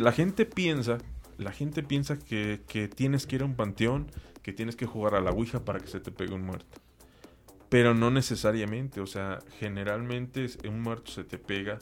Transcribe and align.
La 0.00 0.12
gente 0.12 0.46
piensa, 0.46 0.96
la 1.36 1.52
gente 1.52 1.82
piensa 1.82 2.18
que, 2.18 2.62
que 2.66 2.88
tienes 2.88 3.26
que 3.26 3.36
ir 3.36 3.42
a 3.42 3.44
un 3.44 3.54
panteón, 3.54 4.06
que 4.42 4.54
tienes 4.54 4.74
que 4.74 4.86
jugar 4.86 5.14
a 5.14 5.20
la 5.20 5.30
Ouija 5.30 5.64
para 5.64 5.78
que 5.78 5.88
se 5.88 6.00
te 6.00 6.10
pegue 6.10 6.32
un 6.32 6.46
muerto. 6.46 6.80
Pero 7.68 7.92
no 7.94 8.10
necesariamente, 8.10 9.02
o 9.02 9.06
sea, 9.06 9.40
generalmente 9.58 10.46
un 10.66 10.80
muerto 10.80 11.10
se 11.10 11.24
te 11.24 11.36
pega 11.36 11.78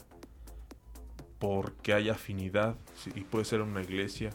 porque 1.39 1.93
hay 1.93 2.09
afinidad, 2.09 2.75
y 3.15 3.21
puede 3.21 3.45
ser 3.45 3.61
en 3.61 3.69
una 3.69 3.81
iglesia, 3.81 4.31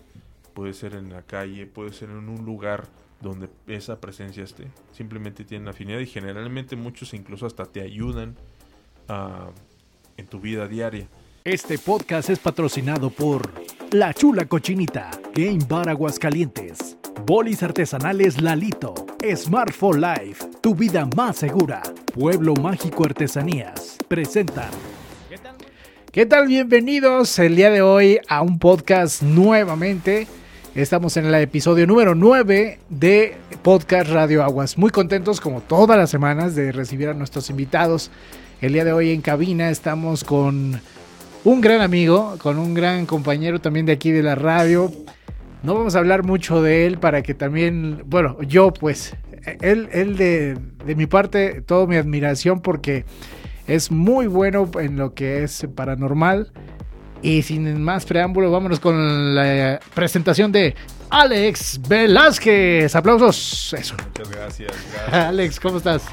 puede 0.55 0.73
ser 0.73 0.95
en 0.95 1.11
la 1.11 1.21
calle, 1.21 1.66
puede 1.66 1.93
ser 1.93 2.09
en 2.09 2.29
un 2.29 2.45
lugar 2.45 2.89
donde 3.21 3.51
esa 3.66 4.01
presencia 4.01 4.43
esté. 4.43 4.69
Simplemente 4.93 5.45
tienen 5.45 5.69
afinidad 5.69 5.98
y 5.98 6.07
generalmente 6.07 6.77
muchos 6.77 7.12
incluso 7.12 7.45
hasta 7.45 7.66
te 7.66 7.82
ayudan 7.82 8.35
en 10.16 10.27
tu 10.27 10.41
vida 10.41 10.66
diaria. 10.66 11.07
Este 11.45 11.77
podcast 11.77 12.30
es 12.30 12.39
patrocinado 12.39 13.11
por 13.11 13.64
La 13.95 14.13
Chula 14.13 14.47
Cochinita, 14.47 15.09
Game 15.37 15.61
Bar 15.69 15.89
Aguascalientes, 15.89 16.97
Bolis 17.25 17.62
Artesanales 17.62 18.41
Lalito, 18.41 18.93
Smartphone 19.37 20.01
Life, 20.01 20.47
tu 20.61 20.75
vida 20.75 21.09
más 21.15 21.37
segura, 21.37 21.80
Pueblo 22.12 22.55
Mágico 22.55 23.05
Artesanías, 23.05 23.97
presentan. 24.09 24.71
¿Qué 26.11 26.27
tal? 26.27 26.49
Bienvenidos 26.49 27.38
el 27.38 27.55
día 27.55 27.71
de 27.71 27.83
hoy 27.83 28.19
a 28.27 28.43
un 28.43 28.59
podcast 28.59 29.23
nuevamente. 29.23 30.27
Estamos 30.74 31.16
en 31.16 31.27
el 31.27 31.35
episodio 31.37 31.87
número 31.87 32.16
9 32.16 32.80
de 32.88 33.37
Podcast 33.63 34.11
Radio 34.11 34.43
Aguas. 34.43 34.77
Muy 34.77 34.91
contentos 34.91 35.41
como 35.41 35.61
todas 35.61 35.97
las 35.97 36.11
semanas 36.11 36.57
de 36.57 36.73
recibir 36.73 37.11
a 37.11 37.15
nuestros 37.15 37.49
invitados. 37.49 38.11
El 38.61 38.73
día 38.73 38.85
de 38.85 38.93
hoy 38.93 39.13
en 39.13 39.21
cabina 39.21 39.71
estamos 39.71 40.24
con 40.24 40.80
un 41.45 41.61
gran 41.61 41.83
amigo, 41.83 42.37
con 42.39 42.59
un 42.59 42.75
gran 42.75 43.07
compañero 43.07 43.61
también 43.61 43.87
de 43.87 43.93
aquí 43.93 44.11
de 44.11 44.23
la 44.23 44.35
radio. 44.35 44.91
No 45.62 45.75
vamos 45.75 45.95
a 45.95 45.98
hablar 45.98 46.25
mucho 46.25 46.62
de 46.62 46.87
él 46.87 46.98
para 46.98 47.23
que 47.23 47.35
también, 47.35 48.02
bueno, 48.07 48.41
yo 48.43 48.73
pues, 48.73 49.15
él, 49.60 49.88
él 49.93 50.16
de, 50.16 50.59
de 50.85 50.95
mi 50.95 51.07
parte, 51.07 51.63
toda 51.63 51.87
mi 51.87 51.96
admiración 51.96 52.60
porque 52.60 53.05
es 53.66 53.91
muy 53.91 54.27
bueno 54.27 54.71
en 54.80 54.96
lo 54.96 55.15
que 55.15 55.43
es 55.43 55.66
paranormal 55.74 56.52
y 57.23 57.43
sin 57.43 57.83
más 57.83 58.05
preámbulo, 58.05 58.51
vámonos 58.51 58.80
con 58.80 59.35
la 59.35 59.80
presentación 59.95 60.52
de 60.52 60.74
Alex 61.10 61.80
Velázquez. 61.88 62.95
Aplausos. 62.95 63.74
Eso. 63.79 63.95
Muchas 64.06 64.31
gracias, 64.31 64.72
Alex, 65.12 65.61
¿cómo 65.61 65.78
estás? 65.78 66.05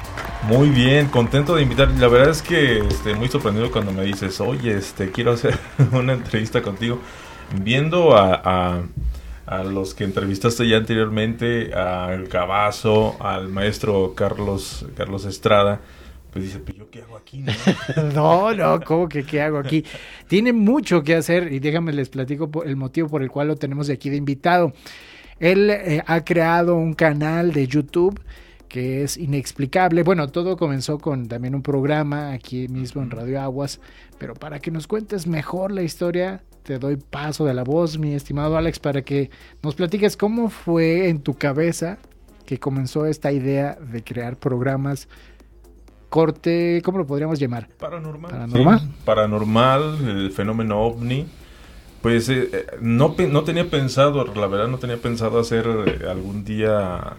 Muy 0.44 0.70
bien, 0.70 1.08
contento 1.08 1.54
de 1.56 1.62
invitar. 1.62 1.90
La 1.98 2.08
verdad 2.08 2.30
es 2.30 2.42
que 2.42 2.78
estoy 2.78 3.14
muy 3.14 3.28
sorprendido 3.28 3.70
cuando 3.70 3.92
me 3.92 4.04
dices, 4.04 4.40
oye, 4.40 4.76
este, 4.76 5.10
quiero 5.10 5.32
hacer 5.32 5.58
una 5.92 6.14
entrevista 6.14 6.62
contigo. 6.62 7.00
Viendo 7.62 8.16
a, 8.16 8.82
a, 9.46 9.62
los 9.64 9.94
que 9.94 10.04
entrevistaste 10.04 10.66
ya 10.66 10.78
anteriormente, 10.78 11.74
al 11.74 12.28
Cabazo, 12.28 13.16
al 13.20 13.48
maestro 13.48 14.14
Carlos, 14.14 14.86
Carlos 14.96 15.26
Estrada 15.26 15.80
pues 16.32 16.46
dice, 16.46 16.60
pues 16.60 16.78
yo 16.78 16.90
qué 16.90 17.02
hago 17.02 17.16
aquí, 17.16 17.44
¿no? 18.14 18.54
no, 18.54 18.80
¿cómo 18.80 19.06
que 19.06 19.22
qué 19.22 19.42
hago 19.42 19.58
aquí? 19.58 19.84
Tiene 20.28 20.54
mucho 20.54 21.02
que 21.02 21.14
hacer 21.14 21.52
y 21.52 21.58
déjame 21.58 21.92
les 21.92 22.08
platico 22.08 22.50
el 22.64 22.74
motivo 22.76 23.08
por 23.08 23.22
el 23.22 23.30
cual 23.30 23.48
lo 23.48 23.56
tenemos 23.56 23.86
de 23.86 23.92
aquí 23.92 24.08
de 24.08 24.16
invitado. 24.16 24.72
Él 25.38 25.68
eh, 25.70 26.02
ha 26.06 26.24
creado 26.24 26.76
un 26.76 26.94
canal 26.94 27.52
de 27.52 27.66
YouTube 27.66 28.18
que 28.66 29.02
es 29.02 29.18
inexplicable. 29.18 30.02
Bueno, 30.02 30.28
todo 30.28 30.56
comenzó 30.56 30.98
con 30.98 31.28
también 31.28 31.54
un 31.54 31.62
programa 31.62 32.32
aquí 32.32 32.66
mismo 32.68 33.02
en 33.02 33.10
Radio 33.10 33.38
Aguas, 33.38 33.80
pero 34.16 34.32
para 34.32 34.58
que 34.60 34.70
nos 34.70 34.86
cuentes 34.86 35.26
mejor 35.26 35.70
la 35.70 35.82
historia, 35.82 36.42
te 36.62 36.78
doy 36.78 36.96
paso 36.96 37.44
de 37.44 37.52
la 37.52 37.64
voz, 37.64 37.98
mi 37.98 38.14
estimado 38.14 38.56
Alex, 38.56 38.78
para 38.78 39.02
que 39.02 39.28
nos 39.62 39.74
platiques 39.74 40.16
cómo 40.16 40.48
fue 40.48 41.10
en 41.10 41.20
tu 41.20 41.34
cabeza 41.34 41.98
que 42.46 42.58
comenzó 42.58 43.04
esta 43.04 43.32
idea 43.32 43.74
de 43.74 44.02
crear 44.02 44.36
programas 44.36 45.08
corte, 46.12 46.82
¿cómo 46.84 46.98
lo 46.98 47.06
podríamos 47.06 47.38
llamar? 47.38 47.68
Paranormal. 47.78 48.30
Paranormal. 48.30 48.80
paranormal, 49.06 50.08
el 50.08 50.30
fenómeno 50.30 50.78
ovni. 50.78 51.26
Pues 52.02 52.28
eh, 52.28 52.50
eh, 52.52 52.66
no, 52.82 53.14
no 53.30 53.44
tenía 53.44 53.70
pensado, 53.70 54.22
la 54.26 54.46
verdad 54.46 54.68
no 54.68 54.76
tenía 54.76 54.98
pensado 54.98 55.40
hacer 55.40 55.66
eh, 55.86 56.06
algún 56.10 56.44
día 56.44 57.16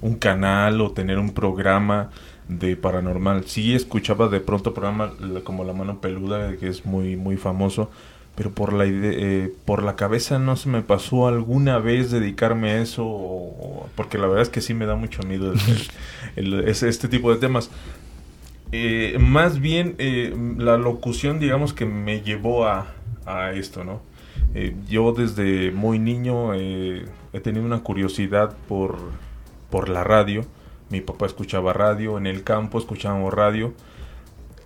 un 0.00 0.16
canal 0.16 0.80
o 0.80 0.90
tener 0.90 1.20
un 1.20 1.32
programa 1.32 2.10
de 2.48 2.74
paranormal. 2.74 3.44
Sí 3.44 3.72
escuchaba 3.76 4.26
de 4.26 4.40
pronto 4.40 4.74
programa 4.74 5.12
como 5.44 5.62
La 5.62 5.72
Mano 5.72 6.00
Peluda, 6.00 6.56
que 6.56 6.66
es 6.66 6.84
muy, 6.84 7.14
muy 7.14 7.36
famoso, 7.36 7.88
pero 8.34 8.50
por 8.50 8.72
la, 8.72 8.84
por 9.64 9.84
la 9.84 9.94
cabeza 9.94 10.40
no 10.40 10.56
se 10.56 10.70
me 10.70 10.82
pasó 10.82 11.28
alguna 11.28 11.78
vez 11.78 12.10
dedicarme 12.10 12.70
a 12.70 12.80
eso, 12.80 13.86
porque 13.94 14.18
la 14.18 14.26
verdad 14.26 14.42
es 14.42 14.48
que 14.48 14.60
sí 14.60 14.74
me 14.74 14.86
da 14.86 14.96
mucho 14.96 15.22
miedo 15.22 15.52
este 16.36 17.08
tipo 17.08 17.30
de 17.30 17.38
temas. 17.38 17.70
Eh, 18.70 19.16
más 19.18 19.60
bien 19.60 19.94
eh, 19.98 20.34
la 20.58 20.76
locución, 20.76 21.38
digamos 21.38 21.72
que 21.72 21.86
me 21.86 22.20
llevó 22.20 22.66
a, 22.66 22.94
esto, 23.54 23.84
¿no? 23.84 24.00
Eh, 24.54 24.74
yo 24.88 25.12
desde 25.12 25.70
muy 25.70 25.98
niño 25.98 26.54
he 26.54 27.04
tenido 27.42 27.64
una 27.66 27.80
curiosidad 27.80 28.56
por, 28.68 28.96
por 29.70 29.90
la 29.90 30.02
radio. 30.02 30.46
Mi 30.88 31.02
papá 31.02 31.26
escuchaba 31.26 31.74
radio, 31.74 32.16
en 32.16 32.26
el 32.26 32.42
campo 32.42 32.78
escuchábamos 32.78 33.34
radio. 33.34 33.74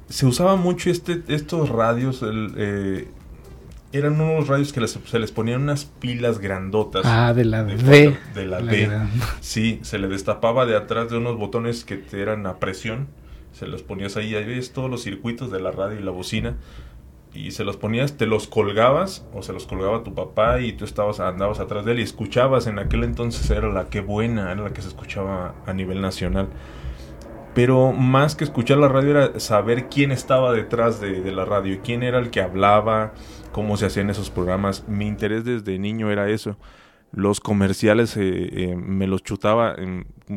Se 0.08 0.26
usaba 0.26 0.54
mucho 0.54 0.90
este, 0.90 1.22
estos 1.26 1.70
radios, 1.70 2.22
eran 3.92 4.20
unos 4.20 4.46
radios 4.46 4.72
que 4.72 4.86
se 4.86 5.18
les 5.18 5.32
ponían 5.32 5.62
unas 5.62 5.86
pilas 5.86 6.38
grandotas. 6.38 7.02
Ah, 7.04 7.34
de 7.34 7.44
la 7.44 7.64
D. 7.64 8.16
De 8.34 8.46
la, 8.46 8.60
D. 8.60 8.88
Sí, 9.40 9.80
se 9.82 9.98
le 9.98 10.06
destapaba 10.06 10.66
de 10.66 10.76
atrás 10.76 11.10
de 11.10 11.16
unos 11.16 11.36
botones 11.36 11.84
que 11.84 12.04
eran 12.12 12.46
a 12.46 12.58
presión 12.58 13.08
se 13.52 13.66
los 13.66 13.82
ponías 13.82 14.16
ahí, 14.16 14.34
ahí 14.34 14.44
ves 14.44 14.72
todos 14.72 14.90
los 14.90 15.02
circuitos 15.02 15.50
de 15.50 15.60
la 15.60 15.70
radio 15.70 15.98
y 15.98 16.02
la 16.02 16.10
bocina 16.10 16.56
y 17.34 17.52
se 17.52 17.64
los 17.64 17.76
ponías, 17.76 18.16
te 18.16 18.26
los 18.26 18.46
colgabas 18.46 19.26
o 19.32 19.42
se 19.42 19.52
los 19.52 19.66
colgaba 19.66 20.02
tu 20.02 20.14
papá 20.14 20.60
y 20.60 20.72
tú 20.72 20.84
estabas 20.84 21.20
andabas 21.20 21.60
atrás 21.60 21.84
de 21.84 21.92
él 21.92 22.00
y 22.00 22.02
escuchabas 22.02 22.66
en 22.66 22.78
aquel 22.78 23.04
entonces 23.04 23.50
era 23.50 23.68
la 23.68 23.88
que 23.88 24.00
buena, 24.00 24.52
era 24.52 24.62
la 24.62 24.72
que 24.72 24.82
se 24.82 24.88
escuchaba 24.88 25.54
a 25.66 25.72
nivel 25.72 26.00
nacional. 26.00 26.48
Pero 27.54 27.92
más 27.92 28.34
que 28.34 28.44
escuchar 28.44 28.78
la 28.78 28.88
radio 28.88 29.10
era 29.10 29.40
saber 29.40 29.88
quién 29.88 30.10
estaba 30.10 30.52
detrás 30.52 31.00
de, 31.00 31.20
de 31.20 31.32
la 31.32 31.44
radio, 31.44 31.80
quién 31.84 32.02
era 32.02 32.18
el 32.18 32.30
que 32.30 32.40
hablaba, 32.40 33.12
cómo 33.52 33.76
se 33.76 33.86
hacían 33.86 34.08
esos 34.08 34.30
programas. 34.30 34.88
Mi 34.88 35.06
interés 35.06 35.44
desde 35.44 35.78
niño 35.78 36.10
era 36.10 36.30
eso 36.30 36.56
los 37.12 37.40
comerciales 37.40 38.16
eh, 38.16 38.48
eh, 38.70 38.76
me 38.76 39.06
los 39.06 39.22
chutaba 39.22 39.76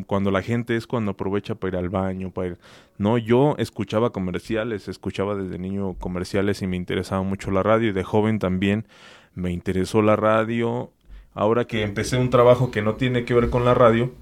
cuando 0.06 0.30
la 0.30 0.42
gente 0.42 0.76
es 0.76 0.86
cuando 0.86 1.12
aprovecha 1.12 1.54
para 1.54 1.70
ir 1.70 1.76
al 1.84 1.88
baño, 1.88 2.30
para 2.30 2.48
ir... 2.48 2.58
No, 2.98 3.16
yo 3.16 3.54
escuchaba 3.58 4.10
comerciales, 4.10 4.88
escuchaba 4.88 5.34
desde 5.34 5.58
niño 5.58 5.94
comerciales 5.94 6.60
y 6.60 6.66
me 6.66 6.76
interesaba 6.76 7.22
mucho 7.22 7.50
la 7.50 7.62
radio 7.62 7.88
y 7.88 7.92
de 7.92 8.04
joven 8.04 8.38
también 8.38 8.86
me 9.34 9.52
interesó 9.52 10.02
la 10.02 10.16
radio. 10.16 10.92
Ahora 11.34 11.66
que 11.66 11.82
empecé 11.82 12.18
un 12.18 12.30
trabajo 12.30 12.70
que 12.70 12.82
no 12.82 12.94
tiene 12.94 13.24
que 13.24 13.34
ver 13.34 13.48
con 13.48 13.64
la 13.64 13.72
radio, 13.72 14.12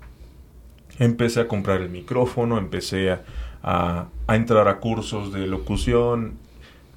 empecé 1.00 1.40
a 1.40 1.48
comprar 1.48 1.80
el 1.80 1.90
micrófono, 1.90 2.58
empecé 2.58 3.10
a, 3.10 3.22
a, 3.64 4.08
a 4.28 4.36
entrar 4.36 4.68
a 4.68 4.78
cursos 4.78 5.32
de 5.32 5.48
locución, 5.48 6.34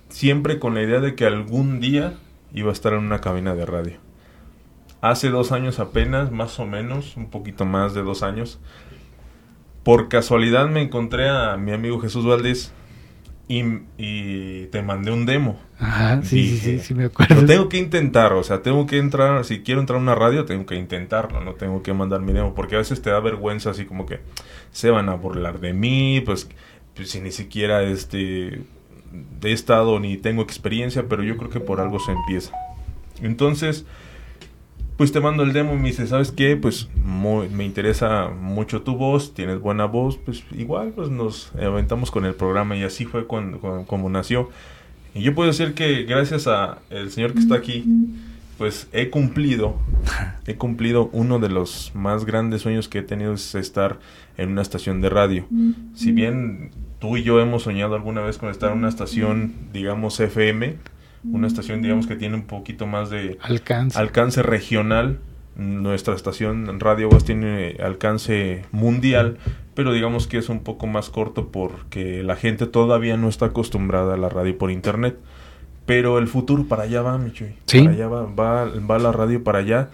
siempre 0.09 0.59
con 0.59 0.75
la 0.75 0.83
idea 0.83 0.99
de 0.99 1.15
que 1.15 1.25
algún 1.25 1.79
día 1.79 2.13
iba 2.53 2.69
a 2.69 2.73
estar 2.73 2.93
en 2.93 2.99
una 2.99 3.21
cabina 3.21 3.55
de 3.55 3.65
radio 3.65 4.06
hace 5.01 5.29
dos 5.29 5.51
años 5.51 5.79
apenas, 5.79 6.31
más 6.31 6.59
o 6.59 6.65
menos, 6.65 7.17
un 7.17 7.29
poquito 7.29 7.65
más 7.65 7.93
de 7.93 8.03
dos 8.03 8.23
años, 8.23 8.59
por 9.83 10.09
casualidad 10.09 10.67
me 10.67 10.81
encontré 10.81 11.29
a 11.29 11.55
mi 11.57 11.71
amigo 11.71 11.99
Jesús 11.99 12.25
Valdés 12.25 12.73
y, 13.47 14.65
te 14.65 14.81
mandé 14.81 15.11
un 15.11 15.25
demo. 15.25 15.57
Ajá, 15.79 16.21
sí, 16.23 16.57
sí, 16.57 16.79
sí, 16.79 16.93
me 16.93 17.05
acuerdo. 17.05 17.35
Lo 17.35 17.45
tengo 17.45 17.69
que 17.69 17.77
intentar, 17.77 18.33
o 18.33 18.43
sea, 18.43 18.61
tengo 18.61 18.85
que 18.85 18.97
entrar, 18.97 19.45
si 19.45 19.61
quiero 19.61 19.79
entrar 19.79 19.99
a 19.99 20.01
una 20.01 20.15
radio, 20.15 20.43
tengo 20.45 20.65
que 20.65 20.75
intentarlo, 20.75 21.39
no 21.41 21.53
tengo 21.53 21.81
que 21.83 21.93
mandar 21.93 22.21
mi 22.21 22.33
demo, 22.33 22.53
porque 22.53 22.75
a 22.75 22.79
veces 22.79 23.01
te 23.01 23.09
da 23.09 23.19
vergüenza 23.19 23.69
así 23.69 23.85
como 23.85 24.05
que 24.05 24.19
se 24.71 24.89
van 24.89 25.07
a 25.07 25.13
burlar 25.13 25.59
de 25.59 25.73
mí, 25.73 26.21
pues, 26.25 26.49
pues 26.93 27.09
si 27.11 27.21
ni 27.21 27.31
siquiera 27.31 27.83
este 27.83 28.63
he 29.41 29.51
estado 29.51 29.99
ni 29.99 30.17
tengo 30.17 30.41
experiencia, 30.41 31.05
pero 31.07 31.23
yo 31.23 31.37
creo 31.37 31.49
que 31.49 31.59
por 31.59 31.79
algo 31.79 31.99
se 31.99 32.11
empieza. 32.11 32.51
Entonces, 33.21 33.85
pues 34.97 35.11
te 35.11 35.19
mando 35.19 35.43
el 35.43 35.53
demo 35.53 35.73
y 35.75 35.77
me 35.77 35.89
dice, 35.89 36.07
¿sabes 36.07 36.31
qué? 36.31 36.57
Pues 36.57 36.89
me 37.05 37.63
interesa 37.63 38.29
mucho 38.29 38.81
tu 38.81 38.95
voz, 38.95 39.33
tienes 39.35 39.59
buena 39.59 39.85
voz, 39.85 40.17
pues 40.17 40.43
igual 40.51 40.91
pues 40.95 41.09
nos 41.09 41.53
aventamos 41.55 42.09
con 42.09 42.25
el 42.25 42.33
programa 42.33 42.75
y 42.75 42.83
así 42.83 43.05
fue 43.05 43.27
cuando, 43.27 43.59
como 43.85 44.09
nació. 44.09 44.49
Y 45.13 45.21
yo 45.21 45.35
puedo 45.35 45.49
decir 45.49 45.75
que 45.75 46.03
gracias 46.03 46.47
a 46.47 46.79
el 46.89 47.11
señor 47.11 47.33
que 47.33 47.39
está 47.39 47.55
aquí, 47.55 47.85
pues 48.57 48.87
he 48.91 49.09
cumplido, 49.11 49.77
he 50.47 50.55
cumplido 50.55 51.09
uno 51.13 51.37
de 51.37 51.49
los 51.49 51.91
más 51.93 52.25
grandes 52.25 52.63
sueños 52.63 52.89
que 52.89 52.99
he 52.99 53.03
tenido 53.03 53.33
es 53.33 53.53
estar 53.53 53.99
en 54.35 54.49
una 54.49 54.63
estación 54.63 54.99
de 55.01 55.09
radio. 55.09 55.45
Si 55.93 56.11
bien 56.11 56.71
tú 56.99 57.17
y 57.17 57.23
yo 57.23 57.39
hemos 57.39 57.63
soñado 57.63 57.93
alguna 57.93 58.21
vez 58.21 58.39
con 58.39 58.49
estar 58.49 58.71
en 58.71 58.79
una 58.79 58.89
estación, 58.89 59.53
digamos 59.73 60.19
FM, 60.19 60.75
una 61.31 61.47
estación 61.47 61.81
digamos 61.81 62.07
que 62.07 62.15
tiene 62.15 62.35
un 62.35 62.43
poquito 62.43 62.87
más 62.87 63.09
de 63.09 63.37
alcance, 63.41 63.97
alcance 63.97 64.43
regional. 64.43 65.19
Nuestra 65.55 66.13
estación 66.13 66.79
Radio 66.79 67.07
Aguas 67.07 67.25
tiene 67.25 67.77
alcance 67.83 68.63
mundial, 68.71 69.39
pero 69.73 69.91
digamos 69.91 70.27
que 70.27 70.37
es 70.37 70.49
un 70.49 70.59
poco 70.59 70.85
más 70.85 71.09
corto 71.09 71.47
porque 71.47 72.21
la 72.21 72.35
gente 72.35 72.67
todavía 72.67 73.17
no 73.17 73.27
está 73.27 73.47
acostumbrada 73.47 74.13
a 74.13 74.17
la 74.17 74.29
radio 74.29 74.55
por 74.57 74.69
internet. 74.69 75.17
Pero 75.87 76.19
el 76.19 76.27
futuro 76.27 76.65
para 76.65 76.83
allá 76.83 77.01
va, 77.01 77.17
mi 77.17 77.31
¿Sí? 77.31 77.55
Para 77.79 77.91
allá 77.91 78.07
va, 78.07 78.25
va, 78.25 78.65
va 78.65 78.99
la 78.99 79.11
radio 79.11 79.43
para 79.43 79.59
allá. 79.59 79.89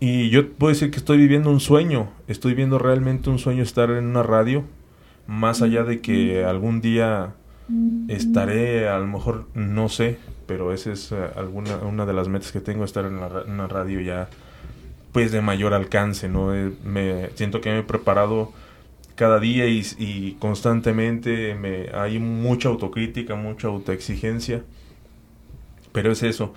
Y 0.00 0.30
yo 0.30 0.50
puedo 0.52 0.72
decir 0.72 0.90
que 0.90 0.96
estoy 0.96 1.18
viviendo 1.18 1.50
un 1.50 1.60
sueño. 1.60 2.08
Estoy 2.28 2.54
viendo 2.54 2.78
realmente 2.78 3.30
un 3.30 3.38
sueño 3.38 3.62
estar 3.62 3.90
en 3.90 4.06
una 4.06 4.22
radio. 4.22 4.64
Más 5.26 5.60
allá 5.60 5.84
de 5.84 6.00
que 6.00 6.44
algún 6.44 6.80
día 6.80 7.34
estaré, 8.08 8.88
a 8.88 8.98
lo 8.98 9.06
mejor, 9.06 9.46
no 9.54 9.88
sé, 9.88 10.18
pero 10.48 10.72
esa 10.72 10.92
es 10.92 11.12
eh, 11.12 11.16
alguna 11.36 11.76
una 11.76 12.06
de 12.06 12.14
las 12.14 12.26
metas 12.26 12.50
que 12.50 12.60
tengo, 12.60 12.84
estar 12.84 13.04
en, 13.04 13.14
una 13.14 13.68
radio 13.68 14.00
ya 14.00 14.28
pues 15.12 15.30
de 15.30 15.40
mayor 15.40 15.74
alcance, 15.74 16.28
¿no? 16.28 16.54
Eh, 16.54 16.72
me 16.82 17.28
siento 17.34 17.60
que 17.60 17.70
me 17.70 17.80
he 17.80 17.82
preparado 17.82 18.52
cada 19.14 19.38
día 19.38 19.66
y, 19.66 19.86
y 19.98 20.36
constantemente 20.40 21.54
me, 21.54 21.90
hay 21.92 22.18
mucha 22.18 22.68
autocrítica, 22.68 23.34
mucha 23.34 23.68
autoexigencia, 23.68 24.62
pero 25.92 26.10
es 26.10 26.22
eso. 26.22 26.54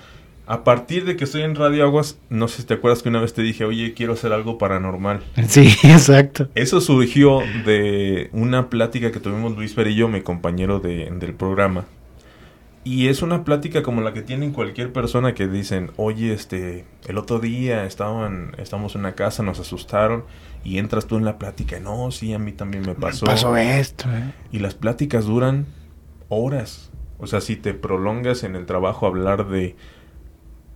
A 0.48 0.64
partir 0.64 1.06
de 1.06 1.16
que 1.16 1.26
estoy 1.26 1.44
en 1.44 1.56
Radio 1.56 1.84
Aguas, 1.84 2.18
no 2.30 2.48
sé 2.48 2.62
si 2.62 2.68
te 2.68 2.74
acuerdas 2.74 3.04
que 3.04 3.10
una 3.10 3.22
vez 3.22 3.34
te 3.34 3.42
dije, 3.42 3.64
oye, 3.66 3.94
quiero 3.94 4.14
hacer 4.14 4.34
algo 4.34 4.58
paranormal. 4.58 5.22
Sí, 5.48 5.74
exacto. 5.84 6.50
Eso 6.56 6.82
surgió 6.82 7.40
de 7.66 8.30
una 8.32 8.70
plática 8.70 9.12
que 9.12 9.20
tuvimos 9.20 9.56
Luis 9.56 9.76
yo, 9.96 10.08
mi 10.08 10.22
compañero 10.22 10.80
de, 10.80 11.10
del 11.10 11.34
programa. 11.34 11.86
Y 12.84 13.10
es 13.10 13.22
una 13.22 13.44
plática 13.44 13.84
como 13.84 14.02
la 14.02 14.12
que 14.12 14.24
tienen 14.24 14.54
cualquier 14.54 14.92
persona 14.92 15.36
que 15.36 15.48
dicen, 15.48 15.92
oye, 15.98 16.34
este, 16.34 16.86
el 17.08 17.20
otro 17.20 17.40
día 17.40 17.86
estaban, 17.86 18.56
estamos 18.58 18.96
en 18.96 19.02
una 19.02 19.14
casa, 19.14 19.44
nos 19.44 19.60
asustaron, 19.60 20.24
y 20.64 20.80
entras 20.80 21.06
tú 21.06 21.18
en 21.18 21.26
la 21.26 21.38
plática, 21.38 21.80
no, 21.80 22.10
sí, 22.10 22.34
a 22.34 22.40
mí 22.40 22.54
también 22.54 22.84
me 22.86 22.96
pasó. 22.96 23.26
Me 23.26 23.34
pasó 23.34 23.56
esto, 23.56 24.10
¿eh? 24.10 24.34
Y 24.52 24.60
las 24.60 24.74
pláticas 24.74 25.26
duran 25.26 25.68
horas. 26.30 26.92
O 27.20 27.28
sea, 27.28 27.40
si 27.40 27.56
te 27.56 27.76
prolongas 27.76 28.44
en 28.44 28.56
el 28.56 28.66
trabajo 28.66 29.06
a 29.06 29.10
hablar 29.10 29.48
de, 29.48 29.76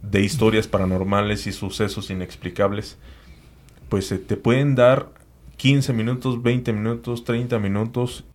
de 0.03 0.21
historias 0.21 0.67
paranormales 0.67 1.47
y 1.47 1.51
sucesos 1.53 2.11
inexplicables, 2.11 2.99
pues 3.89 4.07
se 4.07 4.19
te 4.19 4.37
pueden 4.37 4.75
dar 4.75 5.09
15 5.57 5.91
minutos, 5.93 6.43
20 6.43 6.71
minutos, 6.71 7.23
30 7.23 7.57
minutos 7.57 8.25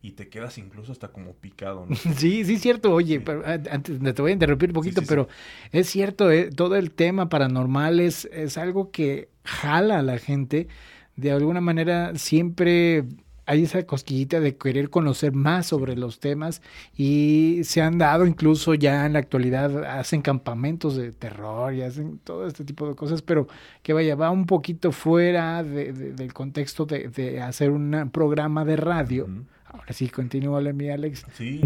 y 0.00 0.12
te 0.12 0.28
quedas 0.28 0.58
incluso 0.58 0.92
hasta 0.92 1.08
como 1.08 1.34
picado. 1.34 1.86
¿no? 1.88 1.96
Sí, 2.16 2.44
sí, 2.44 2.58
cierto. 2.58 2.92
Oye, 2.92 3.20
pero, 3.20 3.42
antes 3.46 3.98
te 3.98 4.22
voy 4.22 4.30
a 4.30 4.34
interrumpir 4.34 4.70
un 4.70 4.74
poquito, 4.74 5.00
sí, 5.00 5.06
sí, 5.06 5.08
pero 5.08 5.28
es 5.72 5.88
cierto, 5.88 6.30
eh, 6.30 6.50
todo 6.50 6.76
el 6.76 6.92
tema 6.92 7.28
paranormal 7.28 8.00
es, 8.00 8.26
es 8.26 8.58
algo 8.58 8.90
que 8.90 9.28
jala 9.44 9.98
a 9.98 10.02
la 10.02 10.18
gente. 10.18 10.68
De 11.16 11.32
alguna 11.32 11.60
manera 11.60 12.14
siempre 12.14 13.04
hay 13.48 13.62
esa 13.64 13.82
cosquillita 13.84 14.40
de 14.40 14.56
querer 14.56 14.90
conocer 14.90 15.32
más 15.32 15.66
sobre 15.66 15.96
los 15.96 16.20
temas 16.20 16.60
y 16.94 17.60
se 17.64 17.80
han 17.80 17.96
dado 17.96 18.26
incluso 18.26 18.74
ya 18.74 19.06
en 19.06 19.14
la 19.14 19.20
actualidad, 19.20 19.84
hacen 19.84 20.20
campamentos 20.20 20.96
de 20.96 21.12
terror 21.12 21.72
y 21.72 21.80
hacen 21.80 22.18
todo 22.18 22.46
este 22.46 22.62
tipo 22.64 22.86
de 22.86 22.94
cosas, 22.94 23.22
pero 23.22 23.48
que 23.82 23.94
vaya, 23.94 24.14
va 24.16 24.30
un 24.30 24.44
poquito 24.44 24.92
fuera 24.92 25.64
de, 25.64 25.94
de, 25.94 26.12
del 26.12 26.34
contexto 26.34 26.84
de, 26.84 27.08
de, 27.08 27.40
hacer 27.40 27.70
un 27.70 28.10
programa 28.12 28.66
de 28.66 28.76
radio. 28.76 29.24
Uh 29.24 29.28
-huh. 29.28 29.44
Ahora 29.70 29.92
sí, 29.92 30.08
continúale 30.08 30.72
mi 30.72 30.88
Alex. 30.88 31.26
Sí, 31.32 31.60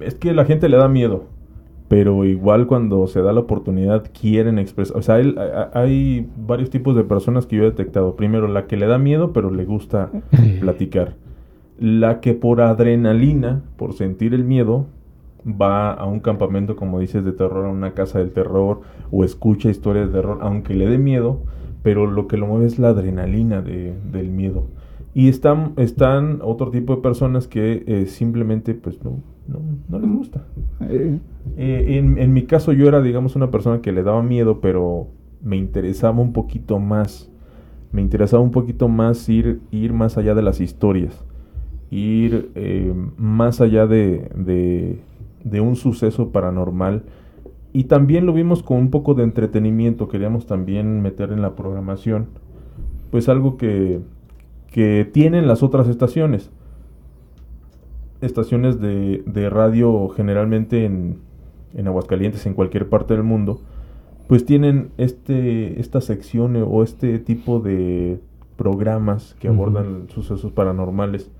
es 0.00 0.14
que 0.14 0.32
la 0.32 0.44
gente 0.44 0.68
le 0.68 0.76
da 0.76 0.88
miedo, 0.88 1.24
pero 1.88 2.24
igual 2.24 2.66
cuando 2.66 3.06
se 3.06 3.22
da 3.22 3.32
la 3.32 3.40
oportunidad 3.40 4.10
quieren 4.18 4.58
expresar. 4.58 4.96
O 4.96 5.02
sea, 5.02 5.16
hay, 5.16 5.34
hay, 5.72 6.30
varios 6.36 6.70
tipos 6.70 6.94
de 6.96 7.04
personas 7.04 7.46
que 7.46 7.56
yo 7.56 7.62
he 7.62 7.70
detectado. 7.70 8.16
Primero, 8.16 8.46
la 8.48 8.66
que 8.66 8.76
le 8.76 8.86
da 8.86 8.98
miedo, 8.98 9.32
pero 9.32 9.50
le 9.50 9.64
gusta 9.64 10.10
platicar. 10.60 11.16
La 11.78 12.20
que 12.20 12.34
por 12.34 12.60
adrenalina, 12.60 13.62
por 13.76 13.94
sentir 13.94 14.32
el 14.32 14.44
miedo, 14.44 14.86
va 15.46 15.92
a 15.92 16.06
un 16.06 16.20
campamento, 16.20 16.76
como 16.76 17.00
dices, 17.00 17.24
de 17.24 17.32
terror, 17.32 17.66
a 17.66 17.70
una 17.70 17.92
casa 17.92 18.18
del 18.18 18.32
terror, 18.32 18.80
o 19.10 19.24
escucha 19.24 19.70
historias 19.70 20.06
de 20.06 20.14
terror, 20.14 20.38
aunque 20.40 20.74
le 20.74 20.88
dé 20.88 20.98
miedo, 20.98 21.40
pero 21.82 22.06
lo 22.06 22.28
que 22.28 22.36
lo 22.36 22.46
mueve 22.46 22.66
es 22.66 22.78
la 22.78 22.88
adrenalina 22.88 23.60
de, 23.60 23.94
del 24.10 24.30
miedo. 24.30 24.66
Y 25.14 25.28
están, 25.28 25.74
están 25.76 26.40
otro 26.42 26.70
tipo 26.70 26.96
de 26.96 27.02
personas 27.02 27.46
que 27.46 27.84
eh, 27.86 28.06
simplemente 28.06 28.74
pues 28.74 29.02
no, 29.04 29.22
no, 29.46 29.60
no, 29.88 29.98
les 30.00 30.10
gusta. 30.10 30.44
Eh, 30.80 31.20
en, 31.56 32.18
en, 32.18 32.32
mi 32.32 32.42
caso 32.42 32.72
yo 32.72 32.88
era 32.88 33.00
digamos 33.00 33.36
una 33.36 33.50
persona 33.50 33.80
que 33.80 33.92
le 33.92 34.02
daba 34.02 34.22
miedo, 34.24 34.60
pero 34.60 35.06
me 35.40 35.56
interesaba 35.56 36.20
un 36.20 36.32
poquito 36.32 36.80
más. 36.80 37.30
Me 37.92 38.02
interesaba 38.02 38.42
un 38.42 38.50
poquito 38.50 38.88
más 38.88 39.28
ir, 39.28 39.60
ir 39.70 39.92
más 39.92 40.18
allá 40.18 40.34
de 40.34 40.42
las 40.42 40.60
historias. 40.60 41.24
Ir 41.90 42.50
eh, 42.56 42.92
más 43.16 43.60
allá 43.60 43.86
de, 43.86 44.30
de, 44.34 44.98
de 45.44 45.60
un 45.60 45.76
suceso 45.76 46.32
paranormal. 46.32 47.04
Y 47.72 47.84
también 47.84 48.26
lo 48.26 48.32
vimos 48.32 48.64
con 48.64 48.78
un 48.78 48.90
poco 48.90 49.14
de 49.14 49.22
entretenimiento. 49.22 50.08
Queríamos 50.08 50.46
también 50.46 51.02
meter 51.02 51.30
en 51.30 51.40
la 51.40 51.54
programación. 51.54 52.26
Pues 53.12 53.28
algo 53.28 53.56
que, 53.56 54.00
que 54.74 55.08
tienen 55.08 55.46
las 55.46 55.62
otras 55.62 55.86
estaciones. 55.86 56.50
Estaciones 58.20 58.80
de, 58.80 59.22
de 59.24 59.48
radio 59.48 60.08
generalmente 60.08 60.84
en, 60.84 61.18
en, 61.74 61.86
Aguascalientes, 61.86 62.44
en 62.46 62.54
cualquier 62.54 62.88
parte 62.88 63.14
del 63.14 63.22
mundo, 63.22 63.60
pues 64.26 64.44
tienen 64.44 64.90
este, 64.98 65.78
esta 65.80 66.00
sección 66.00 66.56
o 66.56 66.82
este 66.82 67.20
tipo 67.20 67.60
de 67.60 68.18
programas 68.56 69.36
que 69.38 69.48
uh 69.48 69.52
-huh. 69.52 69.54
abordan 69.54 70.08
sucesos 70.08 70.50
paranormales. 70.50 71.30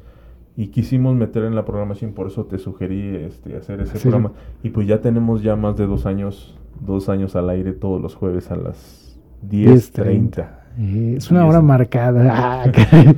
Y 0.57 0.69
quisimos 0.69 1.17
meter 1.17 1.43
en 1.43 1.57
la 1.57 1.65
programación, 1.65 2.13
por 2.13 2.29
eso 2.29 2.45
te 2.45 2.59
sugerí 2.59 3.17
este, 3.17 3.57
hacer 3.57 3.81
ese 3.81 3.99
sí. 3.99 4.03
programa. 4.03 4.31
Y 4.63 4.71
pues 4.71 4.87
ya 4.87 5.01
tenemos 5.01 5.43
ya 5.43 5.57
más 5.57 5.77
de 5.77 5.89
dos 5.89 6.07
años, 6.07 6.57
dos 6.81 7.09
años 7.09 7.35
al 7.35 7.51
aire 7.51 7.73
todos 7.73 8.01
los 8.01 8.15
jueves 8.15 8.53
a 8.53 8.57
las 8.57 9.19
10.30. 9.51 10.64
Es 10.79 11.31
una 11.31 11.47
hora 11.47 11.61
marcada. 11.61 12.65
Ah, 12.77 13.15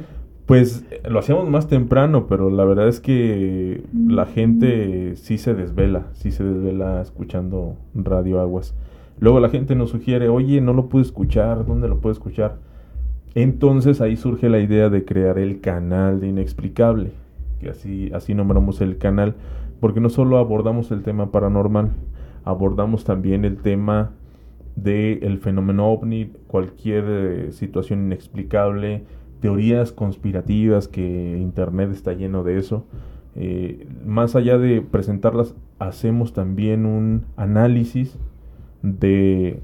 pues 0.47 0.85
lo 1.09 1.19
hacíamos 1.19 1.49
más 1.49 1.67
temprano, 1.67 2.29
pero 2.29 2.51
la 2.51 2.65
verdad 2.65 2.87
es 2.87 3.01
que 3.01 3.83
la 3.93 4.27
gente 4.27 5.17
sí 5.17 5.39
se 5.39 5.55
desvela, 5.55 6.05
sí 6.13 6.31
se 6.31 6.45
desvela 6.45 7.03
escuchando 7.03 7.75
Radio 7.95 8.41
Aguas. 8.41 8.73
Luego 9.19 9.41
la 9.41 9.49
gente 9.49 9.75
nos 9.75 9.91
sugiere, 9.91 10.29
oye, 10.29 10.61
no 10.61 10.73
lo 10.73 10.89
puedo 10.89 11.05
escuchar, 11.05 11.67
¿dónde 11.67 11.89
lo 11.89 11.99
puedo 11.99 12.13
escuchar? 12.13 12.59
Entonces 13.35 14.01
ahí 14.01 14.17
surge 14.17 14.49
la 14.49 14.61
idea 14.61 14.89
de 14.89 15.05
crear 15.05 15.39
el 15.39 15.61
canal 15.61 16.21
de 16.21 16.29
Inexplicable, 16.29 17.11
que 17.61 17.71
así, 17.71 18.11
así 18.15 18.35
nombramos 18.35 18.81
el 18.81 18.99
canal, 18.99 19.35
porque 19.81 20.01
no 20.01 20.11
solo 20.11 20.39
abordamos 20.39 20.93
el 20.93 21.03
tema 21.03 21.33
paranormal, 21.33 21.91
abordamos 22.45 23.05
también 23.05 23.45
el 23.45 23.57
tema 23.57 24.13
del 24.77 25.25
el 25.25 25.39
fenómeno 25.39 25.91
ovni, 25.91 26.31
cualquier 26.47 27.05
eh, 27.09 27.53
situación 27.53 28.05
inexplicable, 28.05 29.03
teorías 29.41 29.91
conspirativas 29.91 30.87
que 30.87 31.39
Internet 31.39 31.91
está 31.93 32.13
lleno 32.13 32.45
de 32.45 32.59
eso. 32.59 32.87
Eh, 33.35 33.89
más 34.05 34.37
allá 34.37 34.59
de 34.59 34.83
presentarlas, 34.83 35.55
hacemos 35.79 36.33
también 36.33 36.87
un 36.87 37.25
análisis 37.37 38.19
de 38.83 39.61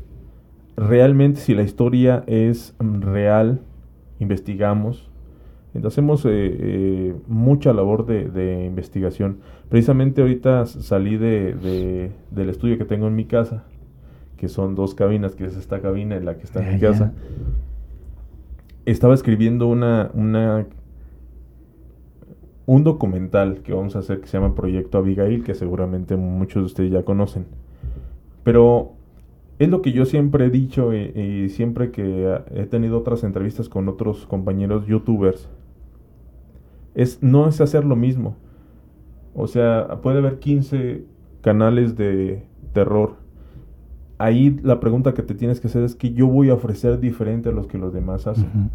realmente 0.76 1.40
si 1.40 1.54
la 1.54 1.62
historia 1.62 2.24
es 2.26 2.74
real, 2.80 3.60
investigamos. 4.18 5.10
Entonces 5.74 5.94
hacemos 5.94 6.26
eh, 6.26 7.14
mucha 7.28 7.72
labor 7.72 8.04
de, 8.04 8.28
de, 8.28 8.66
investigación. 8.66 9.38
Precisamente 9.70 10.20
ahorita 10.20 10.66
salí 10.66 11.16
de, 11.16 11.54
de, 11.54 12.12
del 12.30 12.50
estudio 12.50 12.76
que 12.76 12.84
tengo 12.84 13.06
en 13.06 13.14
mi 13.14 13.24
casa 13.24 13.64
que 14.42 14.48
son 14.48 14.74
dos 14.74 14.96
cabinas, 14.96 15.36
que 15.36 15.44
es 15.44 15.56
esta 15.56 15.80
cabina 15.80 16.16
en 16.16 16.24
la 16.24 16.36
que 16.36 16.42
está 16.42 16.66
en 16.66 16.74
mi 16.74 16.80
casa. 16.80 17.12
Estaba 18.86 19.14
escribiendo 19.14 19.68
una, 19.68 20.10
una 20.14 20.66
un 22.66 22.82
documental 22.82 23.62
que 23.62 23.72
vamos 23.72 23.94
a 23.94 24.00
hacer 24.00 24.20
que 24.20 24.26
se 24.26 24.36
llama 24.36 24.56
Proyecto 24.56 24.98
Abigail, 24.98 25.44
que 25.44 25.54
seguramente 25.54 26.16
muchos 26.16 26.60
de 26.60 26.66
ustedes 26.66 26.90
ya 26.90 27.04
conocen. 27.04 27.46
Pero 28.42 28.94
es 29.60 29.68
lo 29.68 29.80
que 29.80 29.92
yo 29.92 30.06
siempre 30.06 30.46
he 30.46 30.50
dicho 30.50 30.92
y, 30.92 31.12
y 31.16 31.48
siempre 31.48 31.92
que 31.92 32.36
he 32.52 32.66
tenido 32.66 32.98
otras 32.98 33.22
entrevistas 33.22 33.68
con 33.68 33.88
otros 33.88 34.26
compañeros 34.26 34.88
youtubers, 34.88 35.48
es 36.96 37.22
no 37.22 37.46
es 37.46 37.60
hacer 37.60 37.84
lo 37.84 37.94
mismo. 37.94 38.34
O 39.36 39.46
sea, 39.46 40.00
puede 40.02 40.18
haber 40.18 40.40
15 40.40 41.04
canales 41.42 41.94
de 41.94 42.42
terror 42.72 43.21
ahí 44.22 44.58
la 44.62 44.78
pregunta 44.78 45.14
que 45.14 45.22
te 45.22 45.34
tienes 45.34 45.60
que 45.60 45.66
hacer 45.66 45.82
es 45.82 45.94
que 45.94 46.12
yo 46.12 46.26
voy 46.28 46.50
a 46.50 46.54
ofrecer 46.54 47.00
diferente 47.00 47.48
a 47.48 47.52
los 47.52 47.66
que 47.66 47.78
los 47.78 47.92
demás 47.92 48.26
hacen. 48.26 48.44
Uh 48.44 48.58
-huh. 48.58 48.68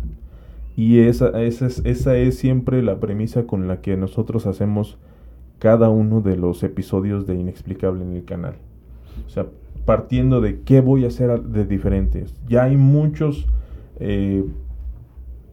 Y 0.76 1.00
esa, 1.00 1.42
esa, 1.42 1.66
es, 1.66 1.82
esa 1.86 2.16
es 2.18 2.38
siempre 2.38 2.84
la 2.84 3.00
premisa 3.00 3.48
con 3.48 3.68
la 3.68 3.82
que 3.82 3.98
nosotros 3.98 4.46
hacemos 4.46 4.98
cada 5.58 5.90
uno 5.90 6.22
de 6.22 6.36
los 6.36 6.62
episodios 6.64 7.26
de 7.26 7.36
Inexplicable 7.36 8.04
en 8.04 8.14
el 8.14 8.26
canal. 8.26 8.56
O 9.26 9.30
sea, 9.30 9.48
partiendo 9.86 10.42
de 10.42 10.60
qué 10.62 10.82
voy 10.82 11.06
a 11.06 11.08
hacer 11.08 11.42
de 11.42 11.66
diferente. 11.66 12.26
Ya 12.48 12.66
hay 12.66 12.78
muchos 12.78 13.48
eh, 14.00 14.44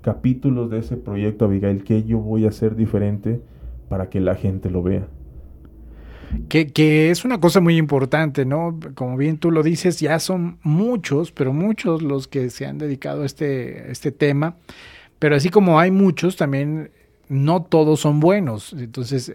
capítulos 0.02 0.70
de 0.70 0.78
ese 0.80 0.96
proyecto, 0.96 1.46
Abigail, 1.46 1.84
que 1.84 2.02
yo 2.02 2.18
voy 2.18 2.44
a 2.44 2.48
hacer 2.48 2.76
diferente 2.76 3.40
para 3.88 4.10
que 4.10 4.20
la 4.20 4.34
gente 4.34 4.70
lo 4.70 4.82
vea. 4.82 5.06
Que, 6.48 6.68
que, 6.68 7.10
es 7.10 7.24
una 7.24 7.40
cosa 7.40 7.60
muy 7.60 7.76
importante, 7.76 8.44
¿no? 8.44 8.78
Como 8.94 9.16
bien 9.16 9.38
tú 9.38 9.50
lo 9.50 9.62
dices, 9.62 10.00
ya 10.00 10.18
son 10.18 10.58
muchos, 10.62 11.32
pero 11.32 11.52
muchos 11.52 12.02
los 12.02 12.28
que 12.28 12.50
se 12.50 12.66
han 12.66 12.78
dedicado 12.78 13.22
a 13.22 13.26
este, 13.26 13.90
este 13.90 14.12
tema. 14.12 14.56
Pero 15.18 15.36
así 15.36 15.48
como 15.48 15.80
hay 15.80 15.90
muchos, 15.90 16.36
también 16.36 16.90
no 17.28 17.62
todos 17.62 18.00
son 18.00 18.20
buenos. 18.20 18.72
Entonces, 18.72 19.32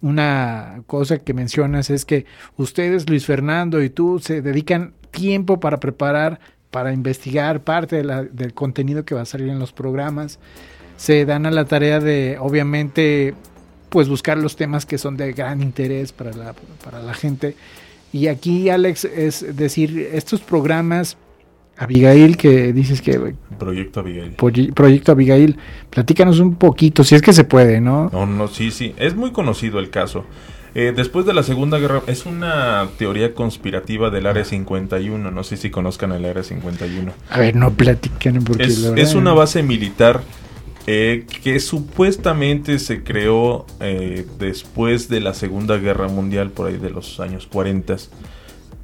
una 0.00 0.82
cosa 0.86 1.18
que 1.18 1.34
mencionas 1.34 1.90
es 1.90 2.04
que 2.04 2.26
ustedes, 2.56 3.08
Luis 3.08 3.26
Fernando 3.26 3.82
y 3.82 3.90
tú, 3.90 4.18
se 4.18 4.42
dedican 4.42 4.94
tiempo 5.10 5.60
para 5.60 5.80
preparar, 5.80 6.40
para 6.70 6.92
investigar 6.92 7.62
parte 7.62 8.02
del 8.02 8.54
contenido 8.54 9.04
que 9.04 9.14
va 9.14 9.22
a 9.22 9.26
salir 9.26 9.48
en 9.48 9.58
los 9.58 9.72
programas. 9.72 10.38
Se 10.96 11.24
dan 11.24 11.46
a 11.46 11.50
la 11.50 11.64
tarea 11.64 12.00
de, 12.00 12.38
obviamente, 12.40 13.34
pues 13.96 14.10
buscar 14.10 14.36
los 14.36 14.56
temas 14.56 14.84
que 14.84 14.98
son 14.98 15.16
de 15.16 15.32
gran 15.32 15.62
interés 15.62 16.12
para 16.12 16.30
la, 16.34 16.54
para 16.84 17.00
la 17.00 17.14
gente. 17.14 17.56
Y 18.12 18.26
aquí, 18.26 18.68
Alex, 18.68 19.06
es 19.06 19.56
decir, 19.56 20.10
estos 20.12 20.42
programas 20.42 21.16
Abigail, 21.78 22.36
que 22.36 22.74
dices 22.74 23.00
que... 23.00 23.34
Proyecto 23.58 24.00
Abigail. 24.00 24.32
Proyecto 24.74 25.12
Abigail. 25.12 25.56
Platícanos 25.88 26.40
un 26.40 26.56
poquito, 26.56 27.04
si 27.04 27.14
es 27.14 27.22
que 27.22 27.32
se 27.32 27.44
puede, 27.44 27.80
¿no? 27.80 28.10
No, 28.12 28.26
no, 28.26 28.48
sí, 28.48 28.70
sí. 28.70 28.94
Es 28.98 29.16
muy 29.16 29.32
conocido 29.32 29.78
el 29.78 29.88
caso. 29.88 30.26
Eh, 30.74 30.92
después 30.94 31.24
de 31.24 31.32
la 31.32 31.42
Segunda 31.42 31.78
Guerra, 31.78 32.02
es 32.06 32.26
una 32.26 32.86
teoría 32.98 33.32
conspirativa 33.32 34.10
del 34.10 34.26
Área 34.26 34.44
51. 34.44 35.30
No 35.30 35.42
sé 35.42 35.56
si 35.56 35.70
conozcan 35.70 36.12
el 36.12 36.26
Área 36.26 36.42
51. 36.42 37.14
A 37.30 37.40
ver, 37.40 37.56
no 37.56 37.72
platican 37.72 38.44
porque 38.44 38.64
es, 38.64 38.84
es 38.94 39.14
una 39.14 39.32
base 39.32 39.62
militar 39.62 40.20
eh, 40.86 41.26
que 41.42 41.58
supuestamente 41.58 42.78
se 42.78 43.02
creó 43.02 43.66
eh, 43.80 44.24
después 44.38 45.08
de 45.08 45.20
la 45.20 45.34
Segunda 45.34 45.78
Guerra 45.78 46.06
Mundial, 46.06 46.50
por 46.50 46.68
ahí 46.68 46.76
de 46.76 46.90
los 46.90 47.18
años 47.18 47.48
40. 47.48 47.96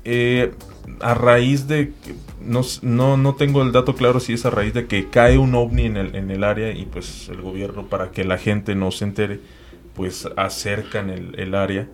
Eh, 0.04 0.52
a 1.00 1.14
raíz 1.14 1.68
de 1.68 1.92
no, 2.40 2.62
no, 2.82 3.16
no 3.16 3.34
tengo 3.36 3.62
el 3.62 3.70
dato 3.70 3.94
claro 3.94 4.18
si 4.18 4.32
es 4.32 4.44
a 4.44 4.50
raíz 4.50 4.74
de 4.74 4.86
que 4.86 5.08
cae 5.08 5.38
un 5.38 5.54
ovni 5.54 5.84
en 5.84 5.96
el, 5.96 6.16
en 6.16 6.32
el 6.32 6.42
área 6.42 6.72
y 6.72 6.86
pues 6.86 7.28
el 7.28 7.40
gobierno 7.40 7.86
para 7.86 8.10
que 8.10 8.24
la 8.24 8.36
gente 8.36 8.74
no 8.74 8.90
se 8.90 9.04
entere 9.04 9.38
pues 9.94 10.28
acercan 10.36 11.08
el, 11.08 11.38
el 11.38 11.54
área 11.54 11.86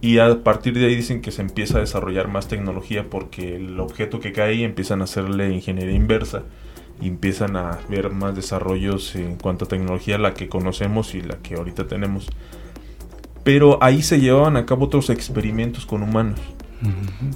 y 0.00 0.18
a 0.18 0.42
partir 0.42 0.74
de 0.74 0.86
ahí 0.86 0.96
dicen 0.96 1.22
que 1.22 1.30
se 1.30 1.42
empieza 1.42 1.78
a 1.78 1.82
desarrollar 1.82 2.26
más 2.26 2.48
tecnología 2.48 3.04
porque 3.08 3.54
el 3.56 3.78
objeto 3.78 4.18
que 4.18 4.32
cae 4.32 4.64
empiezan 4.64 5.02
a 5.02 5.04
hacerle 5.04 5.54
ingeniería 5.54 5.94
inversa 5.94 6.42
y 7.00 7.08
empiezan 7.08 7.56
a 7.56 7.78
ver 7.88 8.10
más 8.10 8.34
desarrollos 8.34 9.14
en 9.16 9.36
cuanto 9.36 9.66
a 9.66 9.68
tecnología 9.68 10.18
la 10.18 10.34
que 10.34 10.48
conocemos 10.48 11.14
y 11.14 11.22
la 11.22 11.36
que 11.38 11.54
ahorita 11.54 11.86
tenemos 11.86 12.28
pero 13.44 13.78
ahí 13.82 14.02
se 14.02 14.18
llevaban 14.18 14.56
a 14.56 14.66
cabo 14.66 14.86
otros 14.86 15.10
experimentos 15.10 15.86
con 15.86 16.02
humanos 16.02 16.40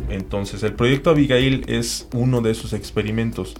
entonces, 0.08 0.62
el 0.62 0.74
proyecto 0.74 1.10
Abigail 1.10 1.64
es 1.66 2.08
uno 2.14 2.40
de 2.40 2.50
esos 2.50 2.72
experimentos. 2.72 3.54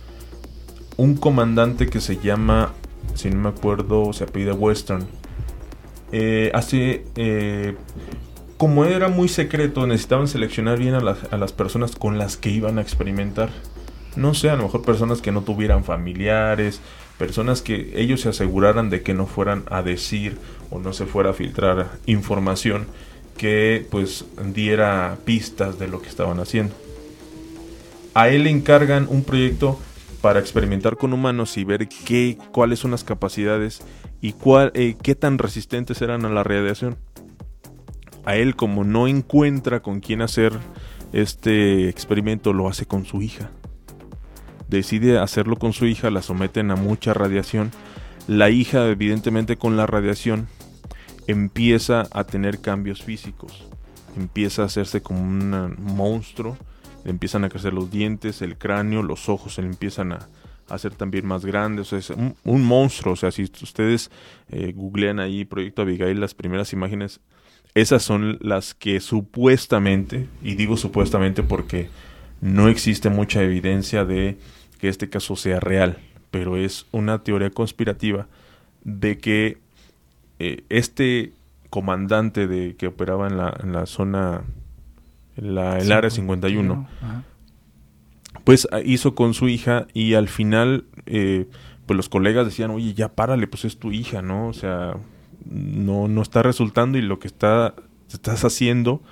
Un 0.97 1.17
comandante 1.17 1.89
que 1.89 2.01
se 2.01 2.19
llama, 2.19 2.73
si 3.15 3.31
no 3.31 3.37
me 3.37 3.49
acuerdo, 3.49 4.13
se 4.13 4.25
apellida 4.25 4.55
Western. 4.55 5.07
Eh, 6.13 6.51
hace, 6.55 7.05
eh, 7.17 7.77
como 8.57 8.85
era 8.85 9.09
muy 9.09 9.29
secreto, 9.29 9.87
necesitaban 9.87 10.29
seleccionar 10.29 10.79
bien 10.79 10.95
a 10.95 11.01
las, 11.01 11.33
a 11.33 11.37
las 11.39 11.53
personas 11.53 11.97
con 11.97 12.19
las 12.19 12.37
que 12.37 12.51
iban 12.51 12.79
a 12.79 12.83
experimentar. 12.83 13.51
No 14.17 14.35
sé, 14.35 14.51
a 14.51 14.57
lo 14.57 14.65
mejor 14.65 14.83
personas 14.83 15.21
que 15.23 15.33
no 15.33 15.43
tuvieran 15.43 15.85
familiares, 15.85 16.81
personas 17.19 17.63
que 17.63 17.93
ellos 17.95 18.23
se 18.23 18.31
aseguraran 18.31 18.91
de 18.91 19.03
que 19.03 19.15
no 19.15 19.27
fueran 19.27 19.65
a 19.71 19.83
decir 19.83 20.39
o 20.71 20.79
no 20.79 20.93
se 20.93 21.07
fuera 21.07 21.31
a 21.31 21.35
filtrar 21.35 21.91
información 22.07 22.87
que 23.37 23.87
pues 23.91 24.25
diera 24.53 25.17
pistas 25.25 25.79
de 25.79 25.89
lo 25.89 26.03
que 26.03 26.09
estaban 26.09 26.41
haciendo. 26.41 26.75
A 28.15 28.29
él 28.29 28.45
le 28.45 28.51
encargan 28.51 29.07
un 29.09 29.23
proyecto 29.23 29.79
para 30.21 30.41
experimentar 30.41 30.97
con 30.97 31.13
humanos 31.13 31.57
y 31.57 31.65
ver 31.65 31.89
qué, 31.89 32.37
cuáles 32.53 32.81
son 32.81 32.91
las 32.91 33.05
capacidades 33.05 33.83
y 34.21 34.33
cuál, 34.33 34.73
eh, 34.75 34.97
qué 35.03 35.15
tan 35.15 35.39
resistentes 35.39 36.03
eran 36.03 36.25
a 36.25 36.29
la 36.29 36.43
radiación. 36.43 36.97
A 38.25 38.37
él 38.37 38.57
como 38.57 38.85
no 38.85 39.09
encuentra 39.09 39.81
con 39.81 40.01
quién 40.01 40.21
hacer 40.21 40.53
este 41.13 41.89
experimento, 41.89 42.53
lo 42.53 42.69
hace 42.69 42.87
con 42.87 43.07
su 43.07 43.23
hija. 43.23 43.51
Decide 44.71 45.19
hacerlo 45.19 45.57
con 45.57 45.73
su 45.73 45.87
hija, 45.87 46.11
la 46.11 46.23
someten 46.23 46.71
a 46.71 46.77
mucha 46.77 47.13
radiación. 47.13 47.73
La 48.29 48.51
hija 48.51 48.87
evidentemente 48.87 49.57
con 49.57 49.77
la 49.77 49.85
radiación 49.85 50.47
empieza 51.27 52.07
a 52.13 52.23
tener 52.23 52.61
cambios 52.61 53.03
físicos. 53.03 53.67
Empieza 54.17 54.63
a 54.63 54.67
hacerse 54.67 55.03
como 55.03 55.23
un 55.23 55.77
monstruo. 55.81 56.57
Le 57.05 57.11
empiezan 57.11 57.43
a 57.43 57.49
crecer 57.49 57.73
los 57.73 57.91
dientes, 57.91 58.43
el 58.43 58.59
cráneo, 58.59 59.03
los 59.03 59.29
ojos 59.29 59.55
se 59.55 59.63
le 59.63 59.69
empiezan 59.69 60.13
a, 60.13 60.29
hacer 60.69 60.95
también 60.95 61.27
más 61.27 61.45
grandes. 61.45 61.93
es 61.93 62.11
un, 62.11 62.37
monstruo. 62.45 63.15
O 63.15 63.17
sea, 63.17 63.33
si 63.33 63.43
ustedes 63.43 64.13
eh, 64.51 64.73
googlean 64.73 65.19
ahí 65.19 65.45
Proyecto 65.45 65.83
Abigail, 65.83 66.21
las 66.21 66.35
primeras 66.35 66.73
imágenes, 66.73 67.19
esas 67.75 68.05
son 68.05 68.39
las 68.41 68.75
que 68.75 69.01
supuestamente, 69.01 70.29
y 70.45 70.55
digo 70.55 70.77
supuestamente 70.77 71.43
porque 71.43 71.89
no 72.41 72.69
existe 72.69 73.11
mucha 73.11 73.43
evidencia 73.43 74.05
de 74.05 74.39
que 74.81 74.89
este 74.89 75.09
caso 75.09 75.37
sea 75.37 75.61
real, 75.61 75.99
pero 76.31 76.57
es 76.57 76.87
una 76.91 77.23
teoría 77.23 77.51
conspirativa 77.51 78.27
de 78.85 79.19
que 79.19 79.59
eh, 80.39 80.65
este 80.69 81.33
comandante 81.69 82.47
de 82.47 82.77
que 82.77 82.89
operaba 82.89 83.29
en 83.29 83.37
la, 83.37 83.57
en 83.63 83.73
la 83.73 83.87
zona, 83.87 84.43
en 85.37 85.55
la, 85.55 85.79
el 85.79 85.93
área 85.93 86.11
51, 86.11 86.89
pues 88.45 88.69
ah, 88.73 88.81
hizo 88.81 89.15
con 89.15 89.35
su 89.35 89.49
hija 89.49 89.87
y 89.95 90.15
al 90.15 90.29
final, 90.29 90.85
eh, 91.07 91.47
pues 91.87 91.97
los 91.97 92.09
colegas 92.09 92.47
decían, 92.47 92.71
oye, 92.71 92.95
ya 92.95 93.11
párale, 93.11 93.47
pues 93.47 93.65
es 93.65 93.79
tu 93.79 93.93
hija, 93.93 94.23
¿no? 94.23 94.49
O 94.49 94.53
sea, 94.53 94.97
no, 95.45 96.09
no 96.09 96.23
está 96.23 96.43
resultando 96.43 96.99
y 96.99 97.03
lo 97.03 97.19
que 97.19 97.29
está, 97.29 97.75
estás 98.13 98.45
haciendo, 98.45 99.03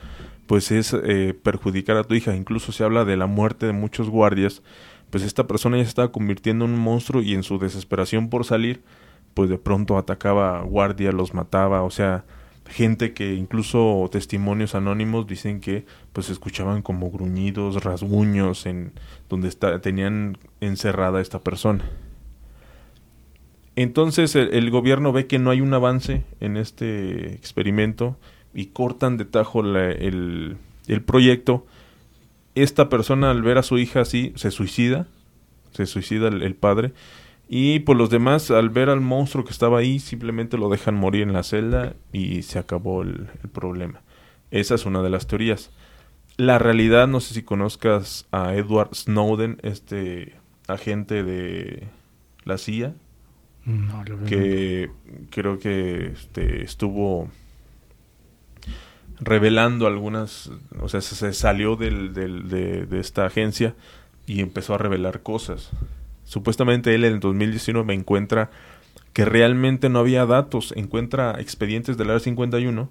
pues 0.47 0.71
es 0.71 0.95
eh, 0.95 1.35
perjudicar 1.41 1.97
a 1.97 2.05
tu 2.05 2.15
hija. 2.15 2.35
Incluso 2.35 2.73
se 2.73 2.85
habla 2.85 3.05
de 3.05 3.17
la 3.17 3.27
muerte 3.27 3.67
de 3.67 3.73
muchos 3.73 4.09
guardias, 4.09 4.63
pues 5.11 5.25
esta 5.25 5.47
persona 5.47 5.77
ya 5.77 5.85
se 5.85 5.91
estaba 5.91 6.13
convirtiendo 6.13 6.65
en 6.65 6.73
un 6.73 6.81
monstruo 6.81 7.23
y 7.23 7.35
en 7.35 7.43
su 7.43 7.59
desesperación 7.59 8.29
por 8.29 8.45
salir, 8.45 8.83
pues 9.35 9.49
de 9.49 9.59
pronto 9.59 9.97
atacaba 9.97 10.63
guardia, 10.63 11.13
los 11.13 11.35
mataba, 11.35 11.83
o 11.83 11.91
sea, 11.91 12.25
gente 12.69 13.15
que 13.15 13.35
incluso 13.35 14.09
testimonios 14.13 14.75
anónimos 14.75 15.27
dicen 15.27 15.61
que 15.61 15.87
pues 16.13 16.29
escuchaban 16.29 16.83
como 16.83 17.11
gruñidos, 17.11 17.83
rasguños 17.83 18.67
en 18.67 18.93
donde 19.29 19.49
está, 19.49 19.81
tenían 19.81 20.39
encerrada 20.61 21.19
a 21.19 21.23
esta 21.23 21.41
persona. 21.41 21.85
Entonces 23.75 24.35
el, 24.35 24.71
gobierno 24.71 25.13
ve 25.13 25.27
que 25.27 25.39
no 25.39 25.51
hay 25.51 25.61
un 25.61 25.73
avance 25.73 26.25
en 26.41 26.57
este 26.57 27.33
experimento 27.35 28.17
y 28.53 28.67
cortan 28.67 29.17
de 29.17 29.25
tajo 29.25 29.61
el, 29.61 30.57
el 30.89 31.03
proyecto. 31.03 31.65
Esta 32.63 32.89
persona 32.89 33.31
al 33.31 33.43
ver 33.43 33.59
a 33.59 33.63
su 33.63 33.79
hija 33.79 34.01
así 34.01 34.33
se 34.37 34.51
suicida, 34.51 35.07
se 35.73 35.87
suicida 35.87 36.29
el 36.29 36.55
padre 36.55 36.93
y 37.49 37.81
pues 37.81 37.97
los 37.97 38.11
demás, 38.11 38.51
al 38.51 38.69
ver 38.69 38.91
al 38.91 39.01
monstruo 39.01 39.45
que 39.45 39.53
estaba 39.53 39.79
ahí, 39.79 39.99
simplemente 40.01 40.59
lo 40.59 40.69
dejan 40.69 40.95
morir 40.95 41.23
en 41.23 41.33
la 41.33 41.43
celda 41.43 41.95
y 42.13 42.43
se 42.43 42.59
acabó 42.59 43.03
el, 43.03 43.27
problema. 43.53 44.03
Esa 44.51 44.75
es 44.75 44.85
una 44.85 45.01
de 45.03 45.09
las 45.09 45.27
teorías. 45.27 45.71
La 46.37 46.59
realidad, 46.59 47.09
no 47.09 47.21
sé 47.21 47.33
si 47.33 47.43
conozcas 47.43 48.27
a 48.33 48.55
Edward 48.55 48.95
Snowden, 48.95 49.59
este 49.63 50.35
agente 50.69 51.25
de 51.25 51.89
la 52.45 52.59
CIA, 52.59 52.95
no, 53.65 54.05
que 54.27 54.91
creo 55.31 55.59
que 55.59 56.13
este, 56.13 56.63
estuvo 56.63 57.29
revelando 59.21 59.87
algunas, 59.87 60.51
o 60.81 60.89
sea, 60.89 61.01
se, 61.01 61.33
salió 61.33 61.77
del, 61.77 62.15
del, 62.15 62.49
de, 62.49 62.87
de 62.87 63.01
esta 63.01 63.27
agencia 63.27 63.75
y 64.27 64.41
empezó 64.41 64.75
a 64.75 64.79
revelar 64.79 65.23
cosas. 65.23 65.71
Supuestamente 66.25 66.95
él 66.95 67.05
en 67.05 67.15
el 67.15 67.21
2019 67.21 67.95
encuentra 67.95 68.51
que 69.13 69.25
realmente 69.25 69.89
no 69.89 69.99
había 69.99 70.27
datos, 70.27 70.73
encuentra 70.77 71.41
expedientes 71.41 71.97
del 71.97 72.11
Área 72.11 72.21
51, 72.21 72.91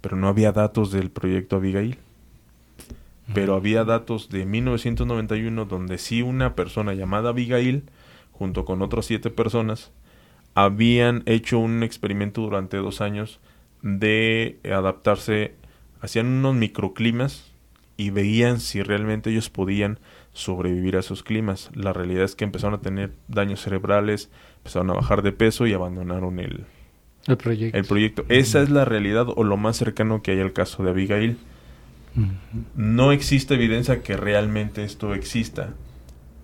pero 0.00 0.16
no 0.16 0.28
había 0.28 0.52
datos 0.52 0.90
del 0.90 1.10
proyecto 1.10 1.56
Abigail. 1.56 1.98
Pero 3.34 3.54
había 3.54 3.84
datos 3.84 4.30
de 4.30 4.46
1991 4.46 5.66
donde 5.66 5.98
sí 5.98 6.22
una 6.22 6.54
persona 6.54 6.94
llamada 6.94 7.28
Abigail, 7.30 7.84
junto 8.32 8.64
con 8.64 8.80
otras 8.80 9.04
siete 9.04 9.28
personas, 9.28 9.92
habían 10.54 11.22
hecho 11.26 11.58
un 11.58 11.82
experimento 11.82 12.40
durante 12.40 12.78
dos 12.78 13.00
años 13.00 13.38
de 13.82 14.58
adaptarse, 14.64 15.54
hacían 16.00 16.26
unos 16.26 16.54
microclimas 16.54 17.52
y 17.96 18.10
veían 18.10 18.60
si 18.60 18.82
realmente 18.82 19.30
ellos 19.30 19.50
podían 19.50 19.98
sobrevivir 20.32 20.96
a 20.96 21.00
esos 21.00 21.22
climas. 21.22 21.70
La 21.74 21.92
realidad 21.92 22.24
es 22.24 22.36
que 22.36 22.44
empezaron 22.44 22.74
a 22.74 22.80
tener 22.80 23.12
daños 23.26 23.60
cerebrales, 23.60 24.30
empezaron 24.58 24.90
a 24.90 24.94
bajar 24.94 25.22
de 25.22 25.32
peso 25.32 25.66
y 25.66 25.72
abandonaron 25.72 26.38
el, 26.38 26.64
el 27.26 27.36
proyecto. 27.36 27.76
El 27.76 27.84
proyecto. 27.84 28.24
Esa 28.28 28.62
es 28.62 28.70
la 28.70 28.84
realidad 28.84 29.26
o 29.34 29.44
lo 29.44 29.56
más 29.56 29.76
cercano 29.76 30.22
que 30.22 30.30
hay 30.30 30.40
al 30.40 30.52
caso 30.52 30.82
de 30.82 30.90
Abigail. 30.90 31.36
No 32.74 33.12
existe 33.12 33.54
evidencia 33.54 34.02
que 34.02 34.16
realmente 34.16 34.82
esto 34.82 35.14
exista, 35.14 35.74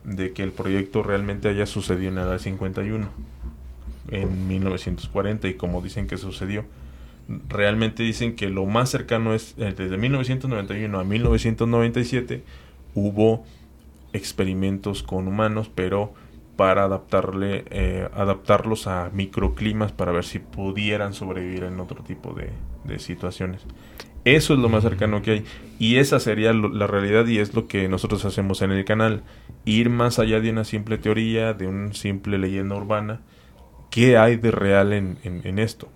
de 0.04 0.32
que 0.32 0.42
el 0.42 0.52
proyecto 0.52 1.02
realmente 1.02 1.48
haya 1.48 1.66
sucedido 1.66 2.10
en 2.10 2.16
la 2.16 2.38
51 2.38 3.08
en 4.10 4.48
1940 4.48 5.48
y 5.48 5.54
como 5.54 5.80
dicen 5.80 6.06
que 6.06 6.16
sucedió. 6.16 6.64
Realmente 7.48 8.02
dicen 8.02 8.36
que 8.36 8.48
lo 8.48 8.66
más 8.66 8.90
cercano 8.90 9.34
es 9.34 9.54
eh, 9.58 9.74
desde 9.76 9.96
1991 9.96 10.98
a 10.98 11.04
1997 11.04 12.42
hubo 12.94 13.44
experimentos 14.12 15.02
con 15.02 15.26
humanos, 15.26 15.70
pero 15.74 16.14
para 16.56 16.84
adaptarle, 16.84 17.64
eh, 17.70 18.08
adaptarlos 18.14 18.86
a 18.86 19.10
microclimas 19.12 19.92
para 19.92 20.12
ver 20.12 20.24
si 20.24 20.38
pudieran 20.38 21.12
sobrevivir 21.12 21.64
en 21.64 21.80
otro 21.80 22.02
tipo 22.04 22.32
de, 22.32 22.50
de 22.84 22.98
situaciones. 22.98 23.62
Eso 24.24 24.54
es 24.54 24.60
lo 24.60 24.68
más 24.68 24.82
cercano 24.82 25.20
que 25.20 25.30
hay. 25.30 25.44
Y 25.78 25.96
esa 25.96 26.18
sería 26.18 26.52
la 26.52 26.86
realidad 26.86 27.26
y 27.26 27.38
es 27.38 27.54
lo 27.54 27.66
que 27.66 27.88
nosotros 27.88 28.24
hacemos 28.24 28.62
en 28.62 28.72
el 28.72 28.84
canal. 28.84 29.22
Ir 29.66 29.90
más 29.90 30.18
allá 30.18 30.40
de 30.40 30.50
una 30.50 30.64
simple 30.64 30.96
teoría, 30.96 31.52
de 31.52 31.66
una 31.66 31.92
simple 31.92 32.38
leyenda 32.38 32.74
urbana. 32.74 33.20
¿Qué 33.90 34.16
hay 34.16 34.36
de 34.36 34.50
real 34.50 34.92
en, 34.92 35.18
en, 35.22 35.58
esto? 35.58 35.88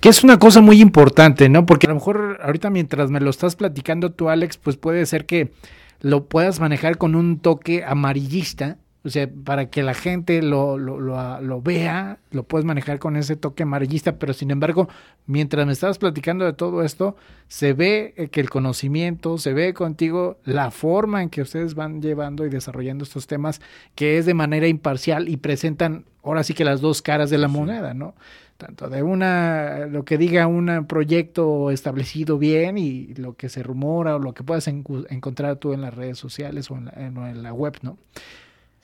Que 0.00 0.08
es 0.08 0.24
una 0.24 0.38
cosa 0.38 0.60
muy 0.60 0.80
importante, 0.80 1.48
¿no? 1.48 1.66
Porque 1.66 1.86
a 1.86 1.90
lo 1.90 1.96
mejor 1.96 2.40
ahorita 2.42 2.70
mientras 2.70 3.10
me 3.10 3.20
lo 3.20 3.30
estás 3.30 3.56
platicando 3.56 4.12
tú, 4.12 4.30
Alex, 4.30 4.56
pues 4.56 4.76
puede 4.76 5.04
ser 5.06 5.26
que 5.26 5.52
lo 6.00 6.24
puedas 6.26 6.60
manejar 6.60 6.96
con 6.96 7.14
un 7.14 7.38
toque 7.38 7.84
amarillista 7.84 8.78
o 9.02 9.08
sea, 9.08 9.30
para 9.44 9.70
que 9.70 9.82
la 9.82 9.94
gente 9.94 10.42
lo, 10.42 10.76
lo, 10.76 11.00
lo, 11.00 11.62
vea, 11.62 12.18
lo 12.32 12.42
puedes 12.42 12.66
manejar 12.66 12.98
con 12.98 13.16
ese 13.16 13.34
toque 13.34 13.62
amarillista, 13.62 14.18
pero 14.18 14.34
sin 14.34 14.50
embargo, 14.50 14.90
mientras 15.26 15.66
me 15.66 15.72
estabas 15.72 15.96
platicando 15.96 16.44
de 16.44 16.52
todo 16.52 16.82
esto, 16.82 17.16
se 17.48 17.72
ve 17.72 18.12
eh, 18.18 18.28
que 18.28 18.42
el 18.42 18.50
conocimiento, 18.50 19.38
se 19.38 19.54
ve 19.54 19.72
contigo 19.72 20.36
la 20.44 20.70
forma 20.70 21.22
en 21.22 21.30
que 21.30 21.40
ustedes 21.40 21.74
van 21.74 22.02
llevando 22.02 22.44
y 22.44 22.50
desarrollando 22.50 23.04
estos 23.04 23.26
temas, 23.26 23.62
que 23.94 24.18
es 24.18 24.26
de 24.26 24.34
manera 24.34 24.68
imparcial 24.68 25.30
y 25.30 25.38
presentan 25.38 26.04
ahora 26.22 26.44
sí 26.44 26.52
que 26.52 26.64
las 26.64 26.82
dos 26.82 27.00
caras 27.00 27.30
de 27.30 27.38
la 27.38 27.48
moneda, 27.48 27.94
¿no? 27.94 28.14
Tanto 28.60 28.90
de 28.90 29.02
una, 29.02 29.86
lo 29.86 30.04
que 30.04 30.18
diga 30.18 30.46
un 30.46 30.84
proyecto 30.86 31.70
establecido 31.70 32.36
bien 32.36 32.76
y 32.76 33.14
lo 33.14 33.34
que 33.34 33.48
se 33.48 33.62
rumora 33.62 34.16
o 34.16 34.18
lo 34.18 34.34
que 34.34 34.44
puedas 34.44 34.68
encontrar 34.68 35.56
tú 35.56 35.72
en 35.72 35.80
las 35.80 35.94
redes 35.94 36.18
sociales 36.18 36.70
o 36.70 36.76
en 36.76 36.84
la, 36.84 36.92
en 37.30 37.42
la 37.42 37.54
web, 37.54 37.78
¿no? 37.80 37.96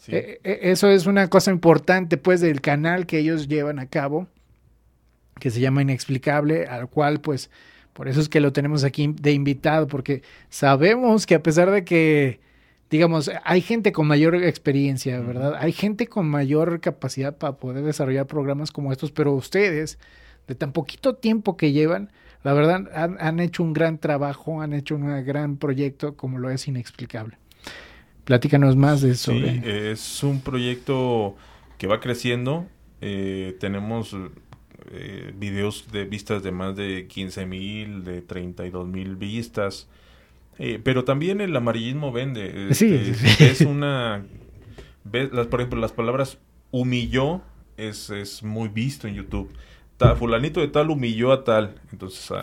Eh, 0.09 0.41
eh, 0.45 0.59
eso 0.63 0.89
es 0.89 1.05
una 1.05 1.29
cosa 1.29 1.51
importante, 1.51 2.17
pues, 2.17 2.41
del 2.41 2.63
canal 2.63 3.05
que 3.05 3.19
ellos 3.19 3.49
llevan 3.49 3.79
a 3.79 3.87
cabo, 3.87 4.29
que 5.39 5.51
se 5.51 5.61
llama 5.61 5.83
Inexplicable, 5.83 6.65
al 6.65 6.89
cual, 6.89 7.21
pues, 7.21 7.51
por 7.93 8.09
eso 8.09 8.23
es 8.23 8.31
que 8.31 8.41
lo 8.41 8.55
tenemos 8.55 8.83
aquí 8.83 9.15
de 9.21 9.33
invitado, 9.33 9.89
porque 9.89 10.23
sabemos 10.49 11.27
que 11.27 11.35
a 11.35 11.43
pesar 11.43 11.71
de 11.71 11.85
que, 11.85 12.41
digamos, 12.91 13.31
hay 13.45 13.61
gente 13.61 13.93
con 13.93 14.07
mayor 14.07 14.35
experiencia, 14.37 15.21
¿verdad? 15.21 15.57
Hay 15.59 15.73
gente 15.73 16.07
con 16.07 16.29
mayor 16.29 16.81
capacidad 16.81 17.37
para 17.37 17.57
poder 17.57 17.85
desarrollar 17.85 18.27
programas 18.27 18.71
como 18.71 18.93
estos, 18.93 19.13
pero 19.13 19.33
ustedes, 19.33 19.99
de 20.47 20.55
tan 20.55 20.73
poquito 20.73 21.15
tiempo 21.15 21.57
que 21.57 21.73
llevan, 21.73 22.11
la 22.45 22.53
verdad, 22.53 22.89
han, 22.95 23.17
han 23.21 23.41
hecho 23.41 23.63
un 23.63 23.73
gran 23.73 23.99
trabajo, 23.99 24.63
han 24.63 24.73
hecho 24.73 24.95
un 24.95 25.25
gran 25.25 25.57
proyecto 25.57 26.17
como 26.17 26.39
lo 26.39 26.51
es 26.51 26.69
Inexplicable. 26.69 27.39
Platícanos 28.27 28.75
más 28.75 29.03
de 29.03 29.13
eso. 29.13 29.31
Sí, 29.31 29.61
es 29.65 30.25
un 30.25 30.41
proyecto 30.41 31.37
que 31.79 31.87
va 31.87 32.01
creciendo. 32.01 32.67
Eh, 33.01 33.57
tenemos 33.61 34.17
eh, 34.91 35.33
videos 35.37 35.93
de 35.93 36.05
vistas 36.07 36.43
de 36.43 36.51
más 36.51 36.75
de 36.75 37.07
15 37.07 37.47
mil, 37.47 38.03
de 38.03 38.23
32 38.23 38.89
mil 38.89 39.15
vistas. 39.15 39.89
Eh, 40.59 40.81
pero 40.83 41.05
también 41.05 41.41
el 41.41 41.55
amarillismo 41.55 42.13
vende. 42.13 42.75
sí, 42.75 42.95
este, 42.95 43.51
Es 43.51 43.61
una... 43.61 44.25
Ves, 45.05 45.33
las, 45.33 45.47
por 45.47 45.61
ejemplo, 45.61 45.81
las 45.81 45.93
palabras 45.93 46.39
humilló 46.71 47.43
es, 47.77 48.11
es 48.11 48.43
muy 48.43 48.69
visto 48.69 49.07
en 49.07 49.15
YouTube. 49.15 49.53
fulanito 50.19 50.61
de 50.61 50.69
tal 50.69 50.91
humilló 50.91 51.33
a 51.33 51.45
tal. 51.45 51.77
Entonces 51.93 52.31
ah, 52.31 52.43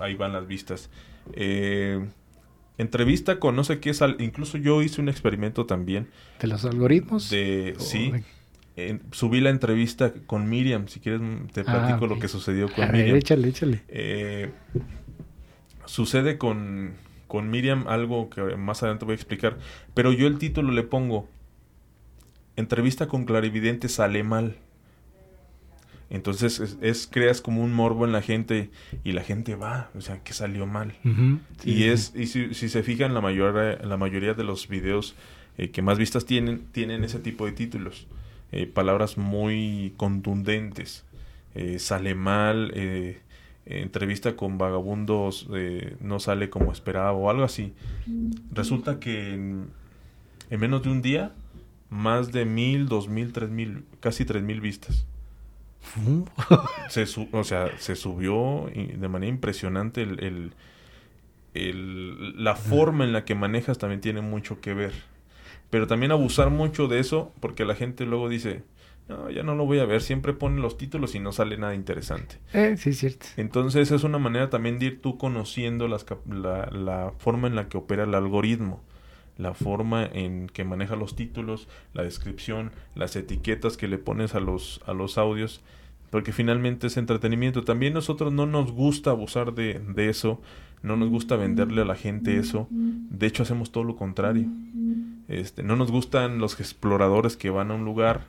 ahí 0.00 0.14
van 0.14 0.32
las 0.32 0.46
vistas. 0.46 0.90
Eh, 1.34 2.04
entrevista 2.78 3.38
con 3.38 3.54
no 3.54 3.62
sé 3.62 3.78
qué, 3.78 3.94
sal 3.94 4.16
incluso 4.18 4.58
yo 4.58 4.82
hice 4.82 5.00
un 5.00 5.08
experimento 5.08 5.66
también. 5.66 6.08
¿De 6.40 6.48
los 6.48 6.64
algoritmos? 6.64 7.30
De, 7.30 7.74
sí. 7.78 8.12
subí 9.12 9.40
la 9.40 9.50
entrevista 9.50 10.12
con 10.26 10.48
Miriam, 10.48 10.88
si 10.88 11.00
quieres 11.00 11.20
te 11.52 11.60
ah, 11.60 11.64
platico 11.64 12.06
lo 12.06 12.18
que 12.18 12.28
sucedió 12.28 12.72
con 12.72 12.90
Miriam. 12.90 13.16
Échale, 13.16 13.48
échale. 13.48 13.82
Eh, 13.88 14.50
sucede 15.84 16.38
con, 16.38 16.94
con 17.30 17.48
Miriam 17.48 17.86
algo 17.86 18.28
que 18.28 18.42
más 18.56 18.82
adelante 18.82 19.04
voy 19.04 19.12
a 19.12 19.14
explicar, 19.14 19.56
pero 19.94 20.12
yo 20.12 20.26
el 20.26 20.38
título 20.38 20.72
le 20.72 20.82
pongo 20.82 21.28
Entrevista 22.56 23.06
con 23.06 23.24
clarividente 23.24 23.88
sale 23.88 24.24
mal. 24.24 24.56
Entonces 26.10 26.76
es, 26.82 27.06
creas 27.06 27.40
como 27.40 27.62
un 27.62 27.72
morbo 27.72 28.04
en 28.04 28.10
la 28.10 28.20
gente 28.20 28.70
y 29.04 29.12
la 29.12 29.22
gente 29.22 29.54
va, 29.54 29.90
o 29.94 30.00
sea, 30.00 30.24
que 30.24 30.32
salió 30.32 30.66
mal. 30.66 30.92
y 31.64 31.84
es 31.84 32.12
y 32.16 32.26
si, 32.26 32.52
se 32.52 32.82
fijan 32.82 33.14
la 33.14 33.20
mayor 33.20 33.84
la 33.86 33.96
mayoría 33.96 34.34
de 34.34 34.42
los 34.42 34.66
videos 34.66 35.14
eh, 35.56 35.70
que 35.70 35.82
más 35.82 35.98
vistas 35.98 36.26
tienen 36.26 36.66
tienen 36.72 37.04
ese 37.04 37.20
tipo 37.20 37.46
de 37.46 37.52
títulos, 37.52 38.08
eh, 38.50 38.66
palabras 38.66 39.18
muy 39.18 39.94
contundentes. 39.96 41.04
Eh, 41.54 41.78
sale 41.78 42.16
mal, 42.16 42.72
entrevista 43.66 44.36
con 44.36 44.58
vagabundos 44.58 45.48
no 46.00 46.20
sale 46.20 46.50
como 46.50 46.72
esperaba 46.72 47.12
o 47.12 47.30
algo 47.30 47.44
así. 47.44 47.72
Resulta 48.52 49.00
que 49.00 49.34
en, 49.34 49.68
en 50.50 50.60
menos 50.60 50.82
de 50.82 50.90
un 50.90 51.02
día 51.02 51.32
más 51.88 52.32
de 52.32 52.44
mil, 52.44 52.88
dos 52.88 53.08
mil, 53.08 53.32
tres 53.32 53.50
mil, 53.50 53.84
casi 54.00 54.24
tres 54.24 54.42
mil 54.42 54.60
vistas 54.60 55.06
se 56.88 57.04
o 57.32 57.44
sea, 57.44 57.70
se 57.78 57.96
subió 57.96 58.70
de 58.74 59.08
manera 59.08 59.30
impresionante 59.30 60.02
el, 60.02 60.52
la 61.54 62.54
forma 62.54 63.04
en 63.04 63.12
la 63.12 63.24
que 63.24 63.34
manejas 63.34 63.78
también 63.78 64.00
tiene 64.00 64.20
mucho 64.20 64.60
que 64.60 64.74
ver. 64.74 64.92
Pero 65.70 65.86
también 65.86 66.12
abusar 66.12 66.50
mucho 66.50 66.88
de 66.88 66.98
eso, 66.98 67.32
porque 67.40 67.64
la 67.64 67.74
gente 67.74 68.04
luego 68.04 68.28
dice, 68.28 68.62
no, 69.08 69.30
ya 69.30 69.42
no 69.42 69.54
lo 69.54 69.66
voy 69.66 69.80
a 69.80 69.86
ver, 69.86 70.02
siempre 70.02 70.32
ponen 70.32 70.62
los 70.62 70.78
títulos 70.78 71.14
y 71.14 71.20
no 71.20 71.32
sale 71.32 71.56
nada 71.56 71.74
interesante. 71.74 72.36
Eh, 72.52 72.76
sí, 72.76 72.92
cierto. 72.92 73.26
Entonces 73.36 73.90
es 73.90 74.04
una 74.04 74.18
manera 74.18 74.50
también 74.50 74.78
de 74.78 74.86
ir 74.86 75.02
tú 75.02 75.18
conociendo 75.18 75.88
las, 75.88 76.06
la, 76.28 76.66
la 76.66 77.12
forma 77.18 77.48
en 77.48 77.56
la 77.56 77.68
que 77.68 77.78
opera 77.78 78.04
el 78.04 78.14
algoritmo 78.14 78.82
la 79.40 79.54
forma 79.54 80.04
en 80.04 80.48
que 80.48 80.64
maneja 80.64 80.96
los 80.96 81.16
títulos, 81.16 81.66
la 81.94 82.02
descripción, 82.02 82.72
las 82.94 83.16
etiquetas 83.16 83.76
que 83.76 83.88
le 83.88 83.98
pones 83.98 84.34
a 84.34 84.40
los, 84.40 84.82
a 84.86 84.92
los 84.92 85.16
audios, 85.18 85.62
porque 86.10 86.32
finalmente 86.32 86.88
es 86.88 86.96
entretenimiento. 86.96 87.64
También 87.64 87.94
nosotros 87.94 88.32
no 88.32 88.46
nos 88.46 88.70
gusta 88.70 89.10
abusar 89.10 89.54
de, 89.54 89.80
de 89.80 90.10
eso, 90.10 90.40
no 90.82 90.96
nos 90.96 91.08
gusta 91.08 91.36
venderle 91.36 91.82
a 91.82 91.86
la 91.86 91.94
gente 91.94 92.36
eso, 92.36 92.68
de 92.70 93.26
hecho 93.26 93.42
hacemos 93.42 93.72
todo 93.72 93.84
lo 93.84 93.96
contrario. 93.96 94.46
Este, 95.28 95.62
no 95.62 95.76
nos 95.76 95.90
gustan 95.90 96.38
los 96.38 96.58
exploradores 96.60 97.36
que 97.36 97.50
van 97.50 97.70
a 97.70 97.74
un 97.74 97.84
lugar 97.84 98.26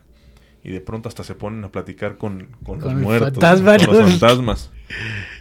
y 0.64 0.70
de 0.70 0.82
pronto 0.82 1.10
hasta 1.10 1.24
se 1.24 1.36
ponen 1.36 1.64
a 1.64 1.72
platicar 1.72 2.18
con, 2.18 2.48
con, 2.64 2.80
los 2.80 2.94
muertos, 2.94 3.38
con 3.40 3.98
los 3.98 4.12
fantasmas. 4.20 4.72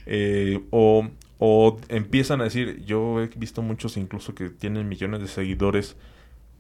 Eh, 0.07 0.61
o 0.71 1.09
o 1.43 1.79
empiezan 1.89 2.43
a 2.43 2.45
decir, 2.45 2.85
yo 2.85 3.23
he 3.23 3.29
visto 3.35 3.63
muchos 3.63 3.97
incluso 3.97 4.35
que 4.35 4.51
tienen 4.51 4.87
millones 4.91 5.23
de 5.23 5.27
seguidores, 5.27 5.97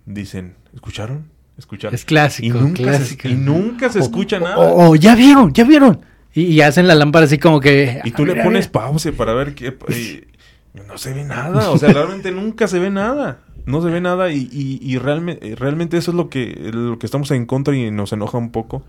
dicen, 0.07 0.55
¿escucharon? 0.75 1.27
¿Escucharon? 1.59 1.94
Es 1.94 2.07
clásico. 2.07 2.57
Y 2.57 2.61
nunca, 2.61 2.99
Se, 2.99 3.29
y 3.29 3.35
nunca 3.35 3.90
se 3.90 3.99
escucha 3.99 4.40
nada. 4.40 4.57
O, 4.59 4.96
ya 4.96 5.14
vieron, 5.14 5.53
ya 5.53 5.64
vieron. 5.64 6.01
Y, 6.33 6.62
hacen 6.62 6.88
la 6.88 6.94
lámpara 6.94 7.27
así 7.27 7.37
como 7.37 7.61
que... 7.61 8.01
Y 8.05 8.12
tú 8.12 8.25
le 8.25 8.42
pones 8.42 8.68
pause 8.68 9.12
para 9.12 9.35
ver 9.35 9.55
qué... 9.55 9.77
no 10.88 10.96
se 10.96 11.12
ve 11.12 11.25
nada, 11.25 11.70
o 11.70 11.77
sea, 11.77 11.92
realmente 11.92 12.31
nunca 12.31 12.66
se 12.66 12.79
ve 12.79 12.88
nada. 12.88 13.40
No 13.70 13.83
se 13.83 13.90
ve 13.90 14.00
nada 14.00 14.33
y, 14.33 14.48
y, 14.52 14.98
realmente, 14.98 15.54
realmente 15.54 15.96
eso 15.96 16.11
es 16.11 16.16
lo 16.16 16.28
que, 16.28 16.70
lo 16.72 16.98
que 16.98 17.06
estamos 17.06 17.30
en 17.30 17.46
contra 17.46 17.76
y 17.76 17.90
nos 17.90 18.12
enoja 18.12 18.38
un 18.38 18.50
poco 18.50 18.83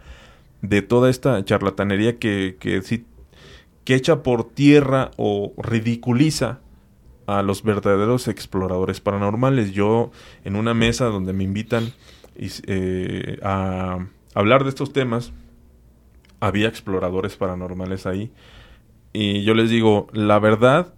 de 0.62 0.82
toda 0.82 1.10
esta 1.10 1.44
charlatanería 1.46 2.18
que, 2.18 2.58
que 2.60 2.82
que 3.84 3.96
echa 3.96 4.24
por 4.24 4.50
tierra 4.50 5.12
o 5.18 5.54
ridiculiza 5.58 6.60
a 7.26 7.42
los 7.42 7.64
verdaderos 7.64 8.28
exploradores 8.28 9.00
paranormales. 9.00 9.72
Yo 9.72 10.12
en 10.44 10.56
una 10.56 10.74
mesa 10.74 11.06
donde 11.06 11.34
me 11.34 11.44
invitan 11.44 11.92
eh, 12.36 13.40
a 13.44 14.06
hablar 14.34 14.64
de 14.64 14.70
estos 14.70 14.94
temas, 14.94 15.32
había 16.40 16.68
exploradores 16.68 17.36
paranormales 17.36 18.06
ahí. 18.06 18.32
Y 19.14 19.44
yo 19.44 19.54
les 19.54 19.70
digo, 19.70 20.08
la 20.14 20.40
verdad, 20.40 20.94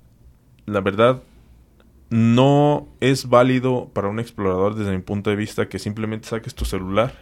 la 0.65 0.81
verdad, 0.81 1.23
no 2.13 2.89
es 2.99 3.27
válido 3.27 3.89
para 3.91 4.07
un 4.07 4.19
explorador 4.19 4.75
desde 4.75 4.91
mi 4.91 5.01
punto 5.01 5.31
de 5.31 5.35
vista 5.35 5.67
que 5.67 5.79
simplemente 5.79 6.27
saques 6.27 6.53
tu 6.53 6.63
celular 6.63 7.15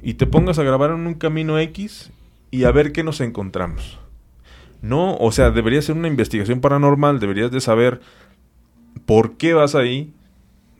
y 0.00 0.14
te 0.14 0.28
pongas 0.28 0.60
a 0.60 0.62
grabar 0.62 0.92
en 0.92 1.04
un 1.04 1.14
camino 1.14 1.58
X 1.58 2.12
y 2.52 2.62
a 2.62 2.70
ver 2.70 2.92
qué 2.92 3.02
nos 3.02 3.20
encontramos. 3.20 3.98
No, 4.82 5.16
o 5.16 5.32
sea, 5.32 5.50
debería 5.50 5.82
ser 5.82 5.96
una 5.96 6.06
investigación 6.06 6.60
paranormal, 6.60 7.18
deberías 7.18 7.50
de 7.50 7.60
saber 7.60 8.00
por 9.04 9.36
qué 9.36 9.52
vas 9.52 9.74
ahí. 9.74 10.12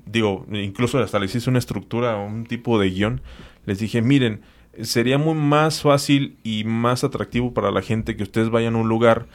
Digo, 0.06 0.46
incluso 0.52 1.00
hasta 1.00 1.18
les 1.18 1.34
hice 1.34 1.50
una 1.50 1.58
estructura, 1.58 2.16
un 2.18 2.46
tipo 2.46 2.78
de 2.78 2.88
guion. 2.90 3.20
Les 3.66 3.80
dije, 3.80 4.00
miren, 4.00 4.42
sería 4.80 5.18
muy 5.18 5.34
más 5.34 5.82
fácil 5.82 6.36
y 6.44 6.62
más 6.62 7.02
atractivo 7.02 7.52
para 7.52 7.72
la 7.72 7.82
gente 7.82 8.14
que 8.14 8.22
ustedes 8.22 8.50
vayan 8.50 8.76
a 8.76 8.78
un 8.78 8.88
lugar, 8.88 9.26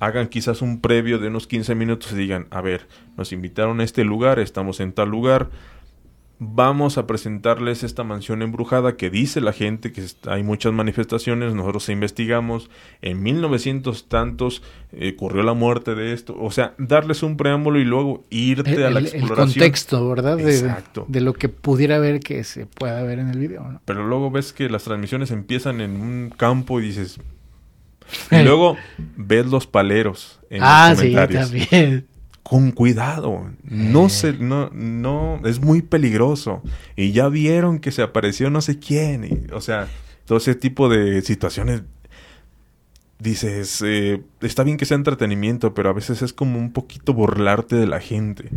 hagan 0.00 0.28
quizás 0.28 0.62
un 0.62 0.80
previo 0.80 1.18
de 1.18 1.28
unos 1.28 1.46
15 1.46 1.74
minutos 1.74 2.12
y 2.12 2.16
digan, 2.16 2.48
a 2.50 2.60
ver, 2.60 2.88
nos 3.16 3.32
invitaron 3.32 3.80
a 3.80 3.84
este 3.84 4.02
lugar, 4.02 4.38
estamos 4.38 4.80
en 4.80 4.92
tal 4.92 5.10
lugar, 5.10 5.50
vamos 6.42 6.96
a 6.96 7.06
presentarles 7.06 7.82
esta 7.82 8.02
mansión 8.02 8.40
embrujada 8.40 8.96
que 8.96 9.10
dice 9.10 9.42
la 9.42 9.52
gente 9.52 9.92
que 9.92 10.02
hay 10.26 10.42
muchas 10.42 10.72
manifestaciones, 10.72 11.54
nosotros 11.54 11.90
investigamos, 11.90 12.70
en 13.02 13.22
1900 13.22 14.08
tantos 14.08 14.62
eh, 14.92 15.12
ocurrió 15.14 15.42
la 15.42 15.52
muerte 15.52 15.94
de 15.94 16.14
esto, 16.14 16.34
o 16.40 16.50
sea, 16.50 16.72
darles 16.78 17.22
un 17.22 17.36
preámbulo 17.36 17.78
y 17.78 17.84
luego 17.84 18.24
irte 18.30 18.82
a 18.86 18.90
la 18.90 19.00
exploración. 19.00 19.48
El 19.48 19.52
contexto, 19.52 20.08
¿verdad? 20.08 20.38
De, 20.38 20.58
Exacto. 20.60 21.04
De, 21.08 21.20
lo 21.20 21.34
que 21.34 21.50
pudiera 21.50 21.98
ver 21.98 22.20
que 22.20 22.42
se 22.42 22.64
pueda 22.64 23.02
ver 23.02 23.18
en 23.18 23.28
el 23.28 23.38
video, 23.38 23.62
¿no? 23.68 23.82
Pero 23.84 24.06
luego 24.06 24.30
ves 24.30 24.54
que 24.54 24.70
las 24.70 24.84
transmisiones 24.84 25.30
empiezan 25.30 25.82
en 25.82 26.00
un 26.00 26.32
campo 26.34 26.80
y 26.80 26.84
dices... 26.84 27.20
Y 28.30 28.42
luego 28.42 28.76
ves 29.16 29.46
los 29.46 29.66
paleros 29.66 30.40
en 30.50 30.62
ah, 30.62 30.90
los 30.90 30.98
comentarios. 30.98 31.48
Sí, 31.48 31.58
también 31.60 32.06
con 32.50 32.72
cuidado. 32.72 33.48
No 33.62 34.06
eh. 34.06 34.10
se, 34.10 34.32
no, 34.32 34.70
no, 34.70 35.40
es 35.44 35.60
muy 35.60 35.82
peligroso. 35.82 36.62
Y 36.96 37.12
ya 37.12 37.28
vieron 37.28 37.78
que 37.78 37.92
se 37.92 38.02
apareció 38.02 38.50
no 38.50 38.60
sé 38.60 38.80
quién. 38.80 39.48
o 39.52 39.60
sea, 39.60 39.86
todo 40.24 40.38
ese 40.38 40.56
tipo 40.56 40.88
de 40.88 41.22
situaciones. 41.22 41.82
Dices, 43.20 43.82
eh, 43.86 44.22
está 44.40 44.64
bien 44.64 44.78
que 44.78 44.84
sea 44.84 44.96
entretenimiento, 44.96 45.74
pero 45.74 45.90
a 45.90 45.92
veces 45.92 46.22
es 46.22 46.32
como 46.32 46.58
un 46.58 46.72
poquito 46.72 47.14
burlarte 47.14 47.76
de 47.76 47.86
la 47.86 48.00
gente. 48.00 48.48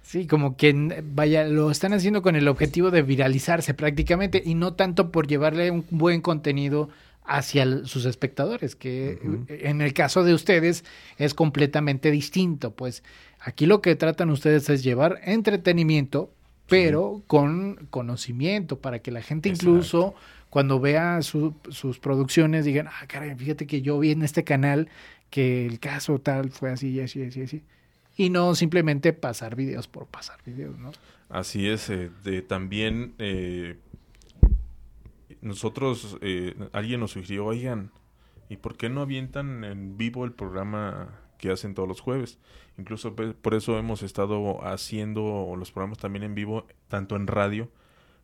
Sí, 0.00 0.26
como 0.26 0.56
que 0.56 1.02
vaya, 1.12 1.44
lo 1.44 1.70
están 1.70 1.92
haciendo 1.92 2.22
con 2.22 2.36
el 2.36 2.48
objetivo 2.48 2.90
de 2.90 3.02
viralizarse 3.02 3.74
prácticamente 3.74 4.42
y 4.44 4.54
no 4.54 4.74
tanto 4.74 5.10
por 5.10 5.26
llevarle 5.26 5.70
un 5.70 5.84
buen 5.90 6.22
contenido 6.22 6.88
hacia 7.24 7.84
sus 7.86 8.04
espectadores, 8.04 8.74
que 8.74 9.18
en 9.48 9.80
el 9.80 9.94
caso 9.94 10.24
de 10.24 10.34
ustedes 10.34 10.84
es 11.18 11.34
completamente 11.34 12.10
distinto, 12.10 12.72
pues 12.72 13.02
Aquí 13.44 13.66
lo 13.66 13.82
que 13.82 13.96
tratan 13.96 14.30
ustedes 14.30 14.68
es 14.70 14.84
llevar 14.84 15.20
entretenimiento, 15.24 16.32
pero 16.68 17.22
con 17.26 17.88
conocimiento, 17.90 18.78
para 18.78 19.00
que 19.00 19.10
la 19.10 19.20
gente 19.20 19.48
incluso 19.48 20.14
cuando 20.48 20.78
vea 20.78 21.22
sus 21.22 21.98
producciones 22.00 22.64
digan, 22.64 22.86
ah, 22.86 23.06
caray, 23.08 23.34
fíjate 23.34 23.66
que 23.66 23.82
yo 23.82 23.98
vi 23.98 24.12
en 24.12 24.22
este 24.22 24.44
canal 24.44 24.88
que 25.28 25.66
el 25.66 25.80
caso 25.80 26.20
tal 26.20 26.50
fue 26.50 26.70
así, 26.70 26.90
y 26.90 27.00
así, 27.00 27.22
así, 27.24 27.42
así. 27.42 27.62
Y 28.16 28.30
no 28.30 28.54
simplemente 28.54 29.12
pasar 29.12 29.56
videos 29.56 29.88
por 29.88 30.06
pasar 30.06 30.38
videos, 30.44 30.78
¿no? 30.78 30.92
Así 31.28 31.68
es, 31.68 31.88
eh, 31.90 32.10
de, 32.22 32.42
también 32.42 33.14
eh, 33.18 33.76
nosotros, 35.42 36.16
eh, 36.22 36.54
alguien 36.72 37.00
nos 37.00 37.12
sugirió, 37.12 37.46
oigan, 37.46 37.90
¿y 38.48 38.56
por 38.56 38.76
qué 38.76 38.88
no 38.88 39.02
avientan 39.02 39.64
en 39.64 39.98
vivo 39.98 40.24
el 40.24 40.32
programa 40.32 41.22
que 41.42 41.50
hacen 41.50 41.74
todos 41.74 41.88
los 41.88 42.00
jueves. 42.00 42.38
Incluso 42.78 43.16
por 43.16 43.54
eso 43.54 43.76
hemos 43.76 44.02
estado 44.04 44.64
haciendo 44.64 45.54
los 45.58 45.72
programas 45.72 45.98
también 45.98 46.22
en 46.22 46.36
vivo, 46.36 46.68
tanto 46.86 47.16
en 47.16 47.26
radio 47.26 47.68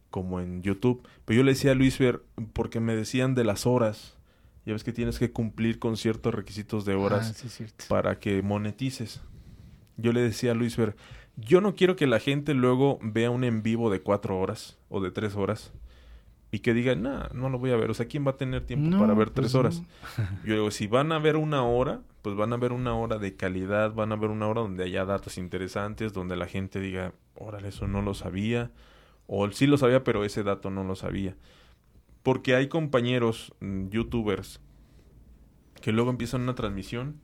como 0.09 0.40
en 0.40 0.62
YouTube. 0.62 1.02
Pero 1.24 1.38
yo 1.38 1.44
le 1.44 1.50
decía 1.50 1.72
a 1.72 1.74
Luis 1.74 1.98
Ver, 1.98 2.22
porque 2.52 2.78
me 2.78 2.94
decían 2.94 3.35
de 3.35 3.42
las 3.42 3.66
horas. 3.66 4.16
Ya 4.64 4.72
ves 4.72 4.85
que 4.85 4.92
tienes 4.92 5.18
que 5.18 5.33
cumplir 5.33 5.81
con 5.81 5.96
ciertos 5.96 6.33
requisitos 6.33 6.85
de 6.85 6.94
horas 6.94 7.44
ah, 7.44 7.66
para 7.88 8.20
que 8.20 8.40
monetices. 8.40 9.20
Yo 9.96 10.12
le 10.12 10.20
decía 10.20 10.52
a 10.52 10.54
Luis 10.54 10.76
Ver, 10.76 10.94
yo 11.35 11.61
no 11.61 11.74
quiero 11.74 11.96
que 11.96 12.07
la 12.07 12.20
gente 12.20 12.54
luego 12.54 13.00
vea 13.02 13.31
un 13.31 13.42
en 13.42 13.64
vivo 13.64 13.90
de 13.90 14.00
cuatro 14.00 14.38
horas 14.38 14.78
o 14.88 15.00
de 15.00 15.11
tres 15.11 15.35
horas 15.35 15.72
y 16.50 16.61
que 16.61 16.72
digan, 16.72 17.02
no, 17.02 17.28
no 17.34 17.50
lo 17.50 17.58
voy 17.58 17.72
a 17.72 17.76
ver. 17.76 17.90
O 17.90 17.94
sea, 17.94 18.06
¿quién 18.06 18.26
va 18.26 18.32
a 18.32 18.37
tener 18.37 18.64
tiempo 18.64 18.98
para 18.98 19.12
ver 19.14 19.30
tres 19.30 19.52
pues 19.52 19.54
horas? 19.54 19.82
Yo 20.44 20.54
digo, 20.54 20.70
si 20.70 20.87
van 20.87 21.12
a 21.12 21.18
ver 21.18 21.37
una 21.37 21.62
hora, 21.62 22.00
pues 22.22 22.37
van 22.37 22.52
a 22.52 22.56
ver 22.56 22.72
una 22.72 22.94
hora 22.94 23.18
de 23.18 23.37
calidad, 23.37 23.92
van 23.92 24.12
a 24.12 24.16
ver 24.16 24.30
una 24.30 24.48
hora 24.48 24.62
donde 24.62 24.84
haya 24.84 25.04
datos 25.04 25.37
interesantes, 25.37 26.12
donde 26.12 26.37
la 26.37 26.46
gente 26.46 26.80
diga, 26.80 27.12
órale, 27.34 27.68
eso 27.68 27.87
no 27.87 28.00
lo 28.00 28.14
sabía, 28.14 28.70
o 29.26 29.50
sí 29.50 29.66
lo 29.66 29.76
sabía, 29.76 30.04
pero 30.04 30.24
ese 30.24 30.42
dato 30.42 30.70
no 30.70 30.84
lo 30.84 30.96
sabía. 30.96 31.37
Porque 32.22 32.54
hay 32.54 32.68
compañeros, 32.68 33.54
mm, 33.61 33.88
youtubers, 33.88 34.61
que 35.82 35.92
luego 35.92 36.11
empiezan 36.11 36.42
una 36.42 36.54
transmisión 36.54 37.20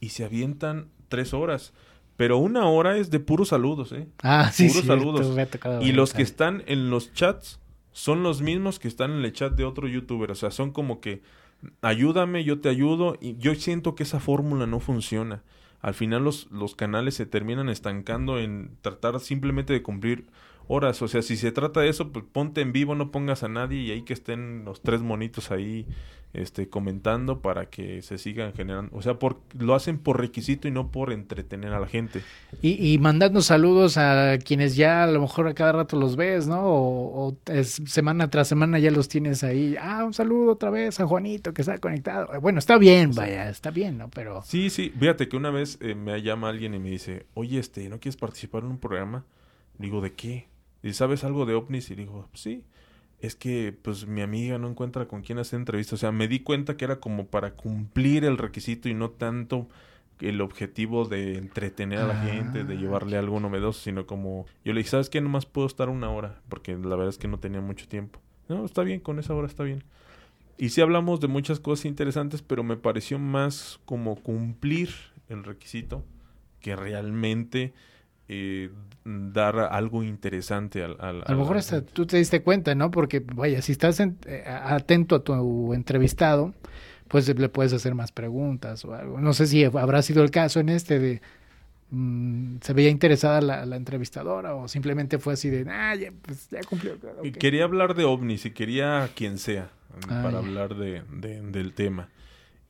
y 0.00 0.10
se 0.10 0.24
avientan 0.24 0.90
tres 1.08 1.34
horas. 1.34 1.72
Pero 2.16 2.38
una 2.38 2.68
hora 2.68 2.96
es 2.96 3.10
de 3.10 3.20
puros 3.20 3.48
saludos, 3.48 3.92
¿eh? 3.92 4.08
Ah, 4.22 4.50
sí, 4.52 4.68
puros 4.68 4.86
saludos. 4.86 5.36
Y 5.80 5.92
los 5.92 6.14
que 6.14 6.22
están 6.22 6.62
en 6.66 6.90
los 6.90 7.12
chats 7.12 7.60
son 7.98 8.22
los 8.22 8.42
mismos 8.42 8.78
que 8.78 8.86
están 8.86 9.10
en 9.10 9.24
el 9.24 9.32
chat 9.32 9.54
de 9.54 9.64
otro 9.64 9.88
youtuber. 9.88 10.30
O 10.30 10.36
sea, 10.36 10.52
son 10.52 10.70
como 10.70 11.00
que 11.00 11.20
ayúdame, 11.82 12.44
yo 12.44 12.60
te 12.60 12.68
ayudo. 12.68 13.18
Y 13.20 13.36
yo 13.38 13.52
siento 13.56 13.96
que 13.96 14.04
esa 14.04 14.20
fórmula 14.20 14.68
no 14.68 14.78
funciona. 14.78 15.42
Al 15.80 15.94
final 15.94 16.22
los, 16.22 16.48
los 16.52 16.76
canales 16.76 17.16
se 17.16 17.26
terminan 17.26 17.68
estancando 17.68 18.38
en 18.38 18.70
tratar 18.82 19.18
simplemente 19.18 19.72
de 19.72 19.82
cumplir 19.82 20.28
horas. 20.68 21.02
O 21.02 21.08
sea, 21.08 21.22
si 21.22 21.36
se 21.36 21.50
trata 21.52 21.80
de 21.80 21.88
eso, 21.88 22.12
pues 22.12 22.24
ponte 22.30 22.60
en 22.60 22.72
vivo, 22.72 22.94
no 22.94 23.10
pongas 23.10 23.42
a 23.42 23.48
nadie 23.48 23.80
y 23.80 23.90
ahí 23.90 24.02
que 24.02 24.12
estén 24.12 24.64
los 24.64 24.80
tres 24.82 25.00
monitos 25.00 25.50
ahí 25.50 25.86
este, 26.34 26.68
comentando 26.68 27.40
para 27.40 27.66
que 27.66 28.02
se 28.02 28.18
sigan 28.18 28.52
generando. 28.52 28.94
O 28.96 29.02
sea, 29.02 29.18
por, 29.18 29.40
lo 29.58 29.74
hacen 29.74 29.98
por 29.98 30.20
requisito 30.20 30.68
y 30.68 30.70
no 30.70 30.90
por 30.90 31.12
entretener 31.12 31.72
a 31.72 31.80
la 31.80 31.86
gente. 31.86 32.22
Y, 32.60 32.92
y 32.92 32.98
mandando 32.98 33.40
saludos 33.40 33.96
a 33.96 34.38
quienes 34.38 34.76
ya 34.76 35.04
a 35.04 35.06
lo 35.06 35.20
mejor 35.20 35.48
a 35.48 35.54
cada 35.54 35.72
rato 35.72 35.98
los 35.98 36.16
ves, 36.16 36.46
¿no? 36.46 36.60
O, 36.64 37.38
semana 37.62 38.28
tras 38.28 38.48
semana 38.48 38.78
ya 38.78 38.90
los 38.90 39.08
tienes 39.08 39.42
ahí. 39.42 39.76
Ah, 39.80 40.04
un 40.04 40.12
saludo 40.12 40.52
otra 40.52 40.70
vez 40.70 41.00
a 41.00 41.06
Juanito 41.06 41.54
que 41.54 41.62
está 41.62 41.78
conectado. 41.78 42.40
Bueno, 42.40 42.58
está 42.58 42.76
bien, 42.78 43.12
vaya, 43.14 43.48
está 43.48 43.70
bien, 43.70 43.98
¿no? 43.98 44.10
Pero... 44.10 44.42
Sí, 44.42 44.70
sí, 44.70 44.92
fíjate 44.98 45.28
que 45.28 45.36
una 45.36 45.50
vez 45.50 45.78
eh, 45.80 45.94
me 45.94 46.20
llama 46.22 46.50
alguien 46.50 46.74
y 46.74 46.78
me 46.78 46.90
dice, 46.90 47.26
oye, 47.34 47.58
este, 47.58 47.88
¿no 47.88 48.00
quieres 48.00 48.16
participar 48.16 48.64
en 48.64 48.70
un 48.70 48.78
programa? 48.78 49.24
Digo, 49.78 50.00
¿de 50.00 50.12
qué? 50.12 50.48
¿Y 50.82 50.92
sabes 50.92 51.24
algo 51.24 51.46
de 51.46 51.54
ovnis? 51.54 51.90
Y 51.90 51.94
digo, 51.94 52.28
sí 52.34 52.64
es 53.20 53.34
que 53.34 53.76
pues 53.82 54.06
mi 54.06 54.22
amiga 54.22 54.58
no 54.58 54.68
encuentra 54.68 55.08
con 55.08 55.22
quién 55.22 55.38
hacer 55.38 55.58
entrevista. 55.58 55.96
O 55.96 55.98
sea, 55.98 56.12
me 56.12 56.28
di 56.28 56.40
cuenta 56.40 56.76
que 56.76 56.84
era 56.84 57.00
como 57.00 57.26
para 57.26 57.54
cumplir 57.54 58.24
el 58.24 58.38
requisito 58.38 58.88
y 58.88 58.94
no 58.94 59.10
tanto 59.10 59.68
el 60.20 60.40
objetivo 60.40 61.04
de 61.04 61.36
entretener 61.36 62.00
a 62.00 62.06
la 62.06 62.22
gente, 62.22 62.64
de 62.64 62.76
llevarle 62.76 63.16
ah, 63.16 63.20
algo 63.20 63.38
novedoso, 63.38 63.80
sino 63.80 64.06
como 64.06 64.46
yo 64.64 64.72
le 64.72 64.80
dije, 64.80 64.90
¿sabes 64.90 65.10
qué? 65.10 65.20
Nomás 65.20 65.46
puedo 65.46 65.66
estar 65.66 65.88
una 65.88 66.10
hora, 66.10 66.40
porque 66.48 66.72
la 66.76 66.96
verdad 66.96 67.08
es 67.08 67.18
que 67.18 67.28
no 67.28 67.38
tenía 67.38 67.60
mucho 67.60 67.86
tiempo. 67.86 68.20
No, 68.48 68.64
está 68.64 68.82
bien, 68.82 68.98
con 69.00 69.20
esa 69.20 69.34
hora 69.34 69.46
está 69.46 69.62
bien. 69.62 69.84
Y 70.56 70.70
sí 70.70 70.80
hablamos 70.80 71.20
de 71.20 71.28
muchas 71.28 71.60
cosas 71.60 71.84
interesantes, 71.84 72.42
pero 72.42 72.64
me 72.64 72.76
pareció 72.76 73.20
más 73.20 73.78
como 73.84 74.16
cumplir 74.16 74.90
el 75.28 75.44
requisito 75.44 76.04
que 76.60 76.74
realmente 76.74 77.74
eh, 78.28 78.70
dar 79.04 79.58
algo 79.58 80.02
interesante 80.02 80.82
al... 80.82 80.96
a 81.00 81.12
lo 81.12 81.38
mejor 81.38 81.56
hasta 81.56 81.82
tú 81.82 82.06
te 82.06 82.18
diste 82.18 82.42
cuenta, 82.42 82.74
¿no? 82.74 82.90
Porque, 82.90 83.20
vaya, 83.20 83.62
si 83.62 83.72
estás 83.72 84.00
eh, 84.00 84.44
atento 84.46 85.16
a 85.16 85.24
tu 85.24 85.72
entrevistado, 85.72 86.54
pues 87.08 87.28
le 87.28 87.48
puedes 87.48 87.72
hacer 87.72 87.94
más 87.94 88.12
preguntas 88.12 88.84
o 88.84 88.94
algo. 88.94 89.20
No 89.20 89.32
sé 89.32 89.46
si 89.46 89.64
habrá 89.64 90.02
sido 90.02 90.22
el 90.22 90.30
caso 90.30 90.60
en 90.60 90.68
este 90.68 90.98
de... 90.98 91.22
Mm, 91.90 92.56
¿Se 92.60 92.74
veía 92.74 92.90
interesada 92.90 93.40
la, 93.40 93.76
entrevistadora 93.76 94.54
o 94.54 94.68
simplemente 94.68 95.18
fue 95.18 95.32
así 95.32 95.48
de, 95.48 95.64
ah, 95.70 95.94
ya, 95.94 96.12
pues 96.20 96.50
ya 96.50 96.60
cumplió? 96.68 96.98
Quería 97.38 97.64
hablar 97.64 97.94
de 97.94 98.04
ovnis 98.04 98.44
y 98.44 98.50
quería 98.50 99.08
quien 99.14 99.38
sea 99.38 99.70
para 100.06 100.38
hablar 100.38 100.74
de, 100.74 101.02
del 101.10 101.72
tema. 101.72 102.10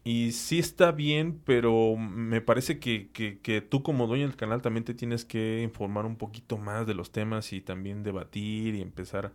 Y 0.04 0.32
sí 0.32 0.58
está 0.58 0.92
bien, 0.92 1.40
pero 1.44 1.96
me 1.96 2.40
parece 2.40 2.78
que, 2.78 3.10
que, 3.12 3.60
tú 3.60 3.82
como 3.82 4.06
dueño 4.06 4.26
del 4.26 4.36
canal 4.36 4.62
también 4.62 4.84
te 4.84 4.94
tienes 4.94 5.24
que 5.24 5.60
informar 5.62 6.06
un 6.06 6.16
poquito 6.16 6.56
más 6.56 6.86
de 6.86 6.94
los 6.94 7.12
temas 7.12 7.52
y 7.52 7.60
también 7.60 8.02
debatir 8.02 8.74
y 8.74 8.80
empezar... 8.80 9.32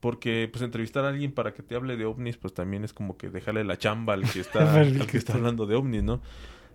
Porque 0.00 0.48
pues 0.50 0.64
entrevistar 0.64 1.04
a 1.04 1.08
alguien 1.08 1.30
para 1.30 1.52
que 1.52 1.62
te 1.62 1.74
hable 1.74 1.98
de 1.98 2.06
ovnis, 2.06 2.38
pues 2.38 2.54
también 2.54 2.84
es 2.84 2.94
como 2.94 3.18
que 3.18 3.28
dejarle 3.28 3.64
la 3.64 3.76
chamba 3.76 4.14
al 4.14 4.22
que 4.22 4.40
está, 4.40 4.80
al 4.80 5.06
que 5.06 5.18
está 5.18 5.34
hablando 5.34 5.66
de 5.66 5.76
ovnis, 5.76 6.02
¿no? 6.02 6.22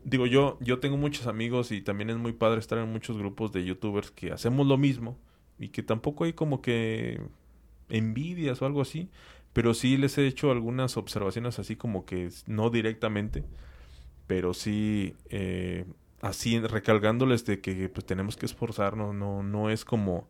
Digo, 0.03 0.27
yo, 0.27 0.59
yo 0.61 0.77
tengo 0.79 0.95
muchos 0.95 1.25
amigos 1.25 1.71
y 1.71 1.81
también 1.81 2.11
es 2.11 2.17
muy 2.17 2.33
padre 2.33 2.59
estar 2.59 2.77
en 2.77 2.91
muchos 2.91 3.17
grupos 3.17 3.51
de 3.51 3.65
youtubers 3.65 4.11
que 4.11 4.31
hacemos 4.31 4.67
lo 4.67 4.77
mismo 4.77 5.17
y 5.57 5.69
que 5.69 5.81
tampoco 5.81 6.25
hay 6.25 6.33
como 6.33 6.61
que 6.61 7.19
envidias 7.89 8.61
o 8.61 8.67
algo 8.67 8.81
así 8.81 9.09
pero 9.55 9.73
sí 9.73 9.95
les 9.95 10.17
he 10.17 10.27
hecho 10.27 10.51
algunas 10.51 10.97
observaciones 10.97 11.59
así 11.59 11.77
como 11.77 12.05
que 12.05 12.27
no 12.45 12.69
directamente, 12.69 13.45
pero 14.27 14.53
sí 14.53 15.15
eh, 15.29 15.85
así 16.19 16.59
recalgándoles 16.59 17.45
de 17.45 17.61
que 17.61 17.87
pues 17.87 18.05
tenemos 18.05 18.35
que 18.35 18.47
esforzarnos, 18.47 19.15
no, 19.15 19.43
no 19.43 19.69
es 19.69 19.85
como 19.85 20.27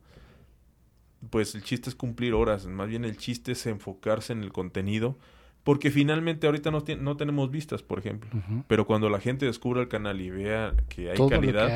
pues 1.31 1.55
el 1.55 1.63
chiste 1.63 1.89
es 1.89 1.95
cumplir 1.95 2.35
horas, 2.35 2.67
más 2.67 2.87
bien 2.87 3.03
el 3.03 3.17
chiste 3.17 3.53
es 3.53 3.65
enfocarse 3.65 4.31
en 4.31 4.43
el 4.43 4.53
contenido, 4.53 5.17
porque 5.63 5.89
finalmente 5.89 6.45
ahorita 6.45 6.69
no, 6.69 6.83
no 6.99 7.17
tenemos 7.17 7.49
vistas, 7.49 7.81
por 7.81 7.97
ejemplo, 7.97 8.29
pero 8.67 8.85
cuando 8.85 9.09
la 9.09 9.19
gente 9.19 9.47
descubra 9.47 9.81
el 9.81 9.87
canal 9.87 10.21
y 10.21 10.29
vea 10.29 10.75
que 10.87 11.09
hay 11.09 11.17
calidad, 11.27 11.67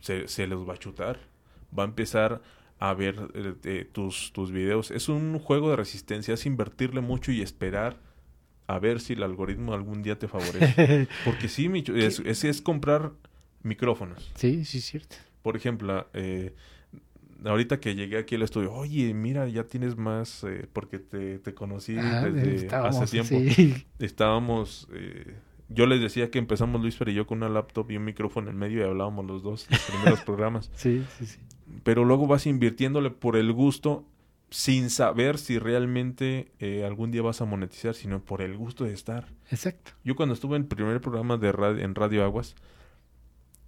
Se, 0.00 0.26
se 0.28 0.46
les 0.46 0.58
va 0.60 0.72
a 0.72 0.78
chutar, 0.78 1.18
va 1.78 1.82
a 1.82 1.86
empezar 1.86 2.40
a 2.78 2.94
ver 2.94 3.28
eh, 3.64 3.88
tus, 3.90 4.32
tus 4.32 4.52
videos. 4.52 4.90
Es 4.90 5.08
un 5.08 5.38
juego 5.38 5.70
de 5.70 5.76
resistencia, 5.76 6.34
es 6.34 6.46
invertirle 6.46 7.00
mucho 7.00 7.32
y 7.32 7.42
esperar 7.42 8.00
a 8.68 8.78
ver 8.78 9.00
si 9.00 9.14
el 9.14 9.22
algoritmo 9.22 9.72
algún 9.72 10.02
día 10.02 10.18
te 10.18 10.28
favorece. 10.28 11.08
Porque 11.24 11.48
sí, 11.48 11.70
es, 11.94 12.20
es, 12.20 12.44
es, 12.44 12.62
comprar 12.62 13.12
micrófonos. 13.62 14.30
Sí, 14.36 14.64
sí, 14.64 14.80
cierto. 14.80 15.16
Por 15.42 15.56
ejemplo, 15.56 16.06
eh, 16.12 16.54
ahorita 17.44 17.80
que 17.80 17.94
llegué 17.94 18.18
aquí 18.18 18.34
al 18.34 18.42
estudio, 18.42 18.72
oye, 18.72 19.14
mira, 19.14 19.48
ya 19.48 19.64
tienes 19.64 19.96
más, 19.96 20.44
eh, 20.44 20.68
porque 20.72 20.98
te, 20.98 21.38
te 21.38 21.54
conocí 21.54 21.96
ah, 21.98 22.28
desde 22.28 22.68
hace 22.68 23.06
tiempo. 23.06 23.36
Estábamos, 23.98 24.86
eh, 24.92 25.34
yo 25.68 25.86
les 25.86 26.00
decía 26.00 26.30
que 26.30 26.38
empezamos 26.38 26.80
Luis 26.80 26.96
Fer 26.96 27.10
y 27.10 27.14
yo 27.14 27.26
con 27.26 27.38
una 27.38 27.48
laptop 27.48 27.90
y 27.90 27.96
un 27.96 28.04
micrófono 28.04 28.50
en 28.50 28.56
medio 28.56 28.80
y 28.80 28.88
hablábamos 28.88 29.26
los 29.26 29.42
dos, 29.42 29.66
los 29.70 29.80
primeros 29.82 30.20
programas. 30.24 30.70
Sí, 30.74 31.04
sí, 31.18 31.26
sí. 31.26 31.38
Pero 31.84 32.04
luego 32.04 32.26
vas 32.26 32.46
invirtiéndole 32.46 33.10
por 33.10 33.36
el 33.36 33.52
gusto 33.52 34.06
sin 34.50 34.88
saber 34.88 35.38
si 35.38 35.58
realmente 35.58 36.52
eh, 36.58 36.84
algún 36.84 37.10
día 37.10 37.22
vas 37.22 37.40
a 37.42 37.44
monetizar, 37.44 37.94
sino 37.94 38.24
por 38.24 38.40
el 38.40 38.56
gusto 38.56 38.84
de 38.84 38.94
estar. 38.94 39.26
Exacto. 39.50 39.92
Yo 40.04 40.16
cuando 40.16 40.34
estuve 40.34 40.56
en 40.56 40.62
el 40.62 40.68
primer 40.68 41.00
programa 41.00 41.36
de 41.36 41.52
radio, 41.52 41.84
en 41.84 41.94
Radio 41.94 42.24
Aguas, 42.24 42.56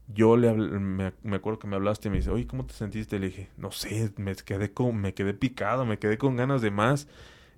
yo 0.08 0.36
le 0.36 0.52
me, 0.54 1.12
me, 1.22 1.36
acuerdo 1.36 1.58
que 1.58 1.68
me 1.68 1.76
hablaste 1.76 2.08
y 2.08 2.10
me 2.10 2.16
dice, 2.16 2.30
oye, 2.30 2.46
¿cómo 2.46 2.64
te 2.64 2.74
sentiste? 2.74 3.18
Le 3.18 3.26
dije, 3.26 3.50
no 3.58 3.70
sé, 3.70 4.10
me 4.16 4.34
quedé, 4.34 4.72
con, 4.72 4.96
me 4.96 5.12
quedé 5.12 5.34
picado, 5.34 5.84
me 5.84 5.98
quedé 5.98 6.16
con 6.16 6.36
ganas 6.36 6.62
de 6.62 6.70
más. 6.70 7.08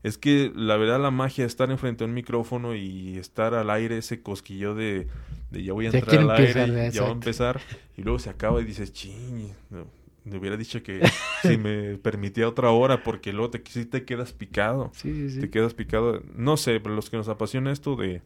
Es 0.03 0.19
que 0.19 0.53
la 0.55 0.77
verdad 0.77 1.01
la 1.01 1.11
magia 1.11 1.45
de 1.45 1.49
estar 1.49 1.71
enfrente 1.71 2.03
a 2.03 2.07
un 2.07 2.15
micrófono 2.15 2.75
y 2.75 3.19
estar 3.19 3.55
al 3.55 3.71
aire, 3.71 3.99
ese 3.99 4.21
cosquillo 4.21 4.75
de, 4.75 5.07
de 5.51 5.63
ya 5.63 5.73
voy 5.73 5.87
a 5.87 5.91
entrar 5.91 6.19
al 6.19 6.31
aire, 6.33 6.91
ya 6.91 7.03
va 7.03 7.09
a 7.09 7.13
empezar, 7.13 7.61
y 7.97 8.03
luego 8.03 8.19
se 8.19 8.31
acaba 8.31 8.61
y 8.61 8.65
dices, 8.65 8.93
ching, 8.93 9.53
me 10.25 10.39
hubiera 10.39 10.57
dicho 10.57 10.83
que 10.83 11.01
si 11.43 11.57
me 11.57 11.99
permitía 11.99 12.49
otra 12.49 12.71
hora, 12.71 13.03
porque 13.03 13.33
luego 13.33 13.51
te, 13.51 13.63
si 13.71 13.85
te 13.85 14.05
quedas 14.05 14.33
picado. 14.33 14.91
Sí, 14.95 15.13
sí, 15.13 15.31
sí. 15.31 15.41
Te 15.41 15.51
quedas 15.51 15.75
picado. 15.75 16.23
No 16.35 16.57
sé, 16.57 16.81
pero 16.81 16.95
los 16.95 17.11
que 17.11 17.17
nos 17.17 17.29
apasiona 17.29 17.73
esto 17.73 17.97
de, 17.97 18.23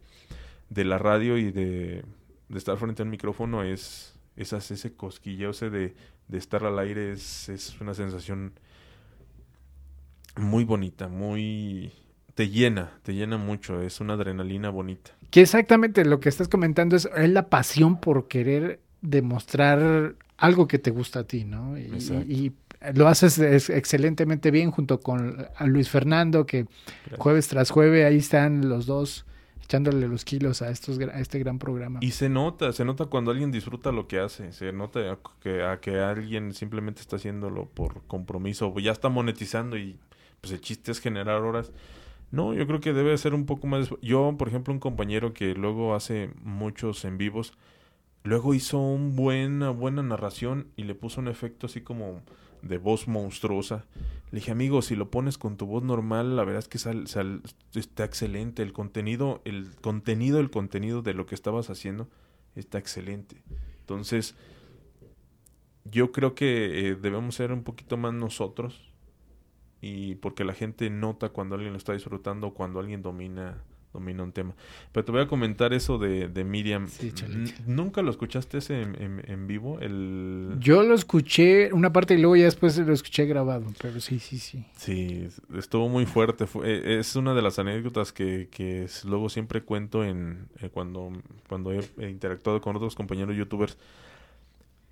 de 0.71 0.85
la 0.85 0.99
radio 0.99 1.39
y 1.39 1.51
de, 1.51 2.05
de 2.49 2.59
estar 2.59 2.77
frente 2.79 3.03
al 3.03 3.09
micrófono 3.09 3.63
es, 3.63 4.19
esas, 4.37 4.71
ese 4.71 4.95
cosquilleo 4.95 5.51
ese 5.51 5.71
de, 5.71 5.95
de 6.29 6.39
estar 6.39 6.65
al 6.65 6.79
aire 6.79 7.13
es, 7.13 7.49
es 7.49 7.81
una 7.81 7.95
sensación 7.95 8.53
muy 10.37 10.65
bonita, 10.65 11.09
muy... 11.09 11.93
te 12.35 12.49
llena, 12.49 12.93
te 13.03 13.15
llena 13.15 13.39
mucho, 13.39 13.83
es 13.83 14.01
una 14.01 14.15
adrenalina 14.15 14.71
bonita. 14.71 15.13
Que 15.31 15.43
exactamente 15.43 16.05
lo 16.05 16.21
que 16.21 16.29
estás 16.29 16.49
comentando 16.49 16.97
es, 16.97 17.09
es 17.17 17.31
la 17.31 17.49
pasión 17.49 18.01
por 18.01 18.29
querer 18.29 18.81
demostrar 19.01 20.15
algo 20.37 20.69
que 20.69 20.79
te 20.79 20.91
gusta 20.91 21.21
a 21.21 21.25
ti, 21.25 21.45
¿no? 21.45 21.79
Y, 21.79 22.53
lo 22.95 23.09
haces 23.09 23.39
excelentemente 23.71 24.51
bien 24.51 24.71
junto 24.71 25.01
con 25.01 25.49
Luis 25.65 25.89
Fernando, 25.89 26.47
que 26.47 26.67
jueves 27.17 27.49
tras 27.49 27.71
jueves 27.71 28.05
ahí 28.05 28.19
están 28.19 28.69
los 28.69 28.85
dos 28.87 29.25
echándole 29.63 30.07
los 30.07 30.25
kilos 30.25 30.63
a 30.63 30.71
estos 30.71 30.99
a 31.01 31.19
este 31.19 31.39
gran 31.41 31.59
programa. 31.59 31.99
Y 32.03 32.13
se 32.13 32.29
nota, 32.29 32.73
se 32.73 32.85
nota 32.85 33.07
cuando 33.07 33.31
alguien 33.31 33.51
disfruta 33.51 33.91
lo 33.93 34.07
que 34.07 34.21
hace, 34.21 34.53
se 34.53 34.73
nota 34.73 35.19
que 35.41 35.65
a 35.65 35.81
que 35.81 35.99
alguien 35.99 36.53
simplemente 36.53 37.01
está 37.01 37.17
haciéndolo 37.17 37.67
por 37.67 38.03
compromiso, 38.07 38.73
ya 38.79 38.93
está 38.93 39.09
monetizando 39.09 39.77
y 39.79 39.99
pues 40.47 40.59
el 40.59 40.61
chiste 40.61 40.93
es 40.93 41.01
generar 41.01 41.43
horas. 41.43 41.73
No, 42.31 42.55
yo 42.55 42.67
creo 42.67 42.81
que 42.81 42.93
debe 42.93 43.17
ser 43.19 43.35
un 43.35 43.47
poco 43.47 43.67
más. 43.67 43.91
Yo, 44.03 44.35
por 44.39 44.49
ejemplo, 44.49 44.73
un 44.73 44.81
compañero 44.81 45.33
que 45.33 45.55
luego 45.55 45.95
hace 45.95 46.31
muchos 46.43 47.05
en 47.05 47.19
vivos, 47.19 47.53
Luego 48.27 48.55
hizo 48.55 48.81
un 48.81 49.15
buena, 49.15 49.71
buena 49.71 50.03
narración 50.03 50.67
y 50.75 50.83
le 50.83 50.97
puso 50.97 51.21
un 51.21 51.29
efecto 51.29 51.67
así 51.67 51.81
como 51.81 52.23
de 52.61 52.77
voz 52.77 53.07
monstruosa. 53.07 53.87
Le 54.33 54.41
dije, 54.41 54.51
amigo, 54.51 54.83
si 54.83 54.97
lo 54.97 55.13
pones 55.13 55.39
con 55.39 55.57
tu 55.57 55.65
voz 55.67 55.85
normal, 55.85 56.35
la 56.35 56.43
verdad 56.43 56.59
es 56.59 56.67
que 56.67 56.79
sal, 56.79 57.05
está 57.73 58.05
excelente. 58.05 58.65
El 58.65 58.73
contenido, 58.73 59.43
el 59.45 59.71
contenido, 59.81 60.41
el 60.41 60.51
contenido 60.51 61.03
de 61.03 61.15
lo 61.15 61.25
que 61.25 61.37
estabas 61.37 61.71
haciendo 61.71 62.09
está 62.57 62.79
excelente. 62.79 63.45
Entonces, 63.79 64.35
yo 65.85 66.11
creo 66.11 66.35
que 66.35 66.89
eh, 66.89 66.97
debemos 66.97 67.37
ser 67.37 67.53
un 67.53 67.63
poquito 67.63 67.97
más 67.97 68.13
nosotros. 68.13 68.91
Y 69.87 70.17
porque 70.17 70.45
la 70.45 70.55
gente 70.55 70.91
nota 70.91 71.29
cuando 71.29 71.55
alguien 71.55 71.73
lo 71.73 71.79
está 71.79 71.93
disfrutando, 71.93 72.51
cuando 72.55 72.81
alguien 72.81 73.03
domina 73.03 73.63
domina 73.93 74.23
un 74.23 74.33
tema. 74.33 74.55
Pero 74.93 75.05
te 75.05 75.13
voy 75.13 75.23
a 75.23 75.27
comentar 75.27 75.73
eso 75.73 75.97
de, 75.97 76.29
de 76.29 76.45
Miriam. 76.45 76.87
¿Nunca 77.67 78.03
lo 78.03 78.11
escuchaste 78.11 78.59
ese 78.59 78.83
en, 78.83 79.47
vivo? 79.47 79.79
El... 79.81 80.57
Yo 80.59 80.83
lo 80.83 80.95
escuché 80.95 81.73
una 81.73 81.93
parte 81.93 82.15
y 82.15 82.19
luego 82.19 82.37
ya 82.37 82.45
después 82.45 82.77
lo 82.77 82.93
escuché 82.93 83.25
grabado, 83.25 83.67
pero 83.81 84.01
sí, 84.01 84.19
sí, 84.19 84.39
sí. 84.39 84.65
Sí, 84.77 85.29
estuvo 85.57 85.89
muy 85.89 86.05
fuerte. 86.05 86.47
E, 86.65 86.99
es 86.99 87.17
una 87.17 87.33
de 87.33 87.43
las 87.43 87.59
anécdotas 87.59 88.13
que, 88.13 88.49
que 88.51 88.87
luego 89.05 89.29
siempre 89.29 89.63
cuento 89.63 90.05
en 90.05 90.49
eh, 90.61 90.69
cuando, 90.69 91.13
cuando 91.49 91.73
he 91.73 92.11
interactuado 92.11 92.61
con 92.61 92.77
otros 92.77 92.95
compañeros 92.95 93.35
youtubers 93.35 93.79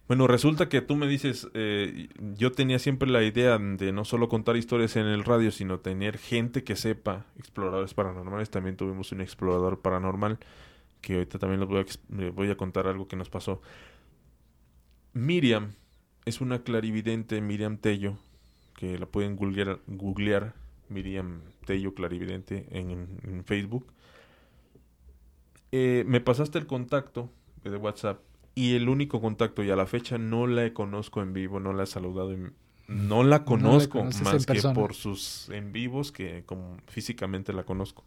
bueno, 0.06 0.26
resulta 0.26 0.68
que 0.68 0.82
tú 0.82 0.96
me 0.96 1.06
dices, 1.06 1.48
eh, 1.54 2.08
yo 2.36 2.52
tenía 2.52 2.78
siempre 2.78 3.08
la 3.08 3.22
idea 3.22 3.58
de 3.58 3.90
no 3.92 4.04
solo 4.04 4.28
contar 4.28 4.56
historias 4.56 4.96
en 4.96 5.06
el 5.06 5.24
radio, 5.24 5.50
sino 5.50 5.80
tener 5.80 6.18
gente 6.18 6.62
que 6.62 6.76
sepa 6.76 7.24
exploradores 7.38 7.94
paranormales. 7.94 8.50
También 8.50 8.76
tuvimos 8.76 9.12
un 9.12 9.22
explorador 9.22 9.80
paranormal, 9.80 10.38
que 11.00 11.14
ahorita 11.14 11.38
también 11.38 11.60
les 11.60 11.68
voy 11.68 11.80
a, 11.80 12.30
voy 12.32 12.50
a 12.50 12.56
contar 12.56 12.86
algo 12.86 13.08
que 13.08 13.16
nos 13.16 13.30
pasó. 13.30 13.62
Miriam 15.14 15.72
es 16.26 16.42
una 16.42 16.62
clarividente, 16.62 17.40
Miriam 17.40 17.78
Tello, 17.78 18.18
que 18.76 18.98
la 18.98 19.06
pueden 19.06 19.36
googlear, 19.36 19.80
googlear 19.86 20.54
Miriam 20.88 21.40
Tello 21.64 21.94
Clarividente 21.94 22.66
en, 22.70 23.42
Facebook. 23.44 23.86
Eh, 25.72 26.04
me 26.06 26.20
pasaste 26.20 26.58
el 26.58 26.66
contacto 26.66 27.30
de 27.64 27.76
WhatsApp 27.76 28.20
y 28.54 28.74
el 28.74 28.88
único 28.88 29.20
contacto 29.20 29.62
y 29.62 29.70
a 29.70 29.76
la 29.76 29.86
fecha 29.86 30.18
no 30.18 30.46
la 30.46 30.72
conozco 30.72 31.22
en 31.22 31.32
vivo, 31.32 31.60
no 31.60 31.72
la 31.72 31.84
he 31.84 31.86
saludado, 31.86 32.36
no 32.86 33.24
la 33.24 33.44
conozco 33.44 34.04
más 34.04 34.46
que 34.46 34.60
por 34.74 34.94
sus 34.94 35.48
en 35.50 35.72
vivos 35.72 36.12
que 36.12 36.44
como 36.44 36.76
físicamente 36.86 37.52
la 37.52 37.64
conozco. 37.64 38.04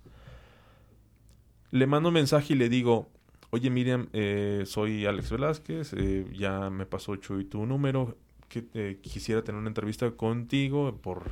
Le 1.71 1.85
mando 1.85 2.09
un 2.09 2.13
mensaje 2.13 2.53
y 2.53 2.55
le 2.55 2.69
digo, 2.69 3.09
oye 3.49 3.69
Miriam, 3.69 4.07
eh, 4.13 4.63
soy 4.65 5.05
Alex 5.05 5.31
Velázquez, 5.31 5.93
eh, 5.93 6.25
ya 6.33 6.69
me 6.69 6.85
pasó 6.85 7.15
Chuy 7.17 7.43
tu 7.43 7.65
número, 7.65 8.17
que 8.47 8.65
eh, 8.73 8.99
quisiera 9.01 9.43
tener 9.43 9.59
una 9.59 9.69
entrevista 9.69 10.09
contigo 10.11 10.97
por 11.01 11.23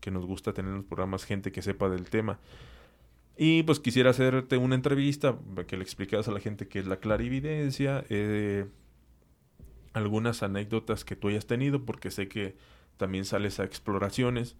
que 0.00 0.10
nos 0.10 0.26
gusta 0.26 0.52
tener 0.52 0.70
en 0.70 0.78
los 0.78 0.86
programas 0.86 1.24
gente 1.24 1.52
que 1.52 1.62
sepa 1.62 1.88
del 1.88 2.08
tema. 2.08 2.38
Y 3.36 3.64
pues 3.64 3.80
quisiera 3.80 4.10
hacerte 4.10 4.56
una 4.56 4.76
entrevista 4.76 5.36
que 5.66 5.76
le 5.76 5.82
explicaras 5.82 6.28
a 6.28 6.32
la 6.32 6.40
gente 6.40 6.68
qué 6.68 6.78
es 6.78 6.86
la 6.86 6.98
clarividencia, 6.98 8.04
eh, 8.08 8.66
algunas 9.92 10.42
anécdotas 10.42 11.04
que 11.04 11.16
tú 11.16 11.28
hayas 11.28 11.46
tenido, 11.46 11.84
porque 11.84 12.10
sé 12.10 12.28
que 12.28 12.56
también 12.96 13.24
sales 13.24 13.58
a 13.58 13.64
exploraciones. 13.64 14.56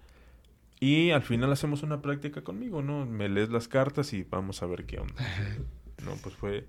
Y 0.81 1.11
al 1.11 1.23
final 1.23 1.53
hacemos 1.53 1.83
una 1.83 2.03
práctica 2.03 2.43
conmigo, 2.43 2.83
¿no? 2.83 3.07
Me 3.07 3.29
lees 3.29 3.49
las 3.49 3.69
cartas 3.69 4.13
y 4.13 4.25
vamos 4.25 4.63
a 4.63 4.67
ver 4.67 4.85
qué 4.87 4.99
onda. 4.99 5.15
No, 6.05 6.17
pues 6.23 6.35
fue, 6.35 6.67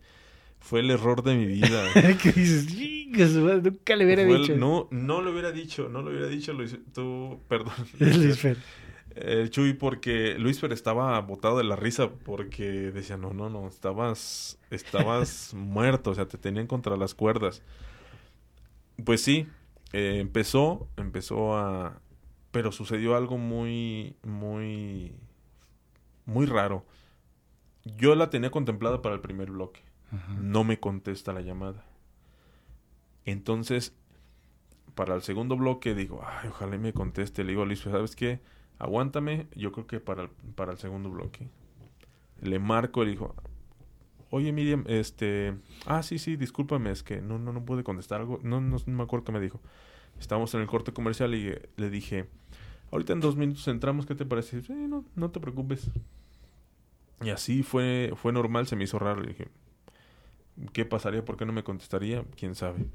fue 0.60 0.80
el 0.80 0.92
error 0.92 1.22
de 1.22 1.36
mi 1.36 1.46
vida. 1.46 1.84
¿Qué 2.24 2.32
dices? 2.32 2.74
Nunca 3.10 3.96
le 3.96 4.06
hubiera 4.06 4.24
dicho. 4.24 4.56
no, 4.56 4.88
no 4.92 5.22
lo 5.22 5.32
hubiera 5.32 5.52
dicho, 5.52 5.90
no 5.90 6.02
lo 6.02 6.12
hubiera 6.12 6.28
dicho. 6.28 6.54
Lo 6.54 6.64
tú, 6.94 7.42
perdón. 7.50 7.74
El 9.16 9.50
Chuy, 9.50 9.74
porque 9.74 10.38
Luis 10.38 10.60
Fer 10.60 10.74
estaba 10.74 11.20
botado 11.22 11.58
de 11.58 11.64
la 11.64 11.78
risa 11.78 12.10
porque 12.10 12.92
decía, 12.92 13.16
no, 13.16 13.34
no, 13.34 13.50
no, 13.50 13.68
estabas, 13.68 14.60
estabas 14.72 15.54
muerto, 15.56 16.12
o 16.12 16.16
sea, 16.16 16.28
te 16.28 16.38
tenían 16.38 16.68
contra 16.68 16.98
las 16.98 17.16
cuerdas. 17.16 17.64
Pues 19.04 19.22
sí, 19.22 19.48
eh, 19.94 20.20
empezó, 20.20 20.90
empezó 20.98 21.56
a... 21.56 22.02
Pero 22.52 22.72
sucedió 22.72 23.16
algo 23.16 23.38
muy, 23.38 24.16
muy, 24.24 25.14
muy 26.26 26.46
raro. 26.46 26.86
Yo 27.84 28.16
la 28.16 28.30
tenía 28.30 28.52
contemplada 28.52 29.02
para 29.02 29.16
el 29.16 29.22
primer 29.22 29.52
bloque. 29.52 29.82
No 30.40 30.64
me 30.64 30.80
contesta 30.80 31.34
la 31.34 31.42
llamada. 31.42 31.86
Entonces, 33.26 33.94
para 34.94 35.16
el 35.16 35.22
segundo 35.22 35.58
bloque 35.58 35.94
digo, 35.94 36.24
ay, 36.26 36.50
ojalá 36.50 36.78
me 36.78 36.94
conteste. 36.94 37.44
Le 37.44 37.52
digo 37.52 37.64
a 37.64 37.66
Luis, 37.66 37.80
¿sabes 37.80 38.16
qué? 38.16 38.40
Aguántame, 38.80 39.48
yo 39.56 39.72
creo 39.72 39.88
que 39.88 40.00
para 40.00 40.24
el, 40.24 40.30
para 40.30 40.72
el 40.72 40.78
segundo 40.78 41.10
bloque. 41.10 41.48
Le 42.42 42.60
marco 42.60 43.04
y 43.04 43.12
dijo, 43.12 43.36
oye 44.30 44.52
Miriam, 44.52 44.84
este, 44.88 45.56
ah, 45.86 46.04
sí, 46.04 46.20
sí, 46.20 46.36
discúlpame, 46.36 46.92
es 46.92 47.04
que 47.04 47.22
no, 47.22 47.40
no, 47.40 47.54
no 47.54 47.64
pude 47.64 47.84
contestar 47.84 48.22
algo, 48.22 48.40
no, 48.44 48.62
no, 48.62 48.78
me 48.86 49.04
acuerdo 49.04 49.26
qué 49.26 49.32
me 49.32 49.40
dijo. 49.40 49.62
Estábamos 50.20 50.54
en 50.54 50.62
el 50.62 50.68
corte 50.68 50.94
comercial 50.94 51.36
y 51.36 51.48
eh, 51.48 51.70
le 51.78 51.90
dije, 51.90 52.28
ahorita 52.92 53.14
en 53.14 53.20
dos 53.22 53.36
minutos 53.36 53.68
entramos, 53.68 54.06
¿qué 54.06 54.16
te 54.16 54.26
parece? 54.26 54.62
No, 54.70 55.06
no 55.16 55.32
te 55.32 55.40
preocupes. 55.40 55.90
Y 57.22 57.30
así 57.30 57.64
fue, 57.64 58.14
fue 58.16 58.34
normal, 58.34 58.68
se 58.68 58.76
me 58.76 58.84
hizo 58.84 59.00
raro, 59.00 59.22
le 59.22 59.30
dije, 59.30 59.48
¿qué 60.74 60.86
pasaría? 60.86 61.24
¿Por 61.24 61.38
qué 61.38 61.46
no 61.46 61.54
me 61.54 61.64
contestaría? 61.64 62.24
¿Quién 62.38 62.56
sabe? 62.56 62.86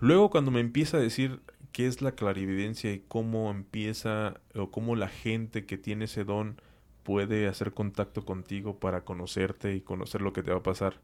Luego 0.00 0.30
cuando 0.30 0.50
me 0.50 0.60
empieza 0.60 0.96
a 0.96 1.00
decir 1.00 1.40
qué 1.72 1.86
es 1.86 2.02
la 2.02 2.12
clarividencia 2.12 2.92
y 2.92 3.02
cómo 3.06 3.50
empieza 3.50 4.40
o 4.54 4.70
cómo 4.70 4.96
la 4.96 5.08
gente 5.08 5.66
que 5.66 5.78
tiene 5.78 6.06
ese 6.06 6.24
don 6.24 6.60
puede 7.02 7.48
hacer 7.48 7.72
contacto 7.72 8.24
contigo 8.24 8.78
para 8.78 9.04
conocerte 9.04 9.74
y 9.74 9.80
conocer 9.80 10.20
lo 10.20 10.32
que 10.32 10.42
te 10.42 10.50
va 10.50 10.58
a 10.58 10.62
pasar. 10.62 11.00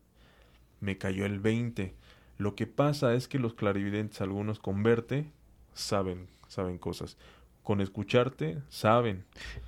Me 0.81 0.98
cayó 0.98 1.24
el 1.24 1.40
20. 1.40 1.94
Lo 2.37 2.55
que 2.55 2.66
pasa 2.66 3.14
es 3.14 3.27
que 3.29 3.38
los 3.38 3.55
clarividentes, 3.55 4.20
algunos 4.20 4.59
con 4.59 4.83
verte, 4.83 5.31
saben, 5.72 6.27
saben 6.48 6.77
cosas. 6.77 7.16
Con 7.62 7.81
escucharte, 7.81 8.59
saben. 8.68 9.24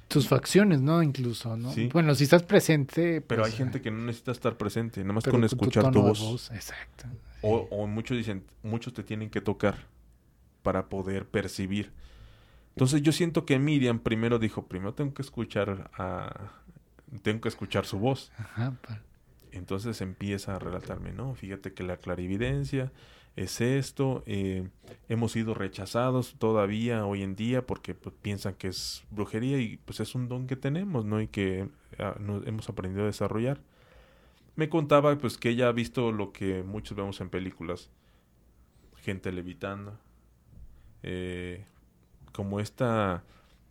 Tus 0.08 0.28
facciones, 0.28 0.82
¿no? 0.82 1.02
Incluso, 1.02 1.56
¿no? 1.56 1.72
Bueno, 1.92 2.14
si 2.14 2.24
estás 2.24 2.42
presente. 2.42 3.22
Pero 3.22 3.44
hay 3.44 3.52
pues, 3.52 3.58
gente 3.58 3.80
que 3.80 3.90
no 3.90 4.04
necesita 4.04 4.32
estar 4.32 4.58
presente, 4.58 5.00
nada 5.00 5.14
más 5.14 5.24
con 5.24 5.42
escuchar 5.42 5.90
tu, 5.90 6.02
voz. 6.02 6.50
Exacto. 6.50 7.06
O, 7.40 7.66
o 7.70 7.86
muchos 7.86 8.14
dicen, 8.18 8.44
muchos 8.62 8.92
te 8.92 9.02
tienen 9.02 9.30
que 9.30 9.40
tocar 9.40 9.86
para 10.66 10.88
poder 10.88 11.28
percibir. 11.28 11.92
Entonces 12.70 13.00
yo 13.00 13.12
siento 13.12 13.46
que 13.46 13.56
Miriam 13.60 14.00
primero 14.00 14.40
dijo, 14.40 14.66
primero 14.66 14.94
tengo 14.94 15.14
que 15.14 15.22
escuchar 15.22 15.92
a... 15.96 16.50
tengo 17.22 17.42
que 17.42 17.48
escuchar 17.48 17.86
su 17.86 18.00
voz. 18.00 18.32
Entonces 19.52 20.00
empieza 20.00 20.56
a 20.56 20.58
relatarme, 20.58 21.12
no, 21.12 21.36
fíjate 21.36 21.72
que 21.72 21.84
la 21.84 21.98
clarividencia 21.98 22.90
es 23.36 23.60
esto, 23.60 24.24
eh, 24.26 24.68
hemos 25.08 25.30
sido 25.30 25.54
rechazados 25.54 26.34
todavía 26.36 27.06
hoy 27.06 27.22
en 27.22 27.36
día 27.36 27.64
porque 27.64 27.94
pues, 27.94 28.16
piensan 28.20 28.54
que 28.54 28.66
es 28.66 29.04
brujería 29.12 29.60
y 29.60 29.76
pues 29.76 30.00
es 30.00 30.16
un 30.16 30.26
don 30.28 30.48
que 30.48 30.56
tenemos, 30.56 31.04
¿no? 31.04 31.20
Y 31.20 31.28
que 31.28 31.68
ah, 32.00 32.16
hemos 32.18 32.68
aprendido 32.68 33.04
a 33.04 33.06
desarrollar. 33.06 33.60
Me 34.56 34.68
contaba 34.68 35.16
pues 35.16 35.38
que 35.38 35.50
ella 35.50 35.68
ha 35.68 35.72
visto 35.72 36.10
lo 36.10 36.32
que 36.32 36.64
muchos 36.64 36.96
vemos 36.96 37.20
en 37.20 37.30
películas, 37.30 37.88
gente 38.96 39.30
levitando, 39.30 40.00
eh, 41.06 41.64
como 42.32 42.60
esta 42.60 43.22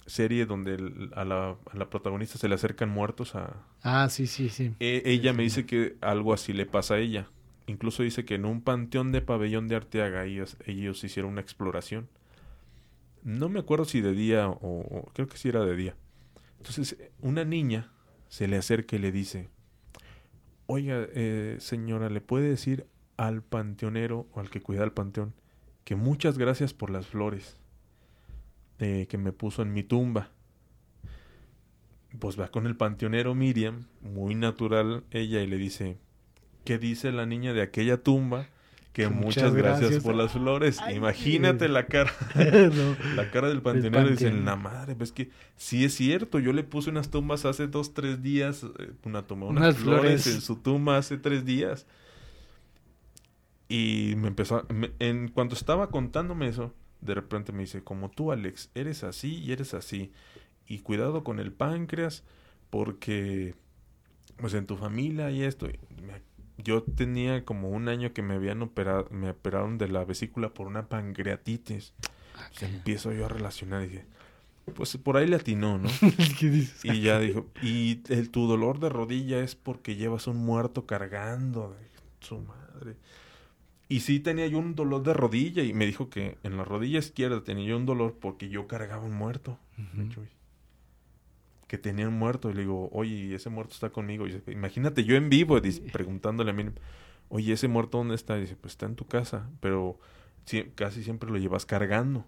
serie 0.05 0.45
donde 0.45 1.09
a, 1.15 1.25
la, 1.25 1.57
protagonista 1.89 2.37
se 2.37 2.47
le 2.47 2.55
acercan 2.55 2.89
muertos 2.89 3.35
a... 3.35 3.65
Ah, 3.83 4.07
sí, 4.09 4.25
sí, 4.25 4.49
sí. 4.49 4.73
E, 4.79 5.03
ella 5.05 5.33
me 5.33 5.43
dice 5.43 5.65
que 5.65 5.97
algo 6.01 6.33
así 6.33 6.53
le 6.53 6.65
pasa 6.65 6.95
a 6.95 6.99
ella. 6.99 7.27
Incluso 7.67 8.03
dice 8.03 8.25
que 8.25 8.35
en 8.35 8.45
un 8.45 8.61
panteón 8.61 9.11
de 9.11 9.21
pabellón 9.21 9.67
de 9.67 9.75
Arteaga 9.75 10.25
ellos, 10.25 10.57
ellos 10.65 11.03
hicieron 11.03 11.33
una 11.33 11.41
exploración. 11.41 12.07
No 13.23 13.49
me 13.49 13.59
acuerdo 13.59 13.85
si 13.85 14.01
de 14.01 14.13
día 14.13 14.47
o, 14.47 15.11
creo 15.13 15.27
que 15.27 15.37
sí 15.37 15.49
era 15.49 15.65
de 15.65 15.75
día. 15.75 15.95
Entonces 16.57 16.97
una 17.21 17.43
niña 17.43 17.91
se 18.29 18.47
le 18.47 18.57
acerca 18.57 18.95
y 18.95 18.99
le 18.99 19.11
dice, 19.11 19.49
oiga, 20.67 21.05
eh, 21.13 21.57
señora, 21.59 22.09
¿le 22.09 22.21
puede 22.21 22.49
decir 22.49 22.85
al 23.17 23.41
panteonero 23.41 24.27
o 24.33 24.39
al 24.39 24.49
que 24.49 24.61
cuida 24.61 24.83
el 24.83 24.91
panteón 24.91 25.33
que 25.85 25.95
muchas 25.95 26.37
gracias 26.37 26.73
por 26.73 26.89
las 26.89 27.07
flores? 27.07 27.55
que 28.77 29.17
me 29.17 29.31
puso 29.31 29.61
en 29.61 29.71
mi 29.71 29.83
tumba. 29.83 30.31
Pues 32.19 32.37
va 32.37 32.49
con 32.49 32.67
el 32.67 32.75
panteonero 32.75 33.33
Miriam, 33.33 33.85
muy 34.01 34.35
natural 34.35 35.05
ella, 35.11 35.41
y 35.41 35.47
le 35.47 35.57
dice, 35.57 35.97
¿qué 36.65 36.77
dice 36.77 37.13
la 37.13 37.25
niña 37.25 37.53
de 37.53 37.61
aquella 37.61 38.03
tumba? 38.03 38.47
Que 38.95 39.09
muchas, 39.09 39.53
gracias, 39.53 40.01
por 40.01 40.15
las 40.15 40.31
flores. 40.31 40.79
Imagínate 40.93 41.67
la 41.67 41.85
cara. 41.87 42.13
La 43.15 43.29
cara 43.29 43.49
del 43.49 43.61
panteonero. 43.61 44.09
dice 44.09 44.31
la 44.31 44.55
madre, 44.55 44.95
pues 44.95 45.11
que 45.11 45.31
sí 45.57 45.83
es 45.83 45.93
cierto. 45.95 46.39
Yo 46.39 46.53
le 46.53 46.63
puse 46.63 46.91
unas 46.91 47.11
tumbas 47.11 47.43
hace 47.43 47.67
dos, 47.67 47.93
tres 47.93 48.23
días. 48.23 48.63
Eh, 48.79 48.91
una 49.03 49.23
tumba, 49.23 49.47
unas, 49.47 49.75
flores. 49.75 50.25
en 50.27 50.39
su 50.39 50.55
tumba 50.55 50.95
hace 50.97 51.17
tres 51.17 51.43
días. 51.43 51.85
Y 53.67 54.13
me 54.17 54.27
empezó, 54.27 54.65
en 54.99 55.27
cuanto 55.29 55.55
estaba 55.55 55.89
contándome 55.89 56.47
eso, 56.47 56.73
de 57.01 57.15
repente 57.15 57.51
me 57.51 57.63
dice, 57.63 57.83
como 57.83 58.09
tú 58.09 58.31
Alex, 58.31 58.69
eres 58.75 59.03
así 59.03 59.39
y 59.39 59.51
eres 59.51 59.73
así. 59.73 60.11
Y 60.67 60.79
cuidado 60.79 61.23
con 61.23 61.39
el 61.39 61.51
páncreas 61.51 62.23
porque 62.69 63.55
pues 64.37 64.53
en 64.53 64.65
tu 64.65 64.77
familia 64.77 65.31
y 65.31 65.43
esto. 65.43 65.67
Yo 66.57 66.83
tenía 66.83 67.43
como 67.43 67.69
un 67.69 67.89
año 67.89 68.13
que 68.13 68.21
me 68.21 68.35
habían 68.35 68.61
operado, 68.61 69.07
me 69.11 69.29
operaron 69.29 69.77
de 69.77 69.89
la 69.89 70.05
vesícula 70.05 70.53
por 70.53 70.67
una 70.67 70.87
pancreatitis. 70.87 71.93
Ah, 72.35 72.49
empiezo 72.61 73.11
yo 73.11 73.25
a 73.25 73.29
relacionar 73.29 73.83
y 73.83 73.87
dije, 73.87 74.05
pues 74.73 74.95
por 74.97 75.17
ahí 75.17 75.27
le 75.27 75.35
atinó, 75.35 75.77
¿no? 75.77 75.89
Y 76.83 77.01
ya 77.01 77.19
dijo, 77.19 77.47
y 77.61 78.01
el, 78.09 78.29
tu 78.29 78.47
dolor 78.47 78.79
de 78.79 78.89
rodilla 78.89 79.39
es 79.39 79.55
porque 79.55 79.95
llevas 79.95 80.27
un 80.27 80.37
muerto 80.37 80.85
cargando. 80.85 81.75
Su 82.21 82.39
madre. 82.39 82.95
Y 83.87 83.99
sí 83.99 84.19
tenía 84.19 84.47
yo 84.47 84.57
un 84.57 84.73
dolor 84.75 85.03
de 85.03 85.13
rodilla 85.13 85.63
y 85.63 85.73
me 85.73 85.85
dijo 85.85 86.09
que 86.09 86.37
en 86.43 86.57
la 86.57 86.65
rodilla 86.65 86.99
izquierda 86.99 87.43
tenía 87.43 87.65
yo 87.65 87.77
un 87.77 87.85
dolor 87.85 88.17
porque 88.19 88.49
yo 88.49 88.67
cargaba 88.67 89.05
un 89.05 89.13
muerto. 89.13 89.59
Que 91.67 91.77
tenía 91.77 92.07
un 92.07 92.17
muerto. 92.17 92.49
Y 92.49 92.53
le 92.53 92.61
digo, 92.61 92.89
oye, 92.91 93.35
ese 93.35 93.49
muerto 93.49 93.73
está 93.73 93.91
conmigo. 93.91 94.27
Y 94.27 94.41
imagínate 94.47 95.03
yo 95.03 95.15
en 95.15 95.29
vivo 95.29 95.59
preguntándole 95.91 96.51
a 96.51 96.53
mí, 96.53 96.65
oye, 97.29 97.53
ese 97.53 97.67
muerto 97.67 97.99
dónde 97.99 98.15
está? 98.15 98.37
Y 98.37 98.41
dice, 98.41 98.55
pues 98.55 98.73
está 98.73 98.87
en 98.87 98.95
tu 98.95 99.05
casa, 99.05 99.49
pero 99.59 99.99
casi 100.75 101.03
siempre 101.03 101.29
lo 101.29 101.37
llevas 101.37 101.65
cargando. 101.65 102.25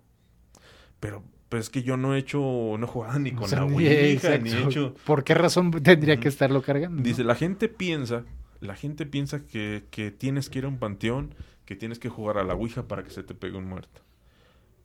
Pero 0.99 1.23
pues 1.49 1.63
es 1.63 1.69
que 1.69 1.81
yo 1.81 1.97
no 1.97 2.13
he 2.13 2.19
hecho, 2.19 2.39
no 2.39 2.83
he 2.83 2.87
jugado 2.87 3.19
ni 3.19 3.31
con 3.31 3.49
la 3.49 3.63
Ouija, 3.63 4.37
ni 4.37 4.51
he 4.51 4.63
hecho... 4.63 4.93
¿Por 5.05 5.23
qué 5.23 5.33
razón 5.33 5.71
tendría 5.71 6.19
que 6.19 6.27
estarlo 6.27 6.61
cargando? 6.61 7.01
Dice, 7.01 7.23
la 7.23 7.35
gente 7.35 7.69
piensa 7.69 8.25
la 8.59 8.75
gente 8.75 9.05
piensa 9.05 9.45
que, 9.45 9.85
que, 9.91 10.11
tienes 10.11 10.49
que 10.49 10.59
ir 10.59 10.65
a 10.65 10.69
un 10.69 10.79
panteón, 10.79 11.35
que 11.65 11.75
tienes 11.75 11.99
que 11.99 12.09
jugar 12.09 12.37
a 12.37 12.43
la 12.43 12.55
Ouija 12.55 12.87
para 12.87 13.03
que 13.03 13.09
se 13.09 13.23
te 13.23 13.35
pegue 13.35 13.57
un 13.57 13.67
muerto. 13.67 14.01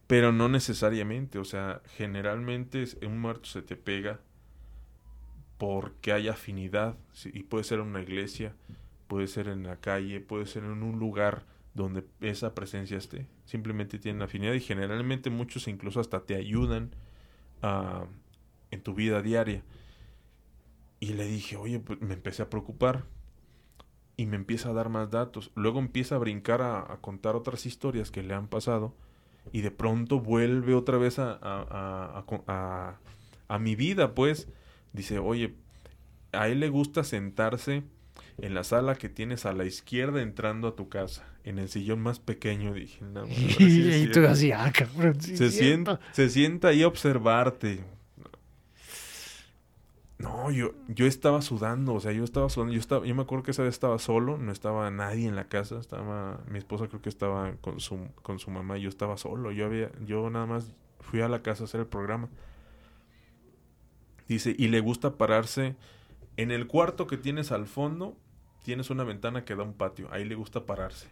Pero 0.07 0.33
no 0.33 0.49
necesariamente, 0.49 1.39
o 1.39 1.45
sea, 1.45 1.81
generalmente 1.97 2.85
un 3.07 3.21
muerto 3.21 3.49
se 3.49 3.63
te 3.63 3.77
pega 3.77 4.21
porque 5.59 6.13
hay 6.13 6.29
afinidad, 6.29 6.97
y 7.25 7.45
puede 7.45 7.65
ser 7.65 7.79
en 7.79 7.87
una 7.87 8.03
iglesia, 8.03 8.55
puede 9.07 9.29
ser 9.29 9.49
en 9.49 9.63
la 9.63 9.77
calle, 9.77 10.21
puede 10.21 10.47
ser 10.47 10.65
en 10.65 10.83
un 10.83 10.99
lugar 10.99 11.45
donde 11.75 12.05
esa 12.21 12.55
presencia 12.55 12.99
esté. 12.99 13.27
Simplemente 13.45 13.99
tienen 13.99 14.23
afinidad 14.23 14.55
y 14.55 14.61
generalmente 14.61 15.31
muchos 15.31 15.69
incluso 15.69 16.01
hasta 16.01 16.25
te 16.25 16.35
ayudan 16.35 16.95
a, 17.63 18.07
en 18.71 18.83
tu 18.83 18.95
vida 18.95 19.23
diaria. 19.23 19.63
Y 20.99 21.15
le 21.15 21.27
dije, 21.27 21.57
oye, 21.57 21.79
pues 21.79 22.01
me 22.01 22.15
empecé 22.15 22.43
a 22.43 22.51
preocupar 22.51 23.05
y 24.23 24.27
me 24.27 24.37
empieza 24.37 24.71
a 24.71 24.73
dar 24.73 24.89
más 24.89 25.11
datos. 25.11 25.51
Luego 25.57 25.81
empieza 25.81 26.15
a 26.15 26.19
brincar 26.19 26.63
a, 26.63 26.97
contar 27.01 27.35
otras 27.35 27.67
historias 27.67 28.13
que 28.13 28.23
le 28.23 28.35
han 28.35 28.47
pasado 28.47 28.95
y 29.51 29.63
de 29.63 29.73
pronto 29.73 30.21
vuelve 30.21 30.75
otra 30.75 30.97
vez 30.97 31.19
a, 31.19 31.41
a, 31.43 32.97
a, 33.49 33.59
mi 33.59 33.75
vida, 33.75 34.15
pues. 34.15 34.47
Dice, 34.93 35.19
oye, 35.19 35.55
a 36.31 36.47
él 36.47 36.61
le 36.61 36.69
gusta 36.69 37.03
sentarse 37.03 37.83
en 38.39 38.55
la 38.55 38.63
sala 38.63 38.95
que 38.95 39.09
tienes 39.09 39.45
a 39.45 39.53
la 39.53 39.65
izquierda 39.65 40.23
entrando 40.23 40.69
a 40.69 40.77
tu 40.77 40.89
casa, 40.89 41.27
en 41.43 41.59
el 41.59 41.69
sillón 41.69 41.99
más 41.99 42.21
pequeño, 42.21 42.75
dije. 42.75 43.05
No, 43.05 43.25
y 43.59 44.07
tú 44.07 44.25
así, 44.25 44.53
ah, 44.53 44.73
se, 45.19 45.51
sienta, 45.51 45.99
se 46.13 46.31
sienta 46.31 46.69
ahí 46.69 46.85
a 46.85 46.87
observarte. 46.87 47.83
No, 50.23 50.53
yo, 50.53 50.73
yo 50.87 51.07
estaba 51.07 51.43
sudando, 51.43 51.95
o 51.95 52.01
sea, 52.01 52.13
yo 52.13 52.23
estaba 52.23 52.49
sudando, 52.49 52.73
yo 52.73 52.79
estaba, 52.79 53.05
yo 53.05 53.15
me 53.15 53.23
acuerdo 53.23 53.43
que 53.43 53.51
esa 53.51 53.65
vez 53.65 53.75
estaba 53.75 53.99
solo, 53.99 54.39
no 54.39 54.53
estaba 54.53 54.89
nadie 54.91 55.27
en 55.27 55.35
la 55.35 55.49
casa, 55.49 55.81
estaba, 55.81 56.41
mi 56.49 56.59
esposa 56.59 56.87
creo 56.87 57.03
que 57.03 57.09
estaba 57.09 57.57
con 57.61 57.81
su, 57.81 58.07
con 58.23 58.39
su 58.39 58.53
mamá, 58.53 58.79
y 58.79 58.83
yo 58.83 58.89
estaba 58.89 59.17
solo, 59.17 59.51
yo 59.51 59.67
había, 59.67 59.91
yo 60.07 60.31
nada 60.31 60.47
más 60.47 60.73
fui 61.01 61.23
a 61.23 61.29
la 61.29 61.43
casa 61.43 61.65
a 61.65 61.67
hacer 61.67 61.81
el 61.81 61.87
programa. 61.87 62.29
Dice, 64.29 64.55
y 64.57 64.69
le 64.69 64.79
gusta 64.79 65.19
pararse 65.19 65.75
en 66.37 66.53
el 66.53 66.69
cuarto 66.69 67.09
que 67.09 67.17
tienes 67.17 67.51
al 67.51 67.67
fondo, 67.67 68.17
tienes 68.63 68.91
una 68.91 69.03
ventana 69.03 69.45
que 69.45 69.57
da 69.57 69.65
un 69.65 69.75
patio, 69.75 70.07
ahí 70.13 70.25
le 70.25 70.37
gusta 70.37 70.67
pararse. 70.67 71.09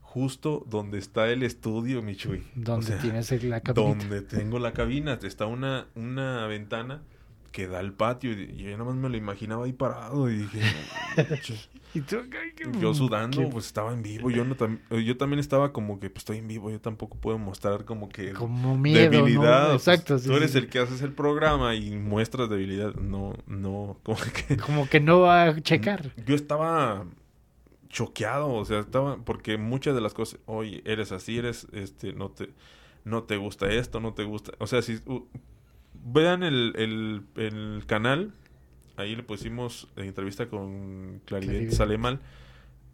Justo 0.00 0.64
donde 0.70 0.98
está 0.98 1.28
el 1.28 1.42
estudio, 1.42 2.00
Michui. 2.00 2.42
Donde 2.54 2.96
tienes 2.96 3.30
la 3.44 3.60
cabina. 3.60 3.88
Donde 3.88 4.22
tengo 4.22 4.58
la 4.58 4.72
cabina, 4.72 5.18
está 5.22 5.44
una, 5.44 5.88
una 5.94 6.46
ventana 6.46 7.02
que 7.54 7.68
da 7.68 7.78
el 7.78 7.92
patio 7.92 8.32
y, 8.32 8.56
yo 8.56 8.70
nada 8.72 8.82
más 8.82 8.96
me 8.96 9.08
lo 9.08 9.16
imaginaba 9.16 9.64
ahí 9.64 9.72
parado 9.72 10.28
y 10.28 10.38
dije 10.38 10.60
¿Y 11.94 12.02
yo 12.80 12.92
sudando 12.92 13.48
pues 13.48 13.66
estaba 13.66 13.92
en 13.92 14.02
vivo 14.02 14.28
yo 14.28 14.44
no 14.44 14.56
yo 14.90 15.16
también 15.16 15.38
estaba 15.38 15.72
como 15.72 16.00
que 16.00 16.10
pues 16.10 16.22
estoy 16.22 16.38
en 16.38 16.48
vivo 16.48 16.68
yo 16.72 16.80
tampoco 16.80 17.16
puedo 17.16 17.38
mostrar 17.38 17.84
como 17.84 18.08
que 18.08 18.32
como 18.32 18.76
miedo, 18.76 19.08
debilidad 19.08 19.70
pues, 19.70 19.86
exacto 19.86 20.18
tú 20.18 20.32
eres 20.32 20.56
el 20.56 20.68
que 20.68 20.80
haces 20.80 21.00
el 21.02 21.12
programa 21.12 21.76
y 21.76 21.92
muestras 21.92 22.50
debilidad 22.50 22.92
no 22.96 23.34
no 23.46 24.00
como 24.02 24.18
que 24.18 24.56
como 24.56 24.88
que 24.88 24.98
no 24.98 25.20
va 25.20 25.44
a 25.44 25.60
checar. 25.62 26.12
Yo 26.26 26.34
estaba 26.34 27.06
choqueado, 27.88 28.52
o 28.52 28.64
sea, 28.64 28.80
estaba, 28.80 29.18
porque 29.24 29.56
muchas 29.56 29.94
de 29.94 30.00
las 30.00 30.14
cosas, 30.14 30.40
oye, 30.46 30.82
eres 30.84 31.12
así, 31.12 31.38
eres, 31.38 31.68
este, 31.72 32.12
no 32.12 32.30
te, 32.30 32.50
no 33.04 33.22
te 33.22 33.36
gusta 33.36 33.70
esto, 33.70 34.00
no 34.00 34.14
te 34.14 34.24
gusta, 34.24 34.52
o 34.58 34.66
sea, 34.66 34.82
si, 34.82 34.98
vean 36.04 36.42
el, 36.42 36.72
el, 36.76 37.22
el 37.36 37.84
canal, 37.86 38.32
ahí 38.96 39.16
le 39.16 39.22
pusimos 39.22 39.88
entrevista 39.96 40.48
con 40.48 41.20
Claridad 41.24 41.70
Salemal, 41.72 42.20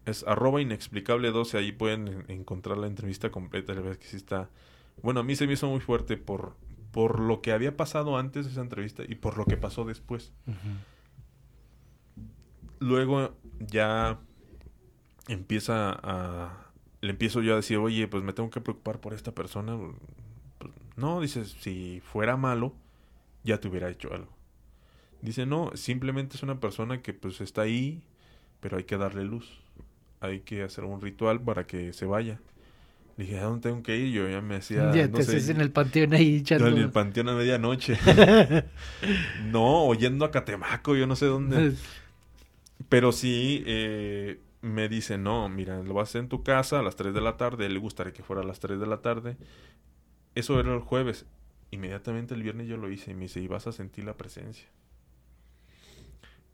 es 0.07 0.25
arroba 0.27 0.63
inexplicable 0.63 1.31
12, 1.31 1.59
ahí 1.59 1.73
pueden 1.73 2.25
encontrar 2.29 2.79
la 2.79 2.87
entrevista 2.87 3.31
completa, 3.31 3.75
la 3.75 3.83
verdad 3.83 3.99
que 3.99 4.07
sí 4.07 4.17
está, 4.17 4.49
bueno, 5.03 5.21
a 5.21 5.23
mí 5.23 5.37
se 5.37 5.47
me 5.47 5.55
hizo 5.55 5.69
muy 5.69 5.81
fuerte 5.81 6.17
por, 6.17 6.57
por 6.93 7.21
lo 7.21 7.43
que 7.43 7.53
había 7.53 7.77
pasado 7.77 8.17
antes 8.17 8.47
de 8.47 8.53
esa 8.53 8.61
entrevista 8.61 9.03
y 9.07 9.17
por 9.17 9.37
lo 9.37 9.45
que 9.45 9.57
pasó 9.57 9.85
después. 9.85 10.33
Luego 12.79 13.35
ya 13.61 14.19
empieza 15.29 15.99
a... 16.03 16.67
Le 17.03 17.11
empiezo 17.11 17.41
yo 17.41 17.55
a 17.55 17.57
decir, 17.57 17.79
oye, 17.79 18.09
pues 18.09 18.23
me 18.23 18.35
tengo 18.35 18.51
que 18.51 18.61
preocupar 18.61 19.01
por 19.01 19.15
esta 19.15 19.33
persona. 19.33 19.79
Pues, 20.59 20.73
no, 20.97 21.21
dices, 21.21 21.57
si 21.61 22.03
fuera 22.05 22.37
malo, 22.37 22.75
ya 23.45 23.59
te 23.59 23.69
hubiera 23.69 23.91
hecho 23.91 24.13
algo. 24.13 24.33
Dice, 25.23 25.47
no, 25.47 25.71
simplemente 25.75 26.37
es 26.37 26.43
una 26.43 26.61
persona 26.61 27.03
que 27.03 27.13
pues 27.13 27.41
está 27.41 27.63
ahí, 27.63 28.03
pero 28.61 28.79
hay 28.79 28.85
que 28.85 28.97
darle 28.97 29.25
luz. 29.25 29.61
Hay 30.21 30.41
que 30.41 30.63
hacer 30.63 30.85
un 30.85 31.01
ritual 31.01 31.41
para 31.41 31.67
que 31.67 31.93
se 31.93 32.07
vaya. 32.07 32.41
Le 33.17 33.25
dije, 33.25 33.39
¿a 33.39 33.45
dónde 33.45 33.69
tengo 33.69 33.83
que 33.83 33.97
ir? 33.97 34.13
Yo 34.13 34.29
ya 34.29 34.41
me 34.41 34.57
hacía. 34.57 34.93
Ya 34.95 35.11
te 35.11 35.21
haces 35.21 35.49
en 35.51 35.61
el 35.61 35.71
panteón 35.71 36.15
ahí 36.15 36.37
echando. 36.37 36.69
En 36.69 36.79
el 36.79 36.91
panteón 36.91 37.29
a 37.29 37.35
medianoche. 37.35 37.99
no, 39.51 39.85
oyendo 39.85 40.25
a 40.25 40.31
Catemaco, 40.31 40.97
yo 40.97 41.07
no 41.07 41.17
sé 41.17 41.27
dónde. 41.27 41.75
Pero 42.89 43.13
sí, 43.13 43.63
eh, 43.67 44.41
me 44.63 44.89
dice, 44.89 45.19
no, 45.19 45.49
mira, 45.49 45.83
lo 45.83 45.95
vas 45.95 46.09
a 46.09 46.11
hacer 46.11 46.23
en 46.23 46.29
tu 46.29 46.43
casa 46.43 46.81
a 46.81 46.83
las 46.83 46.97
3 46.97 47.13
de 47.13 47.21
la 47.21 47.37
tarde, 47.37 47.69
le 47.69 47.79
gustaría 47.79 48.13
que 48.13 48.23
fuera 48.23 48.43
a 48.43 48.45
las 48.47 48.61
3 48.61 48.81
de 48.81 48.87
la 48.87 49.03
tarde. 49.03 49.37
Eso 50.35 50.59
era 50.59 50.73
el 50.73 50.81
jueves. 50.81 51.27
Inmediatamente 51.71 52.35
el 52.35 52.43
viernes 52.43 52.69
yo 52.69 52.77
lo 52.77 52.91
hice 52.91 53.13
y 53.13 53.15
me 53.15 53.23
dice, 53.23 53.41
y 53.41 53.49
vas 53.49 53.67
a 53.67 53.73
sentir 53.73 54.05
la 54.05 54.17
presencia. 54.17 54.69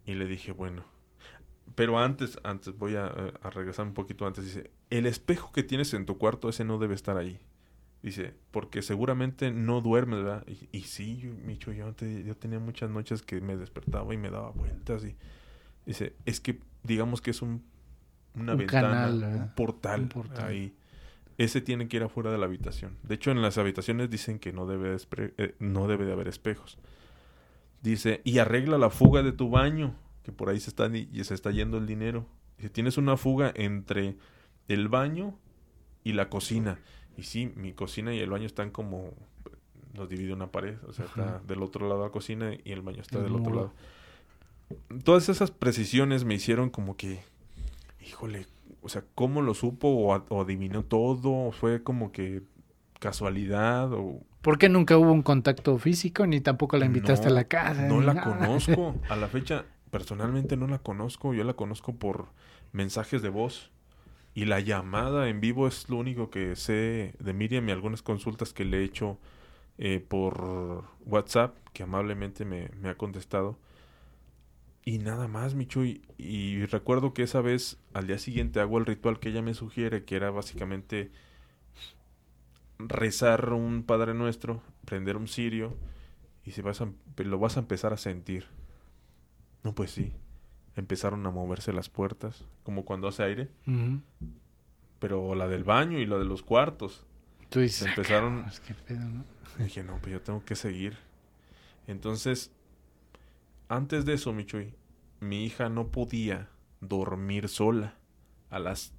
Y 0.04 0.14
le 0.14 0.26
dije, 0.26 0.52
bueno. 0.52 0.84
Pero 1.74 1.98
antes, 1.98 2.38
antes, 2.44 2.76
voy 2.78 2.94
a, 2.94 3.06
eh, 3.06 3.32
a 3.42 3.50
regresar 3.50 3.86
un 3.86 3.94
poquito 3.94 4.26
antes. 4.26 4.44
Dice, 4.44 4.70
el 4.90 5.06
espejo 5.06 5.52
que 5.52 5.62
tienes 5.62 5.92
en 5.94 6.06
tu 6.06 6.16
cuarto, 6.18 6.48
ese 6.48 6.64
no 6.64 6.78
debe 6.78 6.94
estar 6.94 7.16
ahí. 7.16 7.40
Dice, 8.02 8.34
porque 8.52 8.82
seguramente 8.82 9.50
no 9.50 9.80
duermes, 9.80 10.22
¿verdad? 10.22 10.46
Y, 10.70 10.82
sí, 10.82 11.16
yo, 11.16 11.30
Micho, 11.32 11.72
yo, 11.72 11.92
yo 11.96 12.36
tenía 12.36 12.60
muchas 12.60 12.88
noches 12.88 13.22
que 13.22 13.40
me 13.40 13.56
despertaba 13.56 14.14
y 14.14 14.16
me 14.16 14.30
daba 14.30 14.50
vueltas. 14.50 15.04
Y 15.04 15.16
dice, 15.86 16.14
es 16.24 16.40
que 16.40 16.60
digamos 16.84 17.20
que 17.20 17.32
es 17.32 17.42
un 17.42 17.64
una 18.36 18.54
ventana, 18.54 19.08
un, 19.08 19.48
portal 19.54 20.08
ahí. 20.38 20.74
Ese 21.39 21.61
tiene 21.61 21.89
que 21.89 21.99
ir 21.99 22.03
afuera 22.03 22.30
de 22.30 22.39
la 22.39 22.47
habitación. 22.47 22.97
De 23.03 23.14
hecho, 23.14 23.30
en 23.30 23.43
las 23.43 23.59
habitaciones 23.59 24.11
dicen 24.11 24.39
que 24.39 24.53
no 24.53 24.66
debe, 24.66 24.97
eh, 25.16 25.55
no 25.59 25.87
debe 25.87 26.05
de 26.05 26.12
haber 26.12 26.28
espejos. 26.28 26.78
Dice, 27.82 28.22
y 28.24 28.39
arregla 28.39 28.78
la 28.78 28.91
fuga 28.91 29.22
de 29.22 29.32
tu 29.32 29.51
baño, 29.51 29.95
que 30.22 30.32
por 30.32 30.49
ahí 30.49 30.59
se 30.61 30.70
está, 30.70 30.89
y 30.89 31.24
se 31.24 31.34
está 31.34 31.51
yendo 31.51 31.78
el 31.78 31.87
dinero. 31.87 32.26
si 32.59 32.70
tienes 32.70 32.97
una 32.97 33.16
fuga 33.16 33.53
entre 33.55 34.16
el 34.68 34.89
baño 34.89 35.39
y 36.05 36.14
la 36.14 36.30
cocina. 36.30 36.80
Y 37.16 37.24
sí, 37.24 37.53
mi 37.55 37.72
cocina 37.72 38.14
y 38.14 38.20
el 38.20 38.30
baño 38.30 38.47
están 38.47 38.70
como... 38.70 39.12
Nos 39.95 40.09
divide 40.11 40.32
una 40.34 40.51
pared. 40.51 40.76
O 40.87 40.93
sea, 40.93 41.07
está 41.07 41.41
del 41.47 41.62
otro 41.62 41.89
lado 41.89 42.05
la 42.05 42.11
cocina 42.11 42.53
y 42.53 42.72
el 42.72 42.82
baño 42.82 43.01
está 43.01 43.18
del 43.20 43.34
otro 43.34 43.55
lado. 43.55 43.72
Todas 45.05 45.30
esas 45.30 45.51
precisiones 45.51 46.24
me 46.24 46.34
hicieron 46.34 46.68
como 46.68 46.99
que 46.99 47.22
híjole, 48.07 48.47
o 48.82 48.88
sea, 48.88 49.04
¿cómo 49.14 49.42
lo 49.42 49.54
supo 49.54 49.88
o, 49.88 50.40
adivinó 50.40 50.84
todo? 50.84 51.50
¿Fue 51.52 51.82
como 51.82 52.12
que 52.12 52.42
casualidad 53.00 53.92
o...? 53.92 54.20
¿Por 54.42 54.58
qué 54.58 54.68
nunca 54.68 54.96
hubo 54.96 55.10
un 55.10 55.22
contacto 55.22 55.76
físico 55.78 56.26
ni 56.26 56.40
tampoco 56.40 56.76
la 56.76 56.86
invitaste 56.86 57.28
a 57.28 57.30
la 57.30 57.44
casa? 57.44 57.82
No 57.82 58.00
la 58.00 58.22
conozco. 58.22 58.94
A 59.08 59.16
la 59.16 59.26
fecha, 59.26 59.64
personalmente 59.90 60.56
no 60.56 60.68
la 60.68 60.78
conozco. 60.78 61.34
Yo 61.34 61.42
la 61.42 61.54
conozco 61.54 61.96
por 61.96 62.26
mensajes 62.72 63.22
de 63.22 63.28
voz. 63.28 63.72
Y 64.34 64.44
la 64.44 64.60
llamada 64.60 65.28
en 65.28 65.40
vivo 65.40 65.66
es 65.66 65.88
lo 65.88 65.96
único 65.96 66.30
que 66.30 66.54
sé 66.54 67.14
de 67.18 67.32
Miriam 67.32 67.68
y 67.68 67.72
algunas 67.72 68.02
consultas 68.02 68.52
que 68.52 68.64
le 68.64 68.78
he 68.78 68.84
hecho 68.84 69.18
eh, 69.78 69.98
por 70.06 70.84
WhatsApp, 71.06 71.56
que 71.72 71.82
amablemente 71.82 72.44
me, 72.44 72.68
me 72.80 72.90
ha 72.90 72.96
contestado. 72.96 73.58
Y 74.89 74.99
nada 74.99 75.26
más, 75.26 75.57
Micho. 75.57 75.82
Y, 75.84 76.64
recuerdo 76.66 77.12
que 77.12 77.24
esa 77.24 77.41
vez, 77.41 77.76
al 77.93 78.07
día 78.07 78.18
siguiente, 78.18 78.61
hago 78.61 78.78
el 78.78 78.87
ritual 78.87 79.18
que 79.18 79.30
ella 79.30 79.43
me 79.43 79.53
sugiere, 79.53 80.05
que 80.05 80.14
era 80.14 80.30
básicamente 80.30 81.11
rezar 82.78 83.53
un 83.53 83.82
Padre 83.82 84.14
Nuestro, 84.14 84.62
prender 84.84 85.16
un 85.16 85.26
cirio, 85.26 85.76
y 86.45 86.53
se 86.53 86.62
vas 86.62 86.80
a, 86.82 86.89
lo 87.16 87.39
vas 87.41 87.57
a 87.57 87.61
empezar 87.61 87.93
a 87.93 87.97
sentir. 87.97 88.47
No, 89.64 89.74
pues 89.74 89.91
sí. 89.91 90.12
Empezaron 90.76 91.26
a 91.26 91.32
moverse 91.32 91.72
las 91.72 91.89
puertas, 91.89 92.45
como 92.62 92.84
cuando 92.84 93.09
hace 93.09 93.24
aire. 93.24 93.49
Pero 95.01 95.34
la 95.34 95.49
del 95.49 95.64
baño 95.64 95.99
y 95.99 96.07
la 96.07 96.16
de 96.16 96.26
los 96.26 96.45
cuartos. 96.45 97.05
Tú 97.49 97.59
dices, 97.59 97.89
empezaron. 97.89 98.47
Dije, 99.59 99.82
no, 99.82 99.99
pues 99.99 100.12
yo 100.12 100.20
tengo 100.20 100.45
que 100.45 100.55
seguir. 100.55 100.97
Entonces, 101.89 102.53
antes 103.68 104.04
de 104.04 104.14
eso, 104.14 104.32
Michoy, 104.32 104.74
mi 105.20 105.44
hija 105.44 105.68
no 105.68 105.88
podía 105.88 106.48
dormir 106.80 107.48
sola. 107.48 107.96
A 108.50 108.58
las 108.58 108.92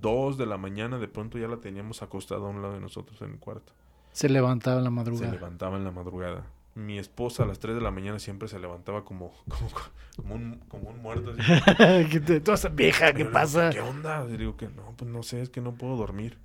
2 0.00 0.38
de 0.38 0.46
la 0.46 0.58
mañana 0.58 0.98
de 0.98 1.08
pronto 1.08 1.38
ya 1.38 1.48
la 1.48 1.58
teníamos 1.58 2.02
acostada 2.02 2.46
a 2.46 2.50
un 2.50 2.62
lado 2.62 2.74
de 2.74 2.80
nosotros 2.80 3.20
en 3.22 3.32
el 3.32 3.38
cuarto. 3.38 3.72
Se 4.12 4.28
levantaba 4.28 4.78
en 4.78 4.84
la 4.84 4.90
madrugada. 4.90 5.30
Se 5.30 5.36
levantaba 5.36 5.76
en 5.76 5.84
la 5.84 5.90
madrugada. 5.90 6.46
Mi 6.74 6.98
esposa 6.98 7.42
a 7.42 7.46
las 7.46 7.58
3 7.58 7.74
de 7.74 7.80
la 7.80 7.90
mañana 7.90 8.18
siempre 8.18 8.48
se 8.48 8.58
levantaba 8.58 9.04
como, 9.04 9.32
como, 10.16 10.34
un, 10.34 10.60
como 10.68 10.90
un 10.90 11.02
muerto. 11.02 11.32
¿Qué 11.76 12.42
vieja, 12.74 13.12
¿qué 13.12 13.24
pasa? 13.24 13.70
¿Qué 13.70 13.80
onda? 13.80 14.26
Y 14.30 14.36
digo 14.36 14.56
que 14.56 14.68
no, 14.68 14.94
pues 14.96 15.10
no 15.10 15.22
sé, 15.22 15.42
es 15.42 15.50
que 15.50 15.60
no 15.60 15.74
puedo 15.74 15.96
dormir. 15.96 16.38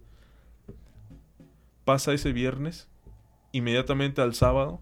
Pasa 1.86 2.14
ese 2.14 2.32
viernes, 2.32 2.90
inmediatamente 3.52 4.22
al 4.22 4.34
sábado, 4.34 4.80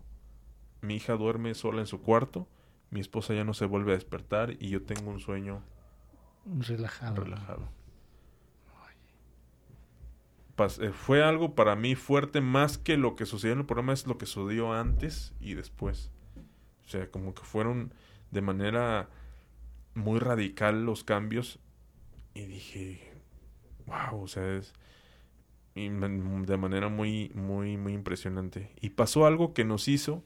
mi 0.82 0.96
hija 0.96 1.14
duerme 1.14 1.54
sola 1.56 1.82
en 1.82 1.88
su 1.88 2.02
cuarto 2.02 2.48
mi 2.92 3.00
esposa 3.00 3.34
ya 3.34 3.44
no 3.44 3.54
se 3.54 3.66
vuelve 3.66 3.92
a 3.92 3.96
despertar 3.96 4.56
y 4.60 4.70
yo 4.70 4.84
tengo 4.84 5.12
un 5.12 5.20
sueño 5.20 5.62
relajado. 6.46 7.24
relajado. 7.24 7.80
Eh, 10.82 10.92
fue 10.92 11.24
algo 11.24 11.56
para 11.56 11.76
mí 11.76 11.96
fuerte 11.96 12.42
más 12.42 12.78
que 12.78 12.98
lo 12.98 13.16
que 13.16 13.26
sucedió 13.26 13.54
en 13.54 13.60
el 13.60 13.66
programa, 13.66 13.94
es 13.94 14.06
lo 14.08 14.18
que 14.18 14.26
sucedió 14.26 14.74
antes 14.74 15.34
y 15.40 15.54
después. 15.54 16.12
O 16.86 16.90
sea, 16.90 17.10
como 17.10 17.34
que 17.34 17.44
fueron 17.44 17.94
de 18.32 18.42
manera 18.42 19.10
muy 19.94 20.20
radical 20.20 20.86
los 20.86 21.04
cambios 21.04 21.60
y 22.34 22.46
dije, 22.46 23.14
wow, 23.86 24.22
o 24.22 24.28
sea, 24.28 24.58
es 24.58 24.74
de 25.76 26.58
manera 26.58 26.90
muy, 26.90 27.32
muy, 27.36 27.78
muy 27.78 27.94
impresionante. 27.94 28.74
Y 28.82 28.92
pasó 28.92 29.26
algo 29.26 29.54
que 29.54 29.64
nos 29.64 29.88
hizo 29.88 30.24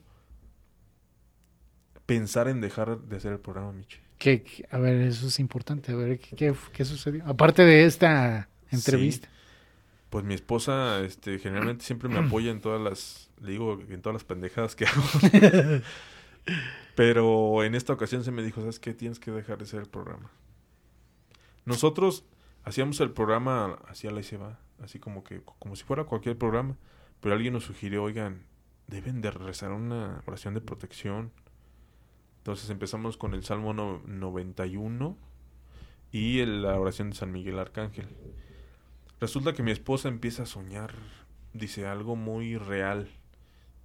pensar 2.06 2.48
en 2.48 2.60
dejar 2.60 2.98
de 2.98 3.16
hacer 3.16 3.32
el 3.32 3.40
programa, 3.40 3.72
Michi. 3.72 3.98
Que, 4.18 4.66
a 4.70 4.78
ver, 4.78 5.02
eso 5.02 5.26
es 5.26 5.38
importante. 5.38 5.92
A 5.92 5.96
ver, 5.96 6.18
¿qué, 6.18 6.54
qué, 6.72 6.84
sucedió? 6.84 7.24
Aparte 7.26 7.64
de 7.64 7.84
esta 7.84 8.48
entrevista. 8.70 9.28
pues 10.10 10.24
mi 10.24 10.34
esposa, 10.34 11.00
este, 11.00 11.38
generalmente 11.38 11.84
siempre 11.84 12.08
me 12.08 12.18
apoya 12.26 12.50
en 12.50 12.60
todas 12.60 12.80
las, 12.80 13.30
le 13.40 13.52
digo, 13.52 13.80
en 13.88 14.00
todas 14.02 14.14
las 14.14 14.24
pendejadas 14.24 14.76
que 14.76 14.86
hago. 14.86 15.02
Pero 16.94 17.64
en 17.64 17.74
esta 17.74 17.92
ocasión 17.92 18.22
se 18.22 18.30
me 18.30 18.42
dijo, 18.42 18.60
¿sabes 18.60 18.78
qué? 18.78 18.94
Tienes 18.94 19.18
que 19.18 19.30
dejar 19.30 19.58
de 19.58 19.64
hacer 19.64 19.80
el 19.80 19.88
programa. 19.88 20.30
Nosotros 21.64 22.24
hacíamos 22.62 23.00
el 23.00 23.10
programa 23.10 23.78
hacia 23.88 24.10
la 24.10 24.20
y 24.20 24.36
va, 24.36 24.58
así 24.82 24.98
como 24.98 25.24
que, 25.24 25.42
como 25.58 25.74
si 25.74 25.84
fuera 25.84 26.04
cualquier 26.04 26.38
programa. 26.38 26.76
Pero 27.20 27.34
alguien 27.34 27.54
nos 27.54 27.64
sugirió, 27.64 28.04
oigan, 28.04 28.44
deben 28.86 29.20
de 29.22 29.30
rezar 29.30 29.72
una 29.72 30.22
oración 30.26 30.54
de 30.54 30.60
protección 30.60 31.32
entonces 32.44 32.68
empezamos 32.68 33.16
con 33.16 33.32
el 33.32 33.42
Salmo 33.42 33.72
91 33.72 35.16
y 36.12 36.44
la 36.44 36.78
oración 36.78 37.08
de 37.08 37.16
San 37.16 37.32
Miguel 37.32 37.58
Arcángel. 37.58 38.06
Resulta 39.18 39.54
que 39.54 39.62
mi 39.62 39.70
esposa 39.70 40.08
empieza 40.08 40.42
a 40.42 40.46
soñar, 40.46 40.92
dice 41.54 41.86
algo 41.86 42.16
muy 42.16 42.58
real. 42.58 43.08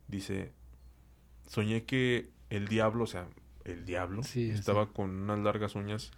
Dice, 0.09 0.51
soñé 1.47 1.85
que 1.85 2.31
el 2.49 2.67
diablo, 2.67 3.05
o 3.05 3.07
sea, 3.07 3.29
el 3.63 3.85
diablo, 3.85 4.23
estaba 4.23 4.87
con 4.87 5.09
unas 5.09 5.39
largas 5.39 5.75
uñas. 5.75 6.11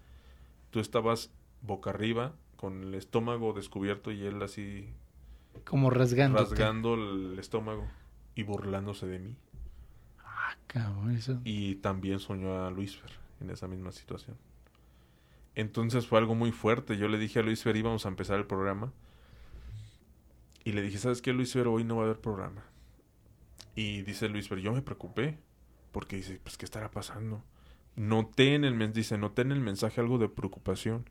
Tú 0.71 0.79
estabas 0.79 1.29
boca 1.61 1.91
arriba, 1.91 2.33
con 2.55 2.85
el 2.85 2.95
estómago 2.95 3.53
descubierto 3.53 4.11
y 4.11 4.25
él 4.25 4.41
así... 4.41 4.89
Como 5.63 5.91
rasgando. 5.91 6.39
Rasgando 6.39 6.95
el 6.95 7.37
estómago 7.37 7.87
y 8.33 8.41
burlándose 8.41 9.05
de 9.05 9.19
mí. 9.19 9.35
Y 11.43 11.75
también 11.75 12.19
soñó 12.19 12.65
a 12.65 12.71
Luisfer 12.71 13.11
en 13.39 13.49
esa 13.49 13.67
misma 13.67 13.91
situación. 13.91 14.37
Entonces 15.55 16.07
fue 16.07 16.19
algo 16.19 16.35
muy 16.35 16.51
fuerte. 16.51 16.97
Yo 16.97 17.07
le 17.07 17.17
dije 17.17 17.39
a 17.39 17.43
Luis 17.43 17.63
Fer, 17.63 17.75
íbamos 17.75 18.05
a 18.05 18.09
empezar 18.09 18.39
el 18.39 18.45
programa. 18.45 18.93
Y 20.63 20.71
le 20.71 20.81
dije, 20.81 20.97
¿sabes 20.97 21.21
qué, 21.21 21.33
Luis 21.33 21.53
Fer? 21.53 21.67
Hoy 21.67 21.83
no 21.83 21.97
va 21.97 22.03
a 22.03 22.05
haber 22.05 22.19
programa. 22.19 22.63
Y 23.75 24.03
dice 24.03 24.29
Luis 24.29 24.47
Fer, 24.47 24.59
yo 24.59 24.71
me 24.71 24.81
preocupé. 24.81 25.39
Porque 25.91 26.15
dice, 26.15 26.39
pues, 26.41 26.57
¿qué 26.57 26.65
estará 26.65 26.89
pasando? 26.89 27.43
Noté 27.97 28.55
en 28.55 28.63
el, 28.63 28.93
dice, 28.93 29.17
noté 29.17 29.41
en 29.41 29.51
el 29.51 29.59
mensaje 29.59 29.99
algo 29.99 30.17
de 30.17 30.29
preocupación. 30.29 31.05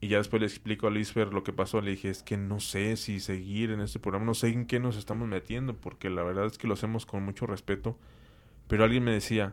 Y 0.00 0.08
ya 0.08 0.18
después 0.18 0.40
le 0.40 0.48
explico 0.48 0.88
a 0.88 0.90
Luis 0.90 1.12
Fer 1.12 1.32
lo 1.32 1.44
que 1.44 1.52
pasó. 1.52 1.80
Le 1.80 1.92
dije, 1.92 2.10
es 2.10 2.24
que 2.24 2.36
no 2.36 2.58
sé 2.58 2.96
si 2.96 3.20
seguir 3.20 3.70
en 3.70 3.80
este 3.80 4.00
programa, 4.00 4.24
no 4.26 4.34
sé 4.34 4.48
en 4.48 4.66
qué 4.66 4.80
nos 4.80 4.96
estamos 4.96 5.28
metiendo, 5.28 5.76
porque 5.76 6.10
la 6.10 6.24
verdad 6.24 6.46
es 6.46 6.58
que 6.58 6.66
lo 6.66 6.74
hacemos 6.74 7.06
con 7.06 7.22
mucho 7.22 7.46
respeto. 7.46 7.96
Pero 8.72 8.84
alguien 8.84 9.04
me 9.04 9.12
decía, 9.12 9.52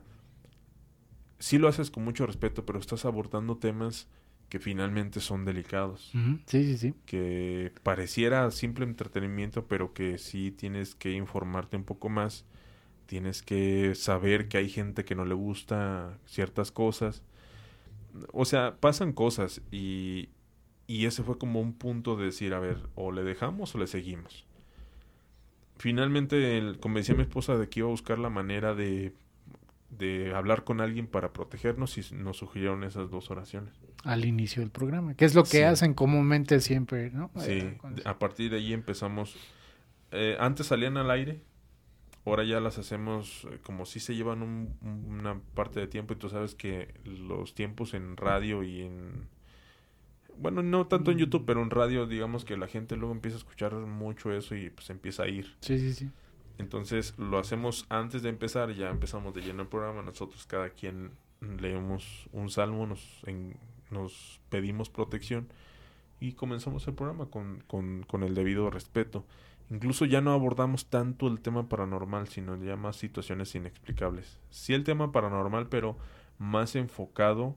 sí 1.39 1.57
lo 1.57 1.67
haces 1.67 1.91
con 1.91 2.05
mucho 2.05 2.25
respeto, 2.25 2.65
pero 2.65 2.79
estás 2.79 3.03
abordando 3.03 3.57
temas 3.57 4.07
que 4.47 4.59
finalmente 4.59 5.19
son 5.19 5.43
delicados. 5.43 6.11
Sí, 6.45 6.63
sí, 6.63 6.77
sí. 6.77 6.93
Que 7.05 7.73
pareciera 7.83 8.49
simple 8.51 8.85
entretenimiento, 8.85 9.67
pero 9.67 9.93
que 9.93 10.17
sí 10.19 10.51
tienes 10.51 10.95
que 10.95 11.11
informarte 11.11 11.75
un 11.75 11.83
poco 11.83 12.07
más. 12.07 12.45
Tienes 13.07 13.43
que 13.43 13.93
saber 13.93 14.47
que 14.47 14.57
hay 14.57 14.69
gente 14.69 15.03
que 15.03 15.15
no 15.15 15.25
le 15.25 15.35
gusta 15.35 16.17
ciertas 16.25 16.71
cosas. 16.71 17.21
O 18.31 18.45
sea, 18.45 18.77
pasan 18.79 19.11
cosas 19.11 19.61
y, 19.69 20.29
y 20.87 21.07
ese 21.07 21.23
fue 21.23 21.37
como 21.37 21.59
un 21.59 21.73
punto 21.73 22.15
de 22.15 22.27
decir, 22.27 22.53
a 22.53 22.59
ver, 22.59 22.87
o 22.95 23.11
le 23.11 23.23
dejamos 23.25 23.75
o 23.75 23.79
le 23.79 23.87
seguimos. 23.87 24.45
Finalmente 25.79 26.73
convencí 26.81 27.13
a 27.13 27.15
mi 27.15 27.21
esposa 27.21 27.57
de 27.57 27.69
que 27.69 27.79
iba 27.79 27.87
a 27.87 27.91
buscar 27.91 28.19
la 28.19 28.29
manera 28.29 28.75
de, 28.75 29.13
de 29.89 30.35
hablar 30.35 30.65
con 30.65 30.81
alguien 30.81 31.07
para 31.07 31.31
protegernos 31.31 31.97
y 31.97 32.15
nos 32.15 32.35
sugirieron 32.35 32.83
esas 32.83 33.09
dos 33.09 33.31
oraciones. 33.31 33.73
Al 34.03 34.25
inicio 34.25 34.61
del 34.61 34.71
programa, 34.71 35.13
que 35.13 35.23
es 35.23 35.35
lo 35.35 35.45
que 35.45 35.63
hacen 35.63 35.93
comúnmente 35.93 36.59
siempre, 36.59 37.11
¿no? 37.11 37.31
Sí, 37.37 37.51
eh, 37.51 37.77
a 38.03 38.19
partir 38.19 38.51
de 38.51 38.57
ahí 38.57 38.73
empezamos. 38.73 39.37
Eh, 40.11 40.35
antes 40.39 40.67
salían 40.67 40.97
al 40.97 41.09
aire, 41.11 41.39
ahora 42.25 42.43
ya 42.43 42.59
las 42.59 42.77
hacemos 42.77 43.47
eh, 43.49 43.59
como 43.63 43.85
si 43.85 44.01
se 44.01 44.15
llevan 44.15 44.75
una 44.81 45.39
parte 45.53 45.79
de 45.79 45.87
tiempo 45.87 46.13
y 46.13 46.17
tú 46.17 46.29
sabes 46.29 46.55
que 46.55 46.93
los 47.05 47.55
tiempos 47.55 47.93
en 47.93 48.17
radio 48.17 48.63
y 48.63 48.81
en 48.81 49.29
bueno, 50.39 50.63
no 50.63 50.87
tanto 50.87 51.11
en 51.11 51.17
mm. 51.17 51.19
YouTube, 51.19 51.43
pero 51.45 51.61
en 51.61 51.69
radio, 51.69 52.05
digamos 52.05 52.45
que 52.45 52.57
la 52.57 52.67
gente 52.67 52.95
luego 52.95 53.13
empieza 53.13 53.37
a 53.37 53.39
escuchar 53.39 53.73
mucho 53.73 54.31
eso 54.31 54.55
y 54.55 54.69
pues 54.69 54.89
empieza 54.89 55.23
a 55.23 55.27
ir. 55.27 55.55
Sí, 55.61 55.77
sí, 55.79 55.93
sí. 55.93 56.09
Entonces 56.57 57.13
lo 57.17 57.39
hacemos 57.39 57.85
antes 57.89 58.21
de 58.21 58.29
empezar, 58.29 58.73
ya 58.73 58.89
empezamos 58.89 59.33
de 59.33 59.41
lleno 59.41 59.61
el 59.63 59.67
programa, 59.69 60.01
nosotros 60.01 60.45
cada 60.45 60.69
quien 60.69 61.11
leemos 61.41 62.27
un 62.33 62.49
salmo, 62.49 62.85
nos, 62.85 63.21
nos 63.91 64.41
pedimos 64.49 64.89
protección 64.89 65.47
y 66.19 66.33
comenzamos 66.33 66.85
el 66.87 66.95
programa 66.95 67.27
con, 67.27 67.63
con, 67.67 68.03
con 68.03 68.23
el 68.23 68.35
debido 68.35 68.69
respeto. 68.69 69.25
Incluso 69.69 70.05
ya 70.05 70.19
no 70.19 70.33
abordamos 70.33 70.87
tanto 70.87 71.27
el 71.27 71.39
tema 71.41 71.69
paranormal, 71.69 72.27
sino 72.27 72.61
ya 72.61 72.75
más 72.75 72.95
situaciones 72.95 73.53
inexplicables. 73.55 74.39
Sí 74.49 74.73
el 74.73 74.83
tema 74.83 75.11
paranormal, 75.11 75.67
pero 75.69 75.97
más 76.39 76.75
enfocado 76.75 77.55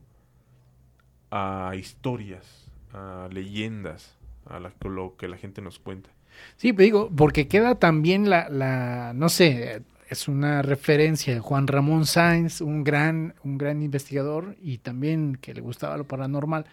a 1.30 1.72
historias, 1.74 2.61
a 2.92 3.28
leyendas, 3.30 4.16
a 4.46 4.60
lo 4.60 5.16
que 5.16 5.28
la 5.28 5.36
gente 5.36 5.62
nos 5.62 5.78
cuenta. 5.78 6.10
Sí, 6.56 6.72
pero 6.72 6.84
digo, 6.84 7.10
porque 7.14 7.48
queda 7.48 7.74
también 7.74 8.30
la, 8.30 8.48
la, 8.48 9.12
no 9.14 9.28
sé, 9.28 9.82
es 10.08 10.28
una 10.28 10.62
referencia 10.62 11.34
de 11.34 11.40
Juan 11.40 11.66
Ramón 11.66 12.06
Sáenz, 12.06 12.60
un 12.60 12.84
gran, 12.84 13.34
un 13.44 13.58
gran 13.58 13.82
investigador 13.82 14.56
y 14.62 14.78
también 14.78 15.36
que 15.40 15.54
le 15.54 15.60
gustaba 15.60 15.96
lo 15.96 16.04
paranormal, 16.04 16.66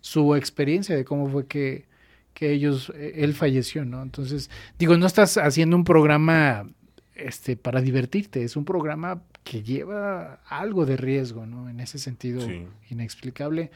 su 0.00 0.34
experiencia 0.34 0.96
de 0.96 1.04
cómo 1.04 1.28
fue 1.28 1.46
que, 1.46 1.86
que 2.34 2.52
ellos, 2.52 2.92
él 2.96 3.34
falleció, 3.34 3.84
¿no? 3.84 4.02
Entonces, 4.02 4.50
digo, 4.78 4.96
no 4.96 5.06
estás 5.06 5.38
haciendo 5.38 5.76
un 5.76 5.84
programa 5.84 6.68
este, 7.14 7.56
para 7.56 7.80
divertirte, 7.80 8.44
es 8.44 8.56
un 8.56 8.64
programa 8.64 9.22
que 9.42 9.62
lleva 9.62 10.40
algo 10.46 10.86
de 10.86 10.96
riesgo, 10.96 11.46
¿no? 11.46 11.68
En 11.68 11.80
ese 11.80 11.98
sentido 11.98 12.46
inexplicable 12.90 13.70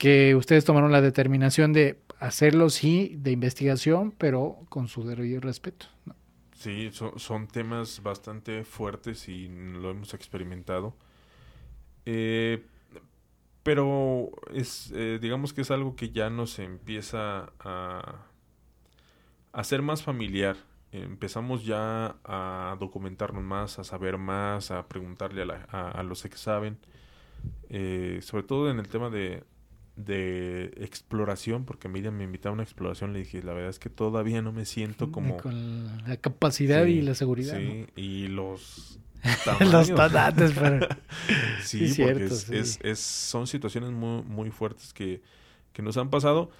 que 0.00 0.34
ustedes 0.34 0.64
tomaron 0.64 0.92
la 0.92 1.02
determinación 1.02 1.74
de 1.74 2.00
hacerlo, 2.20 2.70
sí, 2.70 3.16
de 3.18 3.32
investigación, 3.32 4.12
pero 4.16 4.56
con 4.70 4.88
su 4.88 5.04
debido 5.04 5.42
respeto. 5.42 5.88
Sí, 6.54 6.90
son 7.16 7.48
temas 7.48 8.02
bastante 8.02 8.64
fuertes 8.64 9.28
y 9.28 9.48
lo 9.48 9.90
hemos 9.90 10.14
experimentado. 10.14 10.96
Eh, 12.06 12.64
pero 13.62 14.30
es, 14.54 14.90
eh, 14.94 15.18
digamos 15.20 15.52
que 15.52 15.60
es 15.60 15.70
algo 15.70 15.94
que 15.96 16.08
ya 16.08 16.30
nos 16.30 16.58
empieza 16.60 17.52
a, 17.60 18.24
a 19.52 19.64
ser 19.64 19.82
más 19.82 20.02
familiar. 20.02 20.56
Empezamos 20.92 21.66
ya 21.66 22.16
a 22.24 22.74
documentarnos 22.80 23.44
más, 23.44 23.78
a 23.78 23.84
saber 23.84 24.16
más, 24.16 24.70
a 24.70 24.88
preguntarle 24.88 25.42
a, 25.42 26.02
los 26.04 26.22
que 26.22 26.38
saben. 26.38 26.78
Eh, 27.68 28.20
sobre 28.22 28.44
todo 28.44 28.70
en 28.70 28.78
el 28.78 28.88
tema 28.88 29.10
de, 29.10 29.44
de 29.96 30.72
exploración, 30.76 31.64
porque 31.64 31.88
Miriam 31.88 32.14
me 32.14 32.24
invitaba 32.24 32.52
a 32.52 32.54
una 32.54 32.62
exploración, 32.62 33.12
le 33.12 33.20
dije, 33.20 33.42
la 33.42 33.52
verdad 33.52 33.70
es 33.70 33.78
que 33.78 33.90
todavía 33.90 34.42
no 34.42 34.52
me 34.52 34.64
siento 34.64 35.12
como... 35.12 35.36
Con 35.36 36.02
la 36.06 36.16
capacidad 36.16 36.84
y 36.86 37.02
la 37.02 37.14
seguridad. 37.14 37.56
Sí, 37.58 37.86
y 37.96 38.28
los... 38.28 38.98
los 39.60 39.94
tanates, 39.94 40.52
pero... 40.52 40.88
sí, 41.62 41.92
porque 41.98 42.24
es, 42.24 42.78
es, 42.82 42.98
son 42.98 43.46
situaciones 43.46 43.90
muy, 43.90 44.22
muy 44.22 44.50
fuertes 44.50 44.92
que, 44.92 45.22
que 45.72 45.82
nos 45.82 45.96
han 45.96 46.08
pasado 46.08 46.50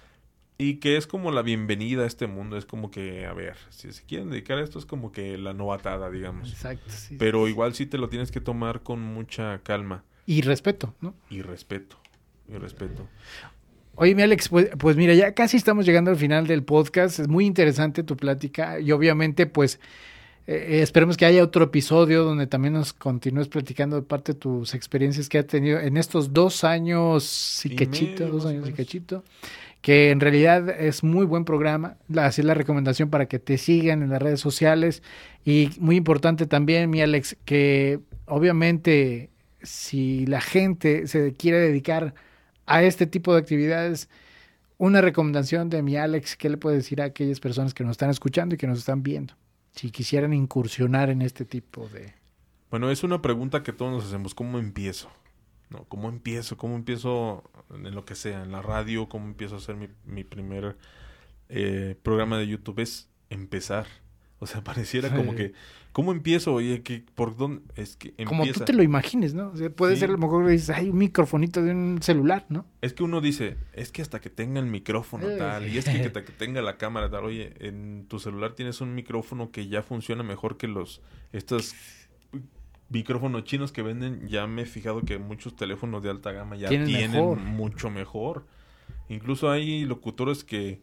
y 0.57 0.75
que 0.75 0.95
es 0.95 1.07
como 1.07 1.31
la 1.31 1.41
bienvenida 1.41 2.03
a 2.03 2.05
este 2.05 2.27
mundo, 2.27 2.55
es 2.55 2.65
como 2.65 2.91
que, 2.91 3.25
a 3.25 3.33
ver, 3.33 3.55
si 3.69 3.91
se 3.91 4.03
quieren 4.03 4.29
dedicar 4.29 4.59
a 4.59 4.63
esto 4.63 4.77
es 4.77 4.85
como 4.85 5.11
que 5.11 5.39
la 5.39 5.53
novatada, 5.53 6.11
digamos. 6.11 6.51
Exacto, 6.51 6.93
Pero 7.17 7.47
igual 7.47 7.73
sí 7.73 7.87
te 7.87 7.97
lo 7.97 8.09
tienes 8.09 8.29
que 8.29 8.41
tomar 8.41 8.83
con 8.83 9.01
mucha 9.01 9.59
calma. 9.63 10.03
Y 10.27 10.41
respeto, 10.41 10.93
¿no? 11.01 11.15
Y 11.31 11.41
respeto 11.41 11.97
mi 12.51 12.57
respeto. 12.57 13.07
Oye, 13.95 14.15
mi 14.15 14.21
Alex, 14.21 14.49
pues, 14.49 14.69
pues, 14.77 14.95
mira, 14.95 15.13
ya 15.13 15.33
casi 15.33 15.57
estamos 15.57 15.85
llegando 15.85 16.11
al 16.11 16.17
final 16.17 16.47
del 16.47 16.63
podcast. 16.63 17.19
Es 17.19 17.27
muy 17.27 17.45
interesante 17.45 18.03
tu 18.03 18.17
plática 18.17 18.79
y 18.79 18.91
obviamente, 18.91 19.45
pues, 19.47 19.79
eh, 20.47 20.53
eh, 20.55 20.81
esperemos 20.81 21.17
que 21.17 21.25
haya 21.25 21.43
otro 21.43 21.65
episodio 21.65 22.23
donde 22.23 22.47
también 22.47 22.73
nos 22.73 22.93
continúes 22.93 23.47
platicando 23.47 23.97
de 23.97 24.01
parte 24.01 24.33
de 24.33 24.39
tus 24.39 24.73
experiencias 24.73 25.29
que 25.29 25.37
ha 25.37 25.43
tenido 25.45 25.79
en 25.79 25.97
estos 25.97 26.33
dos 26.33 26.63
años 26.63 27.65
y, 27.65 27.75
cachito, 27.75 28.27
dos 28.27 28.45
años 28.45 28.67
y 28.67 28.73
cachito, 28.73 29.23
que 29.81 30.09
en 30.09 30.19
realidad 30.19 30.69
es 30.69 31.03
muy 31.03 31.25
buen 31.25 31.45
programa. 31.45 31.97
Así 32.15 32.41
es 32.41 32.45
la 32.45 32.53
recomendación 32.53 33.09
para 33.09 33.27
que 33.27 33.39
te 33.39 33.57
sigan 33.57 34.01
en 34.01 34.09
las 34.09 34.21
redes 34.21 34.39
sociales 34.39 35.03
y 35.45 35.69
muy 35.79 35.95
importante 35.95 36.47
también, 36.47 36.89
mi 36.89 37.01
Alex, 37.01 37.37
que 37.45 37.99
obviamente 38.25 39.29
si 39.61 40.25
la 40.25 40.41
gente 40.41 41.07
se 41.07 41.33
quiere 41.33 41.59
dedicar 41.59 42.15
a 42.65 42.83
este 42.83 43.07
tipo 43.07 43.33
de 43.33 43.39
actividades, 43.39 44.09
una 44.77 45.01
recomendación 45.01 45.69
de 45.69 45.83
mi 45.83 45.95
Alex, 45.95 46.35
¿qué 46.35 46.49
le 46.49 46.57
puede 46.57 46.77
decir 46.77 47.01
a 47.01 47.05
aquellas 47.05 47.39
personas 47.39 47.73
que 47.73 47.83
nos 47.83 47.91
están 47.91 48.09
escuchando 48.09 48.55
y 48.55 48.57
que 48.57 48.67
nos 48.67 48.79
están 48.79 49.03
viendo? 49.03 49.35
Si 49.73 49.91
quisieran 49.91 50.33
incursionar 50.33 51.09
en 51.09 51.21
este 51.21 51.45
tipo 51.45 51.87
de... 51.89 52.13
Bueno, 52.69 52.89
es 52.89 53.03
una 53.03 53.21
pregunta 53.21 53.63
que 53.63 53.73
todos 53.73 53.91
nos 53.91 54.05
hacemos, 54.05 54.33
¿cómo 54.33 54.57
empiezo? 54.59 55.09
¿No? 55.69 55.85
¿Cómo 55.85 56.09
empiezo? 56.09 56.57
¿Cómo 56.57 56.75
empiezo 56.75 57.43
en 57.69 57.93
lo 57.93 58.05
que 58.05 58.15
sea, 58.15 58.43
en 58.43 58.51
la 58.51 58.61
radio? 58.61 59.07
¿Cómo 59.07 59.27
empiezo 59.27 59.55
a 59.55 59.57
hacer 59.59 59.75
mi, 59.75 59.87
mi 60.05 60.23
primer 60.23 60.77
eh, 61.47 61.95
programa 62.01 62.37
de 62.37 62.47
YouTube? 62.47 62.79
Es 62.79 63.09
empezar. 63.29 63.87
O 64.41 64.47
sea, 64.47 64.61
pareciera 64.65 65.15
como 65.15 65.33
que 65.33 65.53
¿Cómo 65.91 66.13
empiezo? 66.13 66.53
Oye, 66.53 66.83
que 66.83 67.03
¿por 67.15 67.35
dónde? 67.35 67.63
Es 67.75 67.97
que 67.97 68.09
empieza. 68.09 68.29
Como 68.29 68.45
tú 68.45 68.61
te 68.61 68.71
lo 68.71 68.81
imagines, 68.81 69.33
¿no? 69.33 69.49
O 69.49 69.57
sea, 69.57 69.69
puede 69.69 69.97
ser 69.97 70.09
a 70.09 70.13
lo 70.13 70.17
mejor 70.17 70.47
dices, 70.47 70.69
hay 70.69 70.89
un 70.89 70.97
microfonito 70.97 71.61
de 71.61 71.71
un 71.71 72.01
celular, 72.01 72.45
¿no? 72.47 72.65
Es 72.81 72.93
que 72.93 73.03
uno 73.03 73.19
dice, 73.19 73.57
es 73.73 73.91
que 73.91 74.01
hasta 74.01 74.21
que 74.21 74.29
tenga 74.29 74.61
el 74.61 74.67
micrófono 74.67 75.27
tal, 75.37 75.67
y 75.67 75.77
es 75.77 75.85
que 75.85 75.91
hasta 76.05 76.23
que 76.23 76.31
tenga 76.31 76.61
la 76.61 76.77
cámara 76.77 77.09
tal, 77.09 77.25
oye, 77.25 77.53
en 77.59 78.05
tu 78.07 78.19
celular 78.19 78.53
tienes 78.53 78.79
un 78.79 78.95
micrófono 78.95 79.51
que 79.51 79.67
ya 79.67 79.83
funciona 79.83 80.23
mejor 80.23 80.55
que 80.55 80.69
los, 80.69 81.01
estos 81.33 81.75
micrófonos 82.87 83.43
chinos 83.43 83.73
que 83.73 83.81
venden, 83.81 84.29
ya 84.29 84.47
me 84.47 84.61
he 84.61 84.65
fijado 84.65 85.01
que 85.01 85.17
muchos 85.17 85.57
teléfonos 85.57 86.01
de 86.03 86.09
alta 86.09 86.31
gama 86.31 86.55
ya 86.55 86.69
tienen 86.69 87.11
mucho 87.43 87.89
mejor. 87.89 88.45
Incluso 89.09 89.51
hay 89.51 89.83
locutores 89.83 90.45
que 90.45 90.81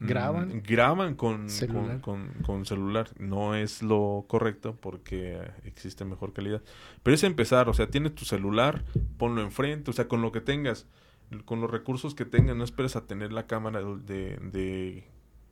¿Graban? 0.00 0.62
graban 0.66 1.14
con 1.14 1.50
celular. 1.50 2.00
Con, 2.00 2.64
celular. 2.64 3.10
No 3.18 3.54
es 3.54 3.82
lo 3.82 4.24
correcto 4.28 4.76
porque 4.80 5.38
existe 5.64 6.06
mejor 6.06 6.32
calidad. 6.32 6.62
Pero 7.02 7.14
es 7.14 7.22
empezar, 7.22 7.68
o 7.68 7.74
sea, 7.74 7.90
tienes 7.90 8.14
tu 8.14 8.24
celular, 8.24 8.82
ponlo 9.18 9.42
enfrente, 9.42 9.90
o 9.90 9.94
sea, 9.94 10.08
con 10.08 10.22
lo 10.22 10.32
que 10.32 10.40
tengas, 10.40 10.86
con 11.44 11.60
los 11.60 11.70
recursos 11.70 12.14
que 12.14 12.24
tengas, 12.24 12.56
no 12.56 12.64
esperes 12.64 12.96
a 12.96 13.06
tener 13.06 13.30
la 13.30 13.46
cámara 13.46 13.82
de, 13.82 14.38
de 14.38 15.04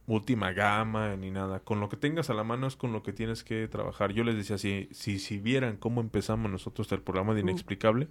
última 0.06 0.52
gama 0.52 1.14
ni 1.16 1.30
nada. 1.30 1.60
Con 1.60 1.80
lo 1.80 1.90
que 1.90 1.98
tengas 1.98 2.30
a 2.30 2.34
la 2.34 2.42
mano 2.42 2.66
es 2.66 2.76
con 2.76 2.92
lo 2.92 3.02
que 3.02 3.12
tienes 3.12 3.44
que 3.44 3.68
trabajar. 3.68 4.12
Yo 4.12 4.24
les 4.24 4.34
decía, 4.34 4.56
si, 4.56 4.88
si, 4.92 5.18
si 5.18 5.38
vieran 5.38 5.76
cómo 5.76 6.00
empezamos 6.00 6.50
nosotros 6.50 6.90
el 6.92 7.02
programa 7.02 7.34
de 7.34 7.42
uh. 7.42 7.44
Inexplicable, 7.44 8.08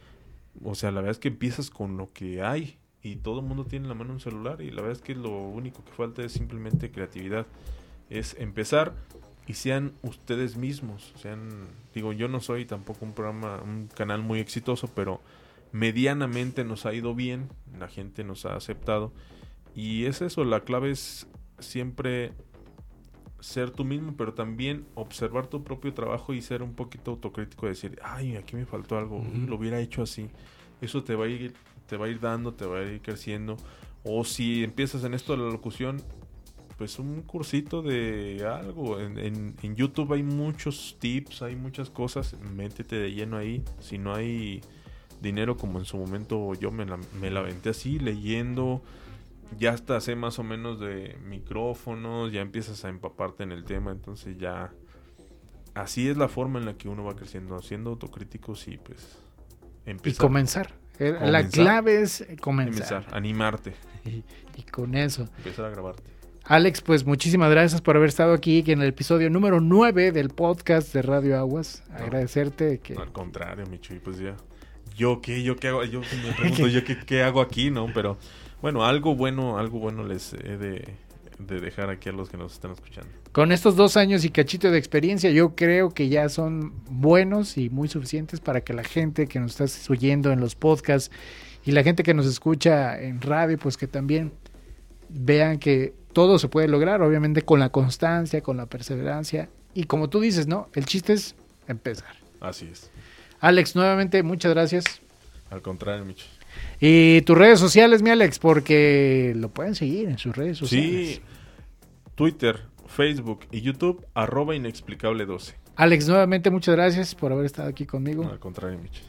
o 0.64 0.76
sea, 0.76 0.92
la 0.92 1.00
verdad 1.00 1.10
es 1.10 1.18
que 1.18 1.28
empiezas 1.28 1.68
con 1.68 1.96
lo 1.96 2.12
que 2.12 2.42
hay 2.42 2.79
y 3.02 3.16
todo 3.16 3.40
el 3.40 3.46
mundo 3.46 3.64
tiene 3.64 3.84
en 3.84 3.88
la 3.88 3.94
mano 3.94 4.12
un 4.12 4.20
celular 4.20 4.60
y 4.60 4.70
la 4.70 4.82
verdad 4.82 4.98
es 4.98 5.02
que 5.02 5.14
lo 5.14 5.30
único 5.30 5.84
que 5.84 5.92
falta 5.92 6.22
es 6.22 6.32
simplemente 6.32 6.90
creatividad. 6.90 7.46
Es 8.10 8.36
empezar 8.38 8.94
y 9.46 9.54
sean 9.54 9.92
ustedes 10.02 10.56
mismos. 10.56 11.12
Sean, 11.16 11.66
digo, 11.94 12.12
yo 12.12 12.28
no 12.28 12.40
soy 12.40 12.66
tampoco 12.66 13.04
un 13.04 13.12
programa, 13.12 13.60
un 13.62 13.88
canal 13.88 14.22
muy 14.22 14.40
exitoso, 14.40 14.88
pero 14.94 15.20
medianamente 15.72 16.64
nos 16.64 16.84
ha 16.84 16.92
ido 16.92 17.14
bien, 17.14 17.48
la 17.78 17.88
gente 17.88 18.24
nos 18.24 18.44
ha 18.44 18.56
aceptado 18.56 19.12
y 19.74 20.04
es 20.06 20.20
eso, 20.20 20.44
la 20.44 20.60
clave 20.60 20.90
es 20.90 21.26
siempre 21.58 22.32
ser 23.40 23.70
tú 23.70 23.84
mismo, 23.84 24.14
pero 24.16 24.34
también 24.34 24.86
observar 24.94 25.46
tu 25.46 25.64
propio 25.64 25.94
trabajo 25.94 26.34
y 26.34 26.42
ser 26.42 26.62
un 26.62 26.74
poquito 26.74 27.12
autocrítico, 27.12 27.66
decir, 27.66 27.98
ay, 28.02 28.36
aquí 28.36 28.56
me 28.56 28.66
faltó 28.66 28.98
algo, 28.98 29.24
lo 29.46 29.56
hubiera 29.56 29.80
hecho 29.80 30.02
así. 30.02 30.28
Eso 30.80 31.04
te 31.04 31.14
va 31.14 31.24
a 31.26 31.28
ir, 31.28 31.54
te 31.90 31.96
va 31.96 32.06
a 32.06 32.08
ir 32.08 32.20
dando, 32.20 32.54
te 32.54 32.64
va 32.64 32.78
a 32.78 32.84
ir 32.84 33.02
creciendo. 33.02 33.56
O 34.04 34.24
si 34.24 34.62
empiezas 34.62 35.02
en 35.02 35.12
esto 35.12 35.36
de 35.36 35.42
la 35.42 35.50
locución, 35.50 36.00
pues 36.78 37.00
un 37.00 37.20
cursito 37.22 37.82
de 37.82 38.46
algo. 38.46 39.00
En, 39.00 39.18
en, 39.60 39.76
YouTube 39.76 40.12
hay 40.12 40.22
muchos 40.22 40.96
tips, 41.00 41.42
hay 41.42 41.56
muchas 41.56 41.90
cosas. 41.90 42.36
Métete 42.54 42.96
de 42.96 43.12
lleno 43.12 43.36
ahí. 43.36 43.64
Si 43.80 43.98
no 43.98 44.14
hay 44.14 44.60
dinero 45.20 45.56
como 45.56 45.80
en 45.80 45.84
su 45.84 45.98
momento 45.98 46.54
yo 46.54 46.70
me 46.70 46.86
la, 46.86 46.98
me 47.20 47.30
la 47.30 47.40
aventé 47.40 47.70
así, 47.70 47.98
leyendo, 47.98 48.82
ya 49.58 49.72
hasta 49.72 50.00
sé 50.00 50.16
más 50.16 50.38
o 50.38 50.44
menos 50.44 50.80
de 50.80 51.18
micrófonos, 51.26 52.32
ya 52.32 52.40
empiezas 52.40 52.84
a 52.84 52.88
empaparte 52.88 53.42
en 53.42 53.52
el 53.52 53.64
tema, 53.64 53.90
entonces 53.90 54.38
ya 54.38 54.72
así 55.74 56.08
es 56.08 56.16
la 56.16 56.28
forma 56.28 56.58
en 56.58 56.66
la 56.66 56.78
que 56.78 56.88
uno 56.88 57.04
va 57.04 57.16
creciendo, 57.16 57.60
siendo 57.60 57.90
autocríticos 57.90 58.66
y 58.68 58.78
pues 58.78 59.18
empezar. 59.84 60.14
Y 60.14 60.16
comenzar. 60.16 60.79
Eh, 61.00 61.16
la 61.22 61.48
clave 61.48 62.02
es 62.02 62.26
comenzar. 62.40 63.06
animarte. 63.12 63.74
Y, 64.56 64.62
con 64.64 64.94
eso. 64.94 65.26
Empezar 65.38 65.66
a 65.66 65.70
grabarte. 65.70 66.02
Alex, 66.44 66.82
pues 66.82 67.06
muchísimas 67.06 67.50
gracias 67.50 67.80
por 67.80 67.96
haber 67.96 68.08
estado 68.10 68.34
aquí 68.34 68.62
en 68.66 68.82
el 68.82 68.88
episodio 68.88 69.30
número 69.30 69.60
9 69.60 70.12
del 70.12 70.28
podcast 70.28 70.92
de 70.92 71.00
Radio 71.00 71.38
Aguas. 71.38 71.82
Agradecerte 71.94 72.78
que... 72.78 72.94
Al 72.94 73.12
contrario, 73.12 73.64
Micho, 73.66 73.94
pues 74.04 74.18
ya. 74.18 74.36
¿Yo 74.96 75.22
qué? 75.22 75.42
¿Yo 75.42 75.56
qué 75.56 75.68
hago? 75.68 75.84
Yo 75.84 76.00
me 76.00 76.32
pregunto, 76.38 76.66
¿yo 76.66 76.84
qué, 76.84 76.98
qué 76.98 77.22
hago 77.22 77.40
aquí? 77.40 77.70
¿No? 77.70 77.86
Pero 77.94 78.18
bueno, 78.60 78.84
algo 78.84 79.14
bueno, 79.14 79.56
algo 79.56 79.78
bueno 79.78 80.04
les 80.04 80.34
he 80.34 80.58
de, 80.58 80.94
dejar 81.46 81.90
aquí 81.90 82.08
a 82.08 82.12
los 82.12 82.28
que 82.28 82.36
nos 82.36 82.52
están 82.52 82.72
escuchando. 82.72 83.08
Con 83.32 83.52
estos 83.52 83.76
dos 83.76 83.96
años 83.96 84.24
y 84.24 84.30
cachito 84.30 84.70
de 84.70 84.78
experiencia, 84.78 85.30
yo 85.30 85.54
creo 85.54 85.90
que 85.90 86.08
ya 86.08 86.28
son 86.28 86.72
buenos 86.88 87.56
y 87.56 87.70
muy 87.70 87.88
suficientes 87.88 88.40
para 88.40 88.60
que 88.60 88.72
la 88.72 88.84
gente 88.84 89.26
que 89.26 89.40
nos 89.40 89.60
está 89.60 89.92
oyendo 89.92 90.32
en 90.32 90.40
los 90.40 90.54
podcasts 90.54 91.10
y 91.64 91.72
la 91.72 91.82
gente 91.82 92.02
que 92.02 92.14
nos 92.14 92.26
escucha 92.26 93.00
en 93.00 93.20
radio, 93.20 93.58
pues 93.58 93.76
que 93.76 93.86
también 93.86 94.32
vean 95.08 95.58
que 95.58 95.94
todo 96.12 96.38
se 96.38 96.48
puede 96.48 96.68
lograr, 96.68 97.02
obviamente 97.02 97.42
con 97.42 97.60
la 97.60 97.70
constancia, 97.70 98.40
con 98.40 98.56
la 98.56 98.66
perseverancia. 98.66 99.48
Y 99.74 99.84
como 99.84 100.08
tú 100.08 100.20
dices, 100.20 100.46
¿no? 100.46 100.68
El 100.74 100.84
chiste 100.86 101.12
es 101.12 101.34
empezar. 101.68 102.16
Así 102.40 102.68
es. 102.70 102.90
Alex, 103.40 103.76
nuevamente, 103.76 104.22
muchas 104.22 104.52
gracias. 104.52 104.84
Al 105.50 105.62
contrario, 105.62 106.04
Micho. 106.04 106.26
Y 106.80 107.20
tus 107.22 107.36
redes 107.36 107.58
sociales, 107.60 108.02
mi 108.02 108.10
Alex, 108.10 108.38
porque 108.38 109.32
lo 109.36 109.50
pueden 109.50 109.74
seguir 109.74 110.08
en 110.08 110.18
sus 110.18 110.36
redes 110.36 110.58
sociales. 110.58 111.16
Sí, 111.16 111.22
Twitter, 112.20 112.60
Facebook 112.86 113.46
y 113.50 113.62
YouTube, 113.62 114.06
arroba 114.12 114.54
inexplicable12. 114.54 115.54
Alex, 115.74 116.06
nuevamente 116.06 116.50
muchas 116.50 116.74
gracias 116.76 117.14
por 117.14 117.32
haber 117.32 117.46
estado 117.46 117.70
aquí 117.70 117.86
conmigo. 117.86 118.28
al 118.30 118.38
contrario, 118.38 118.78
Micho. 118.78 119.00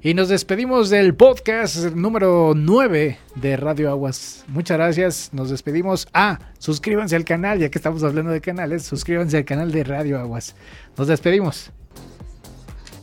Y 0.00 0.14
nos 0.14 0.28
despedimos 0.28 0.88
del 0.88 1.16
podcast 1.16 1.76
número 1.96 2.52
9 2.54 3.18
de 3.34 3.56
Radio 3.56 3.90
Aguas. 3.90 4.44
Muchas 4.46 4.76
gracias. 4.76 5.30
Nos 5.32 5.50
despedimos. 5.50 6.06
Ah, 6.14 6.38
suscríbanse 6.60 7.16
al 7.16 7.24
canal, 7.24 7.58
ya 7.58 7.68
que 7.68 7.78
estamos 7.78 8.04
hablando 8.04 8.30
de 8.30 8.40
canales, 8.40 8.84
suscríbanse 8.84 9.38
al 9.38 9.44
canal 9.44 9.72
de 9.72 9.82
Radio 9.82 10.20
Aguas. 10.20 10.54
Nos 10.96 11.08
despedimos. 11.08 11.72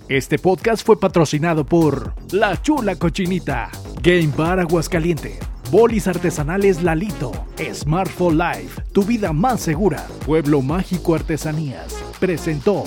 Este 0.08 0.40
podcast 0.40 0.86
fue 0.86 0.98
patrocinado 0.98 1.66
por 1.66 2.14
La 2.32 2.62
Chula 2.62 2.96
Cochinita, 2.96 3.70
Game 4.02 4.32
Bar 4.38 4.62
Aguascaliente, 4.62 5.38
Bolis 5.72 6.08
Artesanales 6.08 6.82
Lalito, 6.82 7.32
Smartphone 7.74 8.40
Life, 8.40 8.82
tu 8.92 9.04
vida 9.04 9.34
más 9.34 9.62
segura, 9.62 10.04
Pueblo 10.26 10.64
Mágico 10.64 11.14
Artesanías, 11.14 11.96
presentó 12.20 12.86